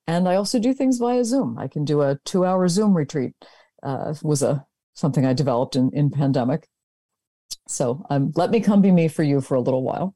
And 0.07 0.29
I 0.29 0.35
also 0.35 0.59
do 0.59 0.75
things 0.75 0.99
via 0.99 1.25
Zoom. 1.25 1.59
I 1.59 1.69
can 1.69 1.85
do 1.85 2.03
a 2.03 2.19
two 2.25 2.45
hour 2.45 2.69
Zoom 2.69 2.95
retreat. 2.95 3.33
Uh, 3.83 4.15
was 4.23 4.43
a 4.43 4.65
something 4.95 5.27
I 5.27 5.33
developed 5.33 5.77
in, 5.77 5.91
in 5.93 6.11
pandemic. 6.11 6.69
So 7.69 8.05
um, 8.11 8.33
let 8.37 8.51
me 8.51 8.61
come 8.61 8.81
be 8.81 8.91
me 8.91 9.09
for 9.09 9.23
you 9.23 9.41
for 9.41 9.55
a 9.55 9.61
little 9.61 9.83
while. 9.83 10.15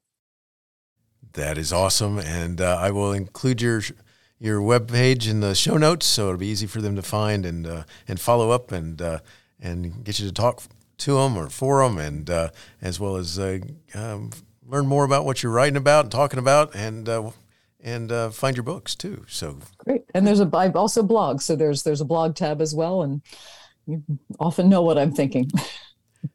That 1.35 1.59
is 1.59 1.73
awesome, 1.73 2.19
and 2.19 2.61
uh, 2.61 2.79
I 2.81 2.91
will 2.91 3.13
include 3.13 3.61
your 3.61 3.83
your 4.41 4.63
web 4.63 4.89
page 4.89 5.27
in 5.27 5.41
the 5.41 5.55
show 5.55 5.77
notes, 5.77 6.07
so 6.07 6.27
it'll 6.27 6.39
be 6.39 6.47
easy 6.47 6.67
for 6.67 6.81
them 6.81 6.97
to 6.97 7.03
find 7.03 7.45
and 7.45 7.67
uh, 7.67 7.85
and 8.07 8.21
follow 8.21 8.51
up 8.51 8.73
and 8.73 9.01
uh, 9.03 9.21
and 9.61 10.05
get 10.05 10.19
you 10.19 10.27
to 10.27 10.33
talk 10.33 10.63
to 10.99 11.15
them 11.15 11.37
or 11.37 11.49
for 11.49 11.83
them, 11.83 11.99
and 11.99 12.31
uh, 12.31 12.51
as 12.81 12.99
well 12.99 13.17
as 13.17 13.39
uh, 13.39 13.59
um, 13.95 14.31
learn 14.67 14.87
more 14.87 15.05
about 15.05 15.25
what 15.25 15.43
you're 15.43 15.53
writing 15.53 15.77
about 15.77 16.07
and 16.07 16.13
talking 16.13 16.39
about, 16.39 16.75
and 16.75 17.09
uh, 17.09 17.31
and 17.81 18.13
find 18.35 18.57
your 18.57 18.65
books 18.65 18.95
too. 18.95 19.25
So 19.29 19.59
great, 19.79 20.05
and 20.15 20.27
there's 20.27 20.41
a 20.41 20.51
I 20.55 20.71
also 20.71 21.03
blog, 21.03 21.41
so 21.41 21.57
there's 21.57 21.83
there's 21.83 22.01
a 22.01 22.07
blog 22.07 22.37
tab 22.37 22.61
as 22.61 22.75
well, 22.75 23.03
and 23.03 23.23
you 23.87 24.03
often 24.39 24.69
know 24.69 24.83
what 24.83 24.99
I'm 24.99 25.13
thinking. 25.13 25.51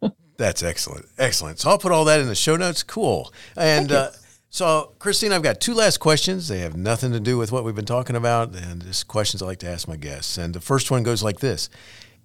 That's 0.38 0.64
excellent. 0.64 1.06
Excellent. 1.18 1.60
So 1.60 1.70
I'll 1.70 1.78
put 1.78 1.92
all 1.92 2.06
that 2.06 2.20
in 2.20 2.28
the 2.28 2.36
show 2.36 2.56
notes. 2.56 2.82
Cool. 2.82 3.32
And 3.56 3.92
uh, 3.92 4.10
so, 4.54 4.94
Christine, 5.00 5.32
I've 5.32 5.42
got 5.42 5.60
two 5.60 5.74
last 5.74 5.98
questions. 5.98 6.48
They 6.48 6.60
have 6.60 6.78
nothing 6.78 7.12
to 7.12 7.20
do 7.20 7.40
with 7.40 7.52
what 7.52 7.64
we've 7.64 7.74
been 7.74 7.86
talking 7.86 8.16
about, 8.16 8.56
and 8.56 8.84
just 8.84 9.08
questions 9.08 9.42
I 9.42 9.48
like 9.48 9.58
to 9.60 9.68
ask 9.68 9.88
my 9.88 9.96
guests. 9.96 10.38
And 10.38 10.54
the 10.54 10.62
first 10.62 10.92
one 10.92 11.02
goes 11.02 11.24
like 11.24 11.40
this 11.40 11.72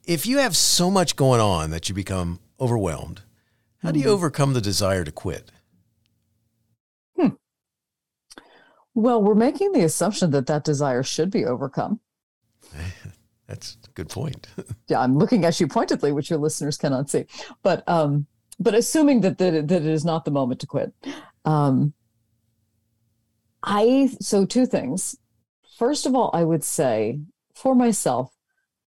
If 0.05 0.27
you 0.27 0.37
have 0.37 0.55
so 0.55 0.91
much 0.91 1.17
going 1.17 1.41
on 1.41 1.71
that 1.71 1.89
you 1.89 1.95
become 1.95 2.39
overwhelmed, 2.61 3.23
how 3.79 3.93
do 3.93 3.99
you 3.99 4.05
mm-hmm. 4.05 4.13
overcome 4.13 4.53
the 4.53 4.61
desire 4.61 5.05
to 5.05 5.11
quit? 5.11 5.51
Hmm. 7.19 7.29
Well, 8.93 9.23
we're 9.23 9.35
making 9.35 9.73
the 9.73 9.85
assumption 9.85 10.31
that 10.33 10.49
that 10.49 10.65
desire 10.65 11.03
should 11.03 11.31
be 11.31 11.47
overcome. 11.47 11.99
That's 13.47 13.79
a 13.87 13.91
good 13.93 14.11
point. 14.11 14.49
yeah, 14.89 15.01
I'm 15.01 15.17
looking 15.17 15.47
at 15.47 15.59
you 15.61 15.67
pointedly, 15.67 16.13
which 16.13 16.29
your 16.29 16.39
listeners 16.39 16.77
cannot 16.77 17.09
see. 17.09 17.25
But 17.63 17.89
um, 17.89 18.27
but 18.61 18.75
assuming 18.75 19.23
that 19.23 19.39
that, 19.39 19.69
that 19.69 19.83
it 19.83 19.87
is 19.87 20.05
not 20.05 20.27
the 20.27 20.31
moment 20.31 20.61
to 20.61 20.67
quit. 20.67 20.93
Um, 21.47 21.95
I 23.63 24.11
so 24.21 24.45
two 24.45 24.67
things. 24.67 25.17
First 25.79 26.07
of 26.07 26.15
all, 26.15 26.31
I 26.33 26.45
would 26.45 26.65
say 26.65 27.21
for 27.55 27.75
myself, 27.75 28.35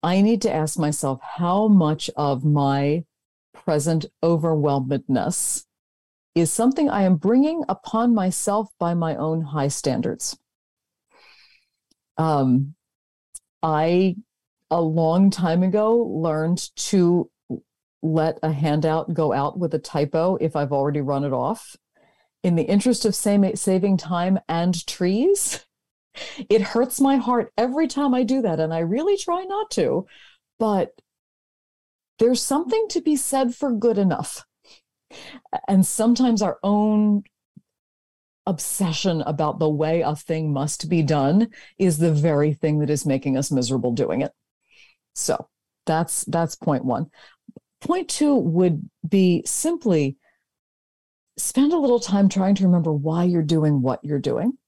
I 0.02 0.22
need 0.22 0.42
to 0.42 0.52
ask 0.52 0.78
myself 0.78 1.20
how 1.36 1.68
much 1.68 2.10
of 2.16 2.44
my 2.44 3.04
present 3.52 4.06
overwhelmedness 4.22 5.66
is 6.34 6.52
something 6.52 6.88
I 6.88 7.02
am 7.02 7.16
bringing 7.16 7.64
upon 7.68 8.14
myself 8.14 8.68
by 8.78 8.94
my 8.94 9.16
own 9.16 9.42
high 9.42 9.68
standards. 9.68 10.38
Um, 12.16 12.74
I 13.62 14.16
a 14.70 14.80
long 14.80 15.30
time 15.30 15.62
ago 15.62 15.96
learned 15.96 16.74
to 16.76 17.30
let 18.02 18.38
a 18.42 18.52
handout 18.52 19.12
go 19.12 19.32
out 19.32 19.58
with 19.58 19.74
a 19.74 19.78
typo 19.78 20.36
if 20.36 20.56
I've 20.56 20.72
already 20.72 21.00
run 21.00 21.24
it 21.24 21.32
off. 21.32 21.76
In 22.42 22.54
the 22.54 22.62
interest 22.62 23.04
of 23.04 23.14
saving 23.14 23.96
time 23.98 24.38
and 24.48 24.86
trees, 24.86 25.66
it 26.48 26.62
hurts 26.62 27.00
my 27.00 27.16
heart 27.16 27.52
every 27.56 27.86
time 27.86 28.14
I 28.14 28.22
do 28.22 28.42
that. 28.42 28.60
And 28.60 28.72
I 28.72 28.78
really 28.80 29.16
try 29.16 29.44
not 29.44 29.70
to. 29.72 30.06
But 30.58 30.92
there's 32.18 32.42
something 32.42 32.86
to 32.90 33.00
be 33.00 33.16
said 33.16 33.54
for 33.54 33.72
good 33.72 33.98
enough. 33.98 34.44
And 35.66 35.84
sometimes 35.84 36.42
our 36.42 36.58
own 36.62 37.24
obsession 38.46 39.22
about 39.22 39.58
the 39.58 39.68
way 39.68 40.00
a 40.00 40.16
thing 40.16 40.52
must 40.52 40.88
be 40.88 41.02
done 41.02 41.48
is 41.78 41.98
the 41.98 42.12
very 42.12 42.52
thing 42.52 42.78
that 42.78 42.90
is 42.90 43.06
making 43.06 43.36
us 43.36 43.50
miserable 43.50 43.92
doing 43.92 44.22
it. 44.22 44.32
So 45.14 45.48
that's 45.86 46.24
that's 46.24 46.56
point 46.56 46.84
one. 46.84 47.10
Point 47.80 48.08
two 48.08 48.34
would 48.34 48.88
be 49.06 49.42
simply 49.46 50.16
spend 51.36 51.72
a 51.72 51.78
little 51.78 52.00
time 52.00 52.28
trying 52.28 52.54
to 52.56 52.64
remember 52.64 52.92
why 52.92 53.24
you're 53.24 53.42
doing 53.42 53.82
what 53.82 54.04
you're 54.04 54.18
doing. 54.18 54.58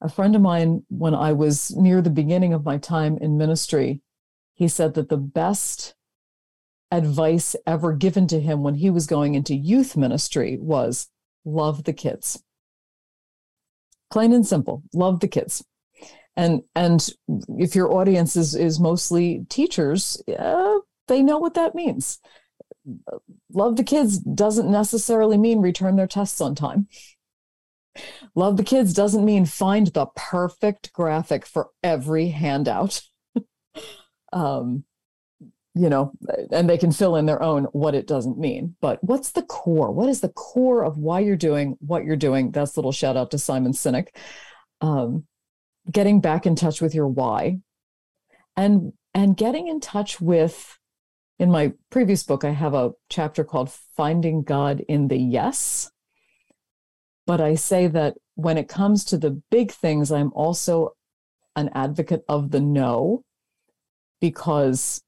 A 0.00 0.08
friend 0.08 0.36
of 0.36 0.42
mine, 0.42 0.84
when 0.88 1.14
I 1.14 1.32
was 1.32 1.74
near 1.74 2.02
the 2.02 2.10
beginning 2.10 2.52
of 2.52 2.64
my 2.64 2.78
time 2.78 3.18
in 3.18 3.38
ministry, 3.38 4.02
he 4.54 4.68
said 4.68 4.94
that 4.94 5.08
the 5.08 5.16
best 5.16 5.94
advice 6.90 7.56
ever 7.66 7.92
given 7.92 8.26
to 8.28 8.40
him 8.40 8.62
when 8.62 8.74
he 8.74 8.90
was 8.90 9.06
going 9.06 9.34
into 9.34 9.54
youth 9.54 9.96
ministry 9.96 10.58
was 10.60 11.08
love 11.44 11.84
the 11.84 11.92
kids. 11.92 12.42
Plain 14.10 14.32
and 14.32 14.46
simple, 14.46 14.82
love 14.92 15.20
the 15.20 15.28
kids 15.28 15.64
and 16.36 16.62
and 16.74 17.08
if 17.58 17.74
your 17.74 17.92
audience 17.92 18.36
is 18.36 18.54
is 18.54 18.78
mostly 18.78 19.44
teachers 19.48 20.22
uh, 20.38 20.78
they 21.08 21.22
know 21.22 21.38
what 21.38 21.54
that 21.54 21.74
means 21.74 22.20
love 23.52 23.76
the 23.76 23.84
kids 23.84 24.18
doesn't 24.18 24.70
necessarily 24.70 25.38
mean 25.38 25.60
return 25.60 25.96
their 25.96 26.06
tests 26.06 26.40
on 26.40 26.54
time. 26.54 26.88
Love 28.34 28.56
the 28.56 28.64
kids 28.64 28.92
doesn't 28.92 29.24
mean 29.24 29.46
find 29.46 29.88
the 29.88 30.06
perfect 30.14 30.92
graphic 30.92 31.46
for 31.46 31.70
every 31.82 32.28
handout. 32.28 33.02
um, 34.32 34.84
you 35.74 35.90
know, 35.90 36.12
and 36.50 36.70
they 36.70 36.78
can 36.78 36.90
fill 36.90 37.16
in 37.16 37.26
their 37.26 37.42
own 37.42 37.64
what 37.64 37.94
it 37.94 38.06
doesn't 38.06 38.38
mean. 38.38 38.74
But 38.80 39.02
what's 39.04 39.32
the 39.32 39.42
core? 39.42 39.92
What 39.92 40.08
is 40.08 40.22
the 40.22 40.30
core 40.30 40.82
of 40.82 40.96
why 40.96 41.20
you're 41.20 41.36
doing 41.36 41.76
what 41.80 42.04
you're 42.04 42.16
doing? 42.16 42.50
That's 42.50 42.76
a 42.76 42.78
little 42.80 42.92
shout 42.92 43.16
out 43.16 43.30
to 43.32 43.38
Simon 43.38 43.72
Sinek. 43.72 44.08
Um, 44.80 45.26
getting 45.90 46.22
back 46.22 46.46
in 46.46 46.56
touch 46.56 46.80
with 46.80 46.94
your 46.94 47.08
why, 47.08 47.58
and 48.56 48.94
and 49.14 49.36
getting 49.36 49.68
in 49.68 49.80
touch 49.80 50.20
with. 50.20 50.75
In 51.38 51.50
my 51.50 51.72
previous 51.90 52.22
book, 52.22 52.44
I 52.44 52.50
have 52.50 52.74
a 52.74 52.92
chapter 53.10 53.44
called 53.44 53.70
"Finding 53.70 54.42
God 54.42 54.80
in 54.88 55.08
the 55.08 55.18
Yes." 55.18 55.90
But 57.26 57.40
I 57.40 57.56
say 57.56 57.88
that 57.88 58.16
when 58.36 58.56
it 58.56 58.68
comes 58.68 59.04
to 59.06 59.18
the 59.18 59.42
big 59.50 59.72
things, 59.72 60.12
I'm 60.12 60.32
also 60.32 60.92
an 61.56 61.70
advocate 61.74 62.24
of 62.28 62.50
the 62.50 62.60
no 62.60 63.22
because 64.20 65.02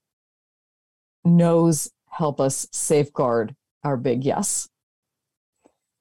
no's 1.25 1.91
help 2.11 2.41
us 2.41 2.67
safeguard 2.73 3.55
our 3.85 3.97
big 3.97 4.25
yes. 4.25 4.69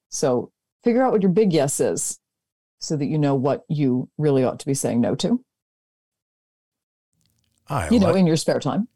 So 0.09 0.51
figure 0.84 1.03
out 1.03 1.11
what 1.11 1.21
your 1.21 1.32
big 1.32 1.53
yes 1.53 1.80
is 1.80 2.19
so 2.80 2.95
that 2.95 3.05
you 3.05 3.17
know 3.17 3.36
what 3.36 3.63
you 3.67 4.09
really 4.17 4.43
ought 4.43 4.59
to 4.59 4.65
be 4.65 4.73
saying 4.73 5.01
no 5.01 5.15
to. 5.15 5.43
I 7.69 7.89
you 7.89 7.99
know, 7.99 8.13
in 8.13 8.25
your 8.25 8.38
spare 8.38 8.59
time. 8.59 8.88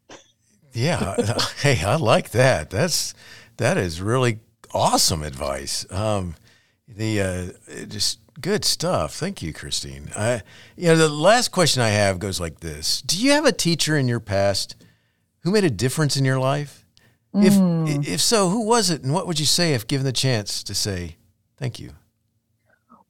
Yeah. 0.72 1.16
hey, 1.60 1.82
I 1.84 1.96
like 1.96 2.30
that. 2.30 2.70
That's 2.70 3.14
that 3.56 3.76
is 3.76 4.00
really 4.00 4.40
awesome 4.72 5.22
advice. 5.22 5.90
Um, 5.90 6.34
the 6.88 7.20
uh, 7.20 7.84
just 7.86 8.18
good 8.40 8.64
stuff. 8.64 9.14
Thank 9.14 9.42
you, 9.42 9.52
Christine. 9.52 10.10
I, 10.16 10.42
you 10.76 10.88
know, 10.88 10.96
the 10.96 11.08
last 11.08 11.48
question 11.48 11.82
I 11.82 11.90
have 11.90 12.18
goes 12.18 12.40
like 12.40 12.60
this: 12.60 13.02
Do 13.02 13.18
you 13.18 13.32
have 13.32 13.44
a 13.44 13.52
teacher 13.52 13.96
in 13.96 14.08
your 14.08 14.20
past 14.20 14.76
who 15.40 15.50
made 15.50 15.64
a 15.64 15.70
difference 15.70 16.16
in 16.16 16.24
your 16.24 16.38
life? 16.38 16.84
Mm. 17.34 17.88
If 17.88 18.08
if 18.08 18.20
so, 18.20 18.48
who 18.48 18.66
was 18.66 18.90
it, 18.90 19.02
and 19.02 19.12
what 19.12 19.26
would 19.26 19.40
you 19.40 19.46
say 19.46 19.74
if 19.74 19.86
given 19.86 20.04
the 20.04 20.12
chance 20.12 20.62
to 20.64 20.74
say 20.74 21.16
thank 21.56 21.78
you? 21.78 21.92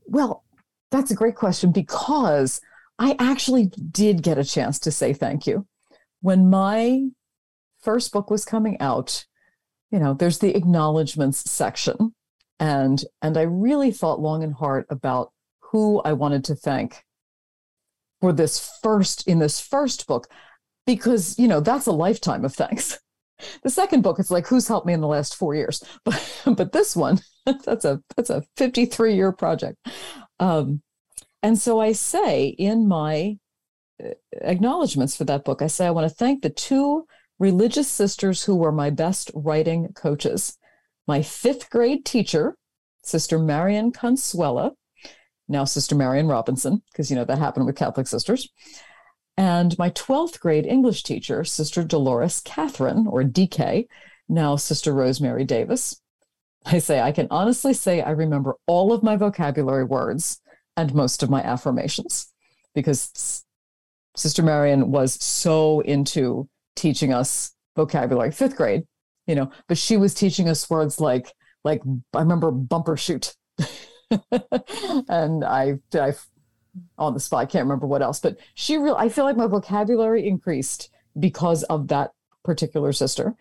Well, 0.06 0.44
that's 0.90 1.10
a 1.10 1.14
great 1.14 1.34
question 1.34 1.72
because 1.72 2.60
I 2.98 3.16
actually 3.18 3.66
did 3.66 4.22
get 4.22 4.38
a 4.38 4.44
chance 4.44 4.78
to 4.80 4.92
say 4.92 5.12
thank 5.12 5.46
you 5.46 5.66
when 6.20 6.50
my 6.50 7.08
first 7.82 8.12
book 8.12 8.30
was 8.30 8.44
coming 8.44 8.80
out. 8.80 9.24
You 9.90 9.98
know, 9.98 10.14
there's 10.14 10.38
the 10.38 10.56
acknowledgments 10.56 11.50
section. 11.50 12.14
And 12.60 13.04
and 13.20 13.36
i 13.36 13.42
really 13.42 13.90
thought 13.90 14.20
long 14.20 14.44
and 14.44 14.54
hard 14.54 14.84
about 14.88 15.32
who 15.60 16.00
i 16.04 16.12
wanted 16.12 16.44
to 16.44 16.54
thank 16.54 17.02
for 18.20 18.32
this 18.32 18.78
first 18.82 19.26
in 19.26 19.40
this 19.40 19.60
first 19.60 20.06
book 20.06 20.28
because 20.86 21.36
you 21.38 21.48
know 21.48 21.58
that's 21.60 21.86
a 21.86 21.92
lifetime 21.92 22.44
of 22.44 22.54
thanks. 22.54 22.98
The 23.64 23.70
second 23.70 24.02
book 24.02 24.20
it's 24.20 24.30
like 24.30 24.46
who's 24.46 24.68
helped 24.68 24.86
me 24.86 24.92
in 24.92 25.00
the 25.00 25.08
last 25.08 25.34
four 25.34 25.56
years? 25.56 25.82
But 26.04 26.42
but 26.56 26.72
this 26.72 26.94
one 26.94 27.18
that's 27.64 27.84
a 27.84 28.00
that's 28.16 28.30
a 28.30 28.44
53 28.56 29.16
year 29.16 29.32
project. 29.32 29.76
Um, 30.38 30.82
and 31.42 31.58
so 31.58 31.80
i 31.80 31.92
say 31.92 32.46
in 32.46 32.86
my 32.86 33.36
uh, 34.02 34.10
acknowledgments 34.40 35.16
for 35.16 35.24
that 35.24 35.44
book 35.44 35.60
i 35.60 35.66
say 35.66 35.86
i 35.86 35.90
want 35.90 36.08
to 36.08 36.14
thank 36.14 36.42
the 36.42 36.50
two 36.50 37.04
religious 37.42 37.88
sisters 37.88 38.44
who 38.44 38.54
were 38.54 38.70
my 38.70 38.88
best 38.88 39.28
writing 39.34 39.92
coaches 39.94 40.56
my 41.08 41.20
fifth 41.20 41.68
grade 41.68 42.04
teacher, 42.04 42.56
Sister 43.02 43.36
Marion 43.36 43.90
Consuela, 43.90 44.70
now 45.48 45.64
Sister 45.64 45.96
Marion 45.96 46.28
Robinson, 46.28 46.80
because 46.92 47.10
you 47.10 47.16
know 47.16 47.24
that 47.24 47.38
happened 47.38 47.66
with 47.66 47.74
Catholic 47.74 48.06
sisters, 48.06 48.48
and 49.36 49.76
my 49.78 49.90
12th 49.90 50.38
grade 50.38 50.64
English 50.64 51.02
teacher, 51.02 51.42
Sister 51.42 51.82
Dolores 51.82 52.40
Catherine, 52.44 53.08
or 53.08 53.24
DK, 53.24 53.88
now 54.28 54.54
Sister 54.54 54.92
Rosemary 54.92 55.44
Davis. 55.44 56.00
I 56.64 56.78
say, 56.78 57.00
I 57.00 57.10
can 57.10 57.26
honestly 57.28 57.74
say 57.74 58.00
I 58.00 58.10
remember 58.10 58.54
all 58.68 58.92
of 58.92 59.02
my 59.02 59.16
vocabulary 59.16 59.84
words 59.84 60.40
and 60.76 60.94
most 60.94 61.24
of 61.24 61.30
my 61.30 61.42
affirmations 61.42 62.32
because 62.76 63.44
Sister 64.16 64.42
Marion 64.44 64.92
was 64.92 65.14
so 65.14 65.80
into 65.80 66.48
teaching 66.76 67.12
us 67.12 67.52
vocabulary, 67.76 68.30
fifth 68.30 68.56
grade 68.56 68.84
you 69.26 69.34
know, 69.34 69.50
but 69.68 69.78
she 69.78 69.96
was 69.96 70.14
teaching 70.14 70.48
us 70.48 70.68
words 70.68 71.00
like 71.00 71.32
like 71.64 71.82
I 72.14 72.20
remember 72.20 72.50
bumper 72.50 72.96
shoot. 72.96 73.34
and 75.08 75.44
I 75.44 75.78
I 75.94 76.14
on 76.98 77.14
the 77.14 77.20
spot, 77.20 77.40
I 77.40 77.46
can't 77.46 77.64
remember 77.64 77.86
what 77.86 78.02
else, 78.02 78.20
but 78.20 78.38
she 78.54 78.76
real 78.76 78.96
I 78.96 79.08
feel 79.08 79.24
like 79.24 79.36
my 79.36 79.46
vocabulary 79.46 80.26
increased 80.26 80.90
because 81.18 81.62
of 81.64 81.88
that 81.88 82.12
particular 82.44 82.92
sister. 82.92 83.34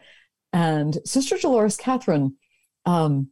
And 0.54 1.00
Sister 1.06 1.38
Dolores 1.38 1.78
Catherine, 1.78 2.36
um, 2.86 3.30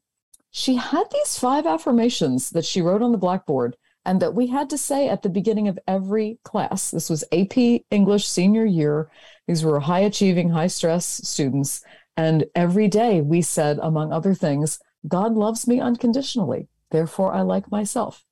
she 0.51 0.75
had 0.75 1.03
these 1.11 1.37
five 1.37 1.65
affirmations 1.65 2.49
that 2.51 2.65
she 2.65 2.81
wrote 2.81 3.01
on 3.01 3.11
the 3.11 3.17
blackboard 3.17 3.75
and 4.05 4.21
that 4.21 4.33
we 4.33 4.47
had 4.47 4.69
to 4.69 4.77
say 4.77 5.09
at 5.09 5.21
the 5.21 5.29
beginning 5.29 5.67
of 5.67 5.77
every 5.87 6.39
class. 6.43 6.91
This 6.91 7.09
was 7.09 7.23
AP 7.31 7.83
English 7.91 8.27
senior 8.27 8.65
year. 8.65 9.11
These 9.49 9.65
were 9.65 9.79
high 9.79 10.01
achieving, 10.01 10.51
high 10.51 10.67
stress 10.67 11.07
students. 11.27 11.81
And 12.15 12.45
every 12.53 12.87
day 12.87 13.19
we 13.19 13.41
said, 13.41 13.79
among 13.81 14.13
other 14.13 14.35
things, 14.35 14.77
God 15.07 15.33
loves 15.33 15.67
me 15.67 15.79
unconditionally. 15.79 16.67
Therefore, 16.91 17.33
I 17.33 17.41
like 17.41 17.71
myself. 17.71 18.23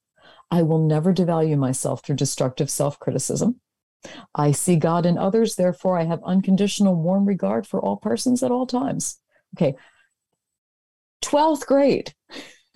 I 0.52 0.62
will 0.62 0.78
never 0.78 1.16
devalue 1.16 1.58
myself 1.58 2.06
through 2.06 2.18
destructive 2.18 2.70
self 2.70 3.00
criticism. 3.00 3.60
I 4.36 4.52
see 4.52 4.76
God 4.76 5.08
in 5.08 5.18
others. 5.18 5.56
Therefore, 5.56 5.98
I 5.98 6.04
have 6.04 6.22
unconditional, 6.24 6.94
warm 6.94 7.26
regard 7.26 7.66
for 7.66 7.82
all 7.82 7.98
persons 7.98 8.44
at 8.44 8.52
all 8.52 8.68
times. 8.68 9.20
Okay. 9.56 9.76
12th 11.24 11.66
grade. 11.66 12.14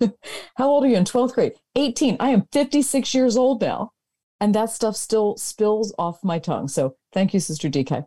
How 0.56 0.66
old 0.68 0.82
are 0.82 0.88
you 0.88 0.96
in 0.96 1.04
12th 1.04 1.34
grade? 1.34 1.52
18. 1.76 2.16
I 2.18 2.30
am 2.30 2.48
56 2.50 3.14
years 3.14 3.36
old 3.36 3.60
now. 3.60 3.92
And 4.40 4.52
that 4.56 4.70
stuff 4.70 4.96
still 4.96 5.36
spills 5.36 5.94
off 5.96 6.24
my 6.24 6.40
tongue. 6.40 6.66
So 6.66 6.96
thank 7.12 7.34
you, 7.34 7.40
Sister 7.40 7.68
DK. 7.68 8.04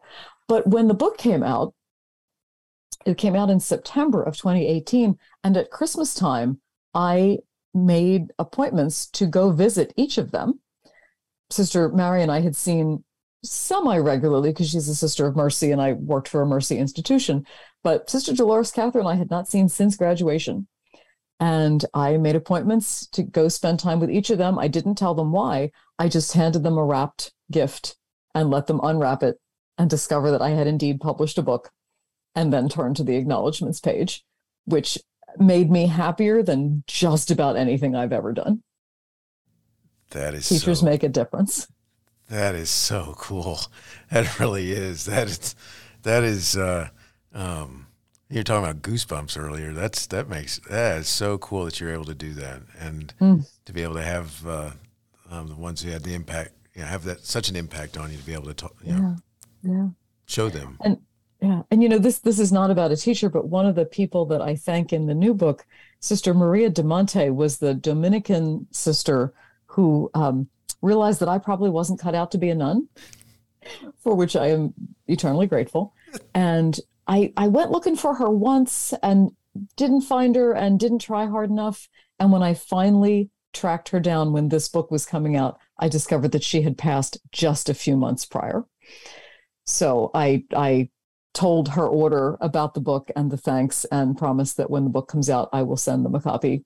But 0.47 0.67
when 0.67 0.87
the 0.87 0.93
book 0.93 1.17
came 1.17 1.43
out, 1.43 1.73
it 3.05 3.17
came 3.17 3.35
out 3.35 3.49
in 3.49 3.59
September 3.59 4.23
of 4.23 4.35
2018. 4.35 5.17
And 5.43 5.57
at 5.57 5.71
Christmas 5.71 6.13
time, 6.13 6.59
I 6.93 7.39
made 7.73 8.31
appointments 8.39 9.07
to 9.07 9.27
go 9.27 9.51
visit 9.51 9.93
each 9.95 10.17
of 10.17 10.31
them. 10.31 10.59
Sister 11.49 11.89
Marion 11.89 12.29
I 12.29 12.41
had 12.41 12.55
seen 12.55 13.03
semi 13.43 13.97
regularly 13.97 14.49
because 14.49 14.69
she's 14.69 14.87
a 14.87 14.95
sister 14.95 15.27
of 15.27 15.35
mercy 15.35 15.71
and 15.71 15.79
I 15.79 15.93
worked 15.93 16.27
for 16.27 16.41
a 16.41 16.47
mercy 16.47 16.77
institution. 16.77 17.45
But 17.83 18.09
Sister 18.09 18.33
Dolores 18.33 18.71
Catherine 18.71 19.05
I 19.05 19.15
had 19.15 19.29
not 19.29 19.47
seen 19.47 19.69
since 19.69 19.95
graduation. 19.95 20.67
And 21.39 21.83
I 21.93 22.17
made 22.17 22.35
appointments 22.35 23.07
to 23.07 23.21
go 23.21 23.49
spend 23.49 23.79
time 23.79 23.99
with 23.99 24.09
each 24.09 24.29
of 24.29 24.37
them. 24.37 24.57
I 24.57 24.69
didn't 24.69 24.95
tell 24.95 25.13
them 25.13 25.33
why. 25.33 25.71
I 25.99 26.07
just 26.07 26.33
handed 26.33 26.63
them 26.63 26.77
a 26.77 26.83
wrapped 26.83 27.33
gift 27.51 27.97
and 28.35 28.51
let 28.51 28.67
them 28.67 28.79
unwrap 28.83 29.23
it 29.23 29.39
and 29.77 29.89
discover 29.89 30.29
that 30.29 30.41
I 30.41 30.49
had 30.49 30.67
indeed 30.67 30.99
published 30.99 31.37
a 31.37 31.41
book 31.41 31.71
and 32.35 32.53
then 32.53 32.69
turn 32.69 32.93
to 32.95 33.03
the 33.03 33.15
acknowledgments 33.15 33.79
page, 33.79 34.23
which 34.65 34.99
made 35.39 35.71
me 35.71 35.87
happier 35.87 36.43
than 36.43 36.83
just 36.85 37.31
about 37.31 37.55
anything 37.55 37.95
I've 37.95 38.13
ever 38.13 38.33
done. 38.33 38.61
That 40.11 40.33
is 40.33 40.47
teachers 40.47 40.81
so, 40.81 40.85
make 40.85 41.03
a 41.03 41.09
difference. 41.09 41.67
That 42.29 42.55
is 42.55 42.69
so 42.69 43.15
cool. 43.17 43.59
That 44.11 44.39
really 44.39 44.71
is. 44.71 45.05
That 45.05 45.27
is 45.27 45.55
that 46.03 46.23
is 46.23 46.55
uh 46.55 46.89
um 47.33 47.87
you're 48.29 48.43
talking 48.43 48.63
about 48.63 48.81
goosebumps 48.81 49.37
earlier. 49.37 49.71
That's 49.71 50.05
that 50.07 50.29
makes 50.29 50.59
that 50.69 50.99
is 50.99 51.07
so 51.07 51.37
cool 51.37 51.65
that 51.65 51.79
you're 51.79 51.93
able 51.93 52.05
to 52.05 52.15
do 52.15 52.33
that 52.33 52.61
and 52.79 53.13
mm. 53.19 53.47
to 53.65 53.73
be 53.73 53.83
able 53.83 53.95
to 53.95 54.03
have 54.03 54.45
uh, 54.47 54.71
um, 55.29 55.47
the 55.47 55.55
ones 55.55 55.81
who 55.81 55.91
had 55.91 56.03
the 56.03 56.13
impact, 56.13 56.53
you 56.75 56.81
know, 56.81 56.87
have 56.87 57.03
that 57.05 57.25
such 57.25 57.49
an 57.49 57.55
impact 57.55 57.97
on 57.97 58.11
you 58.11 58.17
to 58.17 58.23
be 58.23 58.33
able 58.33 58.45
to 58.47 58.53
talk, 58.53 58.75
you 58.83 58.93
know, 58.93 59.15
yeah, 59.63 59.71
yeah. 59.71 59.87
show 60.25 60.49
them. 60.49 60.77
And 60.83 60.99
yeah. 61.41 61.61
And 61.69 61.83
you 61.83 61.89
know, 61.89 61.99
this 61.99 62.19
this 62.19 62.39
is 62.39 62.51
not 62.51 62.71
about 62.71 62.91
a 62.91 62.97
teacher, 62.97 63.29
but 63.29 63.47
one 63.47 63.65
of 63.65 63.75
the 63.75 63.85
people 63.85 64.25
that 64.27 64.41
I 64.41 64.55
thank 64.55 64.91
in 64.91 65.05
the 65.05 65.13
new 65.13 65.33
book, 65.33 65.65
Sister 65.99 66.33
Maria 66.33 66.69
de 66.69 66.83
Monte, 66.83 67.29
was 67.29 67.57
the 67.57 67.73
Dominican 67.73 68.67
sister 68.71 69.33
who 69.67 70.09
um, 70.13 70.47
realized 70.81 71.19
that 71.19 71.29
I 71.29 71.37
probably 71.37 71.69
wasn't 71.69 71.99
cut 71.99 72.15
out 72.15 72.31
to 72.31 72.37
be 72.37 72.49
a 72.49 72.55
nun, 72.55 72.87
for 73.99 74.15
which 74.15 74.35
I 74.35 74.47
am 74.47 74.73
eternally 75.07 75.47
grateful. 75.47 75.93
And 76.33 76.79
I 77.07 77.33
I 77.35 77.49
went 77.49 77.71
looking 77.71 77.97
for 77.97 78.15
her 78.15 78.29
once 78.29 78.93
and 79.03 79.31
didn't 79.75 80.01
find 80.01 80.35
her 80.37 80.53
and 80.53 80.79
didn't 80.79 80.99
try 80.99 81.25
hard 81.25 81.49
enough. 81.49 81.89
And 82.19 82.31
when 82.31 82.41
I 82.41 82.53
finally 82.53 83.29
tracked 83.51 83.89
her 83.89 83.99
down 83.99 84.31
when 84.31 84.47
this 84.47 84.69
book 84.69 84.91
was 84.91 85.05
coming 85.05 85.35
out, 85.35 85.59
I 85.77 85.89
discovered 85.89 86.31
that 86.31 86.43
she 86.43 86.61
had 86.61 86.77
passed 86.77 87.17
just 87.31 87.69
a 87.69 87.73
few 87.73 87.97
months 87.97 88.25
prior. 88.25 88.63
So 89.65 90.11
I 90.13 90.45
I 90.55 90.89
told 91.33 91.69
her 91.69 91.85
order 91.85 92.37
about 92.39 92.73
the 92.73 92.79
book 92.79 93.11
and 93.15 93.29
the 93.29 93.37
thanks 93.37 93.85
and 93.85 94.17
promised 94.17 94.57
that 94.57 94.69
when 94.69 94.85
the 94.85 94.89
book 94.89 95.09
comes 95.09 95.29
out, 95.29 95.49
I 95.51 95.63
will 95.63 95.77
send 95.77 96.05
them 96.05 96.15
a 96.15 96.21
copy 96.21 96.63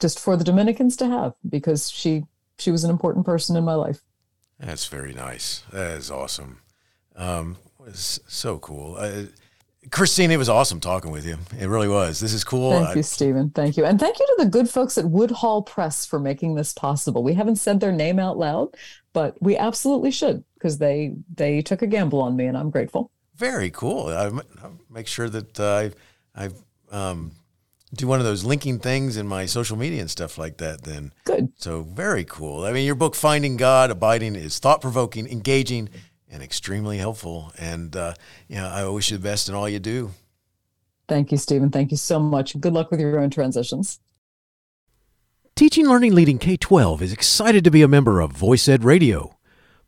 just 0.00 0.18
for 0.18 0.36
the 0.36 0.44
Dominicans 0.44 0.96
to 0.96 1.06
have 1.06 1.34
because 1.48 1.90
she 1.90 2.24
she 2.58 2.70
was 2.70 2.84
an 2.84 2.90
important 2.90 3.26
person 3.26 3.56
in 3.56 3.64
my 3.64 3.74
life. 3.74 4.02
That's 4.58 4.86
very 4.86 5.12
nice. 5.12 5.64
That 5.72 5.92
is 5.92 6.10
awesome. 6.10 6.60
Um, 7.16 7.56
it's 7.86 8.20
so 8.28 8.58
cool. 8.58 8.96
Uh, 8.96 9.24
Christine, 9.90 10.30
it 10.30 10.36
was 10.36 10.48
awesome 10.48 10.78
talking 10.78 11.10
with 11.10 11.26
you. 11.26 11.36
It 11.58 11.66
really 11.66 11.88
was. 11.88 12.20
This 12.20 12.32
is 12.32 12.44
cool. 12.44 12.84
Thank 12.84 12.96
you, 12.96 13.02
Stephen. 13.02 13.50
Thank 13.50 13.76
you. 13.76 13.84
And 13.84 13.98
thank 13.98 14.18
you 14.18 14.26
to 14.26 14.44
the 14.44 14.50
good 14.50 14.70
folks 14.70 14.96
at 14.96 15.04
Woodhall 15.04 15.62
Press 15.62 16.06
for 16.06 16.20
making 16.20 16.54
this 16.54 16.72
possible. 16.72 17.22
We 17.22 17.34
haven't 17.34 17.56
said 17.56 17.80
their 17.80 17.92
name 17.92 18.18
out 18.18 18.38
loud, 18.38 18.76
but 19.12 19.40
we 19.42 19.56
absolutely 19.56 20.12
should 20.12 20.44
because 20.54 20.78
they 20.78 21.14
they 21.34 21.62
took 21.62 21.82
a 21.82 21.86
gamble 21.88 22.20
on 22.20 22.36
me 22.36 22.46
and 22.46 22.56
I'm 22.56 22.70
grateful. 22.70 23.10
Very 23.36 23.70
cool. 23.70 24.08
I 24.08 24.30
make 24.88 25.08
sure 25.08 25.28
that 25.28 25.58
uh, 25.58 25.90
I 26.36 26.46
I 26.46 26.50
um, 27.10 27.32
do 27.94 28.06
one 28.06 28.20
of 28.20 28.24
those 28.24 28.44
linking 28.44 28.78
things 28.78 29.16
in 29.16 29.26
my 29.26 29.46
social 29.46 29.76
media 29.76 30.00
and 30.00 30.10
stuff 30.10 30.38
like 30.38 30.58
that. 30.58 30.82
Then 30.82 31.12
good. 31.24 31.52
So 31.56 31.82
very 31.82 32.24
cool. 32.24 32.64
I 32.64 32.72
mean, 32.72 32.86
your 32.86 32.94
book 32.94 33.16
"Finding 33.16 33.56
God," 33.56 33.90
abiding 33.90 34.36
is 34.36 34.60
thought 34.60 34.80
provoking, 34.80 35.26
engaging, 35.26 35.88
and 36.32 36.42
extremely 36.42 36.98
helpful. 36.98 37.52
And 37.58 37.94
uh, 37.94 38.14
you 38.48 38.56
know, 38.56 38.66
I 38.66 38.88
wish 38.88 39.10
you 39.10 39.18
the 39.18 39.22
best 39.22 39.48
in 39.48 39.54
all 39.54 39.68
you 39.68 39.78
do. 39.78 40.10
Thank 41.08 41.30
you, 41.30 41.38
Stephen. 41.38 41.70
Thank 41.70 41.90
you 41.90 41.96
so 41.96 42.18
much. 42.18 42.58
Good 42.58 42.72
luck 42.72 42.90
with 42.90 42.98
your 42.98 43.20
own 43.20 43.30
transitions. 43.30 44.00
Teaching 45.54 45.86
Learning 45.86 46.14
Leading 46.14 46.38
K 46.38 46.56
12 46.56 47.02
is 47.02 47.12
excited 47.12 47.62
to 47.64 47.70
be 47.70 47.82
a 47.82 47.88
member 47.88 48.20
of 48.20 48.32
Voice 48.32 48.66
Ed 48.68 48.82
Radio. 48.82 49.36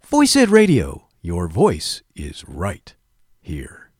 Voice 0.02 0.36
Ed 0.36 0.50
Radio, 0.50 1.08
your 1.22 1.48
voice 1.48 2.02
is 2.14 2.44
right 2.46 2.94
here. 3.40 3.90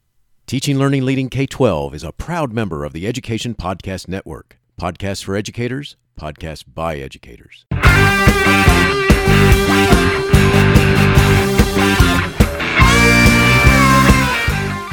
Teaching 0.46 0.78
Learning 0.78 1.04
Leading 1.04 1.30
K 1.30 1.46
12 1.46 1.94
is 1.94 2.04
a 2.04 2.12
proud 2.12 2.52
member 2.52 2.84
of 2.84 2.92
the 2.92 3.06
Education 3.06 3.54
Podcast 3.54 4.08
Network. 4.08 4.58
Podcasts 4.78 5.24
for 5.24 5.34
educators, 5.34 5.96
podcasts 6.20 6.64
by 6.66 6.96
educators. 6.98 7.64